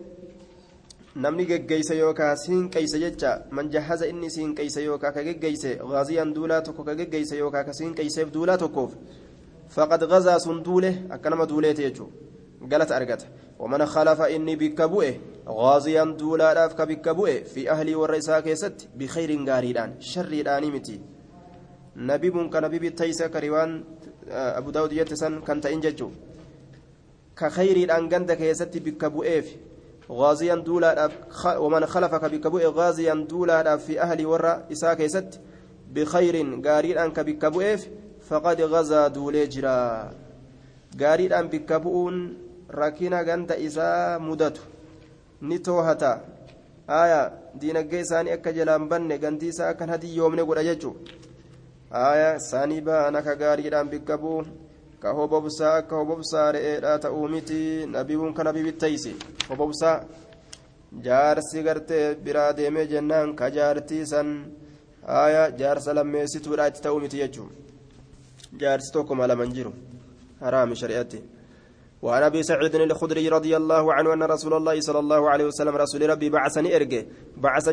[1.24, 6.34] namni geggeeyse yookaa siin qeeyse jecha man jahaza inni siin qeeyse yookaa ka geggeeyse gaaziyaan
[6.34, 8.92] duulaa tokko ka geggeeyse yookaa ka siin qeeyseef duulaa tokkoof
[9.76, 12.10] faqad gazaa sun duule akka nama duuleete jechuu
[12.68, 13.26] galata argata
[13.58, 15.14] ومن خلف إني بك بؤه
[15.48, 21.00] غازيا دولا راف كبك بؤه في أهلي والرئيسة كيست بخير غاريدان شر داني متي
[21.96, 23.84] نبي من كنبي بالتيسة كريوان
[24.30, 26.10] أبو داود يتسن كنت إنججو
[27.38, 29.44] كخير دان غند كيست بك بؤه
[30.10, 31.10] غازيا دولا
[31.58, 35.40] ومن خلفك بك بؤه غازيا دولا في أهلي والرئيسة كيست
[35.94, 37.80] بخير غاريدان كبك بؤه
[38.28, 40.10] فقد غزا دولي جرا
[41.00, 44.60] غاريدان بك بؤون rakkina ganda isaa mudatu
[45.42, 46.20] ni toohata
[46.88, 50.96] aya diinaggee isaanii akka jalaan banne gantii isaa akkan hadiyyoomne godha jechu
[51.90, 54.42] aya isaanii baana ka gaariidhaan bikka bu'u
[55.06, 57.58] ka hobobsaa akka hobobsaa re'eedhaa ta'uu miti
[57.94, 59.12] nabiiwwan kana bibittaysi
[59.48, 59.94] hobobsaa
[61.04, 64.32] jaarsi gartee biraa deemee jennaan ka jaartii san
[65.18, 67.52] aya jaarsa lammeessituudha itti ta'uu miti jechuun
[68.62, 69.72] jaarsi tokko malaman jiru
[70.44, 71.22] haraami shari'atti.
[72.02, 76.10] وعن ابي سعيد الخدري رضي الله عنه ان رسول الله صلى الله عليه وسلم رسول
[76.10, 77.06] ربي بعثني ارجه
[77.36, 77.72] بعثا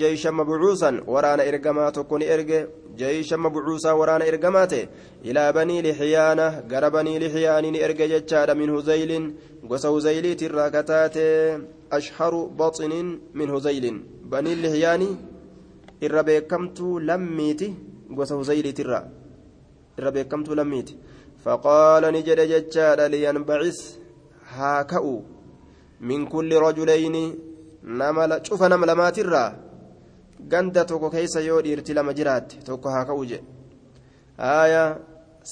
[0.00, 2.68] جيشا مبعوثا ورانا ارجما تكون ارجه
[2.98, 4.82] جيشا مبعوثا ورانا ارجماته
[5.24, 9.12] إلى بني لحيانة غر بني لحيان ارجه جتان من هزيل
[9.70, 11.16] غسو زيلي تراكتات
[11.92, 12.92] أشهر بطن
[13.38, 13.86] من هزيل.
[14.32, 15.02] بني لحيان
[16.02, 17.68] الربيكمت لميتي
[18.18, 19.00] غسو زيلي ترا
[19.98, 20.96] الربيكمت لميتي.
[21.44, 23.78] فقال نجد ججار لينبعث
[24.54, 25.22] هاكأو
[26.00, 27.16] من كل رجلين
[27.84, 29.44] نمل شوف نمل ما ترى.
[30.52, 33.40] Ganda tokko keessa yoo dhiirti lama jiraatte tokko haa ka'u je
[34.44, 34.82] haaya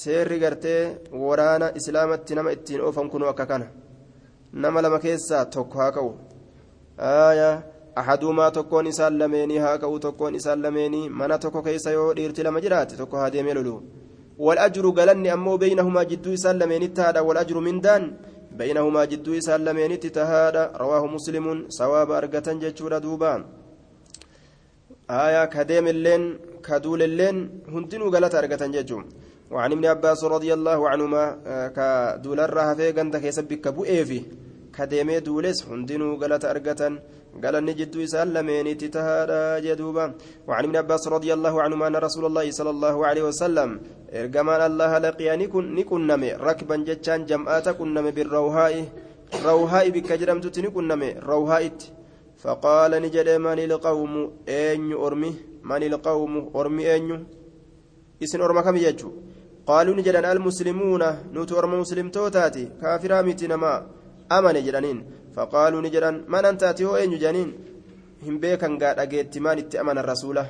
[0.01, 0.81] seerri gartee
[1.23, 3.67] waraana islaamatti nama ittiin oofan kunu akka kana
[4.53, 6.11] nama lama keessaa tokko haa ka'u
[7.05, 7.51] haaya
[8.01, 12.61] ahaduumaa tokkoon isaan lameenii haa ka'u tokkoon isaan lameenii mana tokko keessa yoo dhiirti lama
[12.67, 13.79] jiraatte tokko haa deemee loluu
[14.45, 18.03] والأجر قالني أمو بينهما جدو لمن التهادى والأجر من دان
[18.51, 19.33] بينهما جدو
[19.65, 23.41] لمن التهادى رواه مسلم سواب أرقة جتشورا دوبان
[25.09, 26.23] آية كديم اللين
[26.67, 27.37] كدول اللين
[27.73, 28.99] هندنو قالت أرقة جتشو
[29.51, 31.23] وعن ابن عباس رضي الله عنهما
[31.77, 34.21] كدول الرهفة قندك يسبك بؤيفي
[34.75, 36.81] كديمي دولس هندنو قالت أرقة
[37.43, 40.05] قال نجد إسان لمن تتهادى جدوبا.
[40.47, 43.69] وعن ابن عباس رضي الله عنهما أن رسول الله صلى الله عليه وسلم
[44.07, 48.89] laqiyaa ni qunname rakban jechaan jam'aata qunname birrawhaa'i
[49.43, 51.96] rawhaa'i bikka jedhamtutti ni qunname rawhaa'itti faqaala ni
[54.59, 55.29] eenyu ormi
[55.69, 57.17] man ilqawmu ormi eenyu
[58.19, 59.09] isin orma kami jechu
[59.67, 63.77] qaaluu ni jedhan almuslimuuna nuti orma muslimtootaati kaafiraa miti namaa
[64.37, 64.99] amane jedhaniin
[65.35, 67.51] faqaaluu ni jedhan man antaati hoo eenyu jedhaniin
[68.25, 70.43] hin beekan gaa dhageetti maan itti amanan rasuula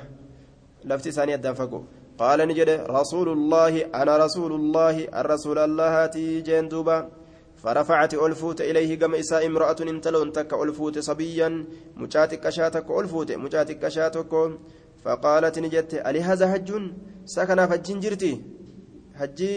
[0.90, 1.84] lafti isaanii addaan fagoo
[2.22, 6.96] قال نجد رسول الله أنا رسول الله الرسول الله هاتي جندوبا
[7.62, 11.48] فرفعت ألفوت إليه قم إساء امرأة انتلون تك ألفوت صبيا
[11.96, 14.32] مجاتك شاتك ألفوت مجاتك شاتك
[15.04, 16.70] فقالت نجت ألي هذا حج؟
[17.24, 18.32] سكن فجين جرتي
[19.18, 19.54] حجي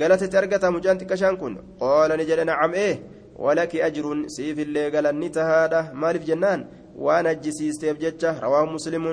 [0.00, 2.94] قالت ترقت مجاتك شانكن قال نجد نعم إيه
[3.36, 6.60] ولك أجر سيف اللي قال النتهادة مالف جنان
[6.96, 9.06] وأنا جسيستيف جتة رواه مسلم.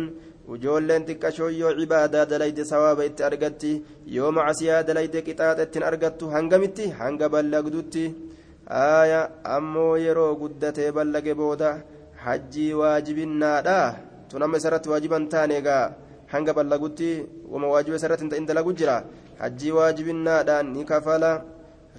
[0.56, 3.72] Ijoolleen xiqqashoo yoo cibaadaa dalayde sawaaba itti argatti
[4.16, 8.06] yoo macasiyaa dalayde qixaaxa ittiin argattu hangamitti hanga ballagdutti
[8.82, 9.22] aaya
[9.56, 11.70] ammoo yeroo guddatee ballage booda
[12.26, 13.80] hajjii waajibinnaadha
[14.30, 15.86] tun amma isarratti waajiban taane egaa
[16.34, 17.10] hanga ballagutti
[17.52, 18.98] wama waajiba isarratti hin dalagu jira
[19.42, 21.32] hajjii waajibinnaadhaan ni kafala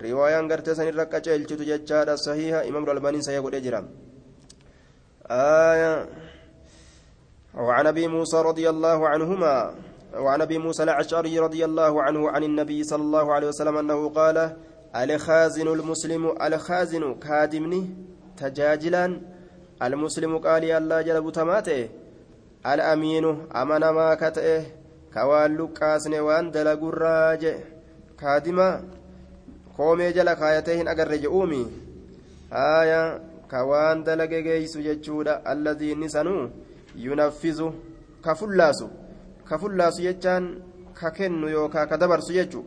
[0.05, 3.81] riwaayaan gartee san irra qaceelchitu jechaadha sahiha imaamul albaaniin sahiha godhee jira
[5.39, 5.90] aaya
[7.55, 9.74] وعن أبي موسى رضي الله عنهما
[10.14, 14.56] وعن أبي موسى الأشعري رضي الله عنه عن النبي صلى الله عليه وسلم أنه قال
[14.97, 17.90] الخازن المسلم الخازن كادمني
[18.36, 19.20] تجاجلا
[19.82, 21.89] المسلم قال الله جل بتماته
[22.66, 23.24] الأمين
[23.56, 24.62] أمن ما كته
[25.14, 27.55] كوان لقاسن وان دلغراج
[28.20, 28.82] كادما
[29.81, 31.60] koomee jala kaayatee hin agarre je'uumi
[32.51, 32.98] haaya
[33.51, 36.43] ka waan dalage geeysu jechuudha alladii inni sanuu
[37.05, 37.68] yunaffizu
[38.24, 38.86] ka fullaasu
[39.48, 40.44] ka fullaasu jechaan
[40.98, 42.60] ka kennu yookaa ka dabarsu jechu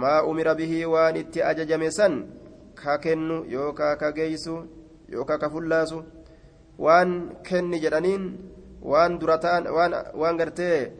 [0.00, 2.14] maa umira bihii waan itti ajajame san
[2.74, 4.54] ka kennu yookaa ka geeysu
[5.12, 5.98] yookaa ka fullaasu
[6.78, 7.10] waan
[7.46, 8.24] kenni jedhaniin
[8.82, 9.64] waan dura ta'an
[10.20, 10.92] waan gartee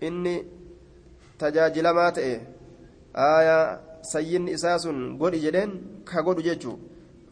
[0.00, 0.34] inni
[1.38, 2.34] tajaajilamaa ta'e
[3.26, 3.64] aayaa
[4.12, 5.72] sayyinni isaa sun godhi jedheen
[6.04, 6.76] ka godhu jechuu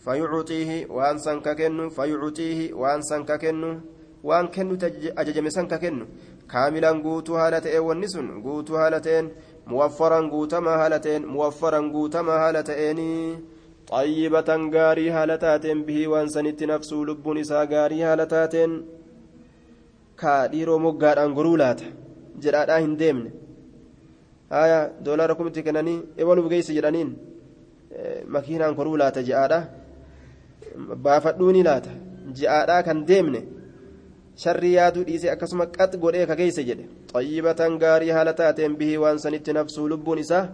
[0.05, 3.71] fayucuxiihi waan san ka kennu fayucuxiihi waan san ka kennu
[4.29, 4.75] waan kennu
[5.21, 6.05] ajajame san ka kennu
[6.53, 9.27] kaamilan guutuu haala ta'een wanni sun guutuu haala ta'een
[9.73, 13.39] muwaffaran guutamaa haala ta'een muwaffaran guutamaa haala ta'eenii
[13.91, 18.73] xayyibatan gaarii haala taateen bihii waan sanitti nafsuu lubbuun isaa gaarii haala taateen
[20.21, 21.87] ka dhiiroo moggaadhaan goruu laata
[22.45, 23.31] jedhaadhaa hin deemne
[24.55, 27.11] haya doolaara kumitti kennanii ebaluuf geessi jedhaniin
[28.37, 29.59] makiinaan goruu laata je'aadha
[31.05, 31.93] baafadhuuni laata
[32.41, 33.41] je'aadhaa kan deemne
[34.43, 39.19] sharrii yaaduu dhiisee akkasuma qax godhee ka geesse jedhe xayyibatan gaarii haala taateen bihii waan
[39.25, 40.45] sanitti nafsuu lubbuun isaa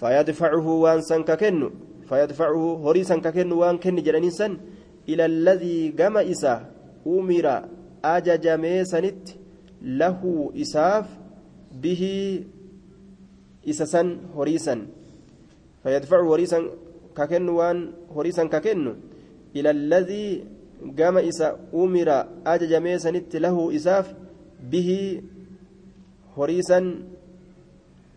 [0.00, 1.68] fayadfacuhu waan san ka kennu
[2.08, 4.56] fayadfacuhu horii san ka kennu waan kenni jedhaniin san
[5.06, 6.58] ila alladhii gama isaa
[7.16, 7.54] umira
[8.14, 9.38] ajajamee sanitti
[10.00, 11.06] lahu isaaf
[11.82, 12.46] bihii
[13.72, 14.80] isa san horii san
[15.82, 16.64] fayadfacu horii san
[17.14, 17.78] ka kennu waan
[18.14, 18.92] horii san ka kennu
[19.54, 20.44] ila alladhii
[20.90, 22.26] gama isa umira
[22.98, 24.06] sanitti lahu isaaf
[24.70, 25.22] bihii
[26.36, 27.04] horii san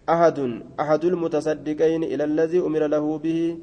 [0.08, 3.58] ahadun ahadul mutasaddiqayni ila alladhii umira lahu bihii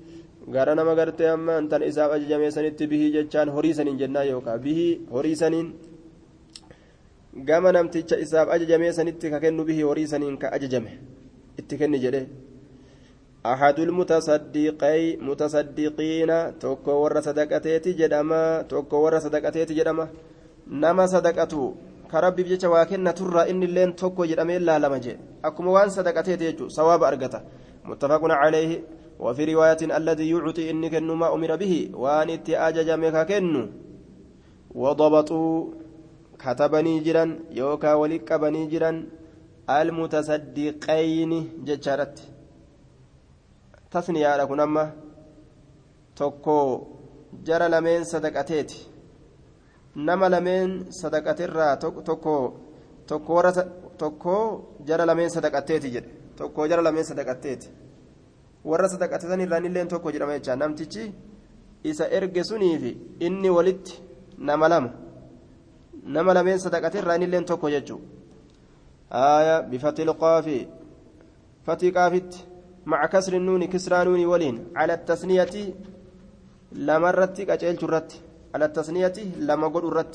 [0.55, 5.01] gara nama gartee amma intan isaaf ajajamee sanitti bihii jechaan horii saniin jennaa yookaan bihii
[5.15, 5.69] horii saniin
[7.49, 10.07] gama namticha isaaf ajajamee sanitti ka kennu bihii horii
[10.39, 10.99] ka ajajame
[11.59, 12.27] itti kenni jedhe
[13.47, 20.09] أحد المتصدقي متصدقين توكو ور صدقتيتي جدما توكو ور صدقتيتي جدما.
[20.70, 21.74] نما صدقته
[22.10, 25.19] كربي بجيتش واكن ترى إن اللين توكو جدما إلا لما جي.
[25.44, 27.40] أكما وان صدقتيتي يجو صواب أرقته
[27.85, 28.70] متفق عليه.
[29.19, 31.90] وفي رواية الذي يعطي إني كنو ما أمر به.
[31.94, 33.62] وان اتأجج ميكا كنو.
[34.74, 35.66] وضبطوا
[36.39, 39.06] كتبني جرا يوكا ولك بني جرا
[39.70, 41.32] المتصدقين
[41.66, 42.16] جتشارت
[43.93, 44.85] tasniyaadha kun amma
[46.19, 46.56] tokko
[47.47, 48.78] jara lameen sadaqateeti
[50.06, 50.70] nama lameen
[51.01, 52.01] sadaqatirraa tokko
[53.09, 53.52] tokko warra
[54.02, 54.35] tokko
[54.89, 57.69] jara lameen sadaqateeti jedhe tokko jara lameen sadaqateeti
[58.70, 61.05] warra sadaqateetan irraan illeen tokko jedhama jechaa namtichi
[61.90, 62.93] isa erge suniifi
[63.27, 63.94] inni walitti
[64.48, 64.90] nama lama
[66.14, 68.01] nama lameen sadaqatirraan illeen tokko jechuu
[69.10, 70.59] aya bifatil qaafi
[71.66, 72.39] fatii qaafitti
[72.87, 74.57] مع كسر النون كسرى نون ولين.
[74.77, 75.75] على التثنية
[76.73, 78.13] لما رت كأجل رت
[78.55, 80.15] على التثنية لما قد رت.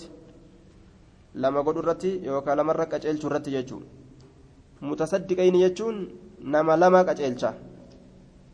[1.35, 3.83] لما قد رت يوكا لما رك أجل رت يجون
[4.81, 5.95] متصدقين يجون
[6.41, 7.53] نما لما كأجل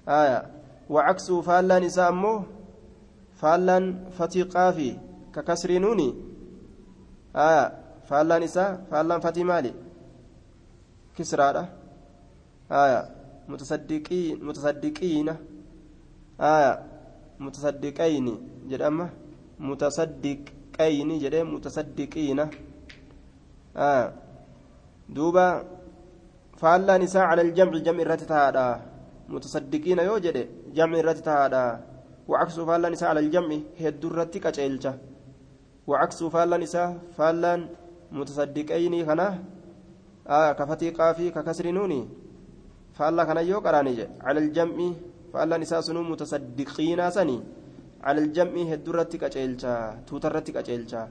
[0.08, 0.40] آية.
[0.90, 2.44] وعكسه فالا نساء مو
[3.36, 4.98] فالا فتي قافي
[5.36, 6.00] ككسر نون.
[7.36, 7.66] آية.
[8.10, 9.74] فالا نساء فالا فتي مالي.
[11.18, 11.68] كسرى
[12.72, 13.23] آية.
[13.48, 15.28] متصدقين
[16.42, 16.74] آية.
[17.40, 18.26] متصدقين
[18.68, 19.10] جدما.
[19.60, 21.52] متصدقين جدما.
[21.52, 22.40] متصدقين.
[23.76, 24.14] آية.
[25.10, 25.48] دوبا
[26.58, 28.86] فعلا نساء على الجمع جمع الرتتها
[29.30, 30.38] متصدقين يوجد
[30.74, 31.82] جمع الرتتها
[32.28, 34.94] وعكس فعلا نساء على الجمع هد الرتك أجلجة
[35.88, 37.68] وعكس فعلا نساء فعلا
[38.12, 39.44] متصدقين خنا
[40.28, 40.52] آية.
[40.54, 42.23] كفتي قافي ككسر نوني.
[42.98, 44.78] فالله كان يو قراني على الجمع
[45.34, 47.38] فالله نساء سنو متصدقين سني.
[48.04, 49.74] على الجمع هدرتك أجيلشا
[50.08, 51.02] توترتك أجيلشا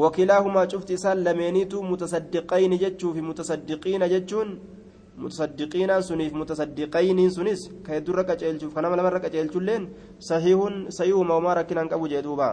[0.00, 4.48] وكلاهما شفت سال لمينيتو متصدقين جتشو في متصدقين جتشون.
[5.18, 7.60] متصدقين سنيف متصدقين سنيس.
[7.86, 9.82] كهدرك أجيلشو فنما لما رك أجيلشو لين.
[10.20, 10.58] صحيح
[10.88, 12.48] صحيح ما ما ركنا أنك أبو جدوبا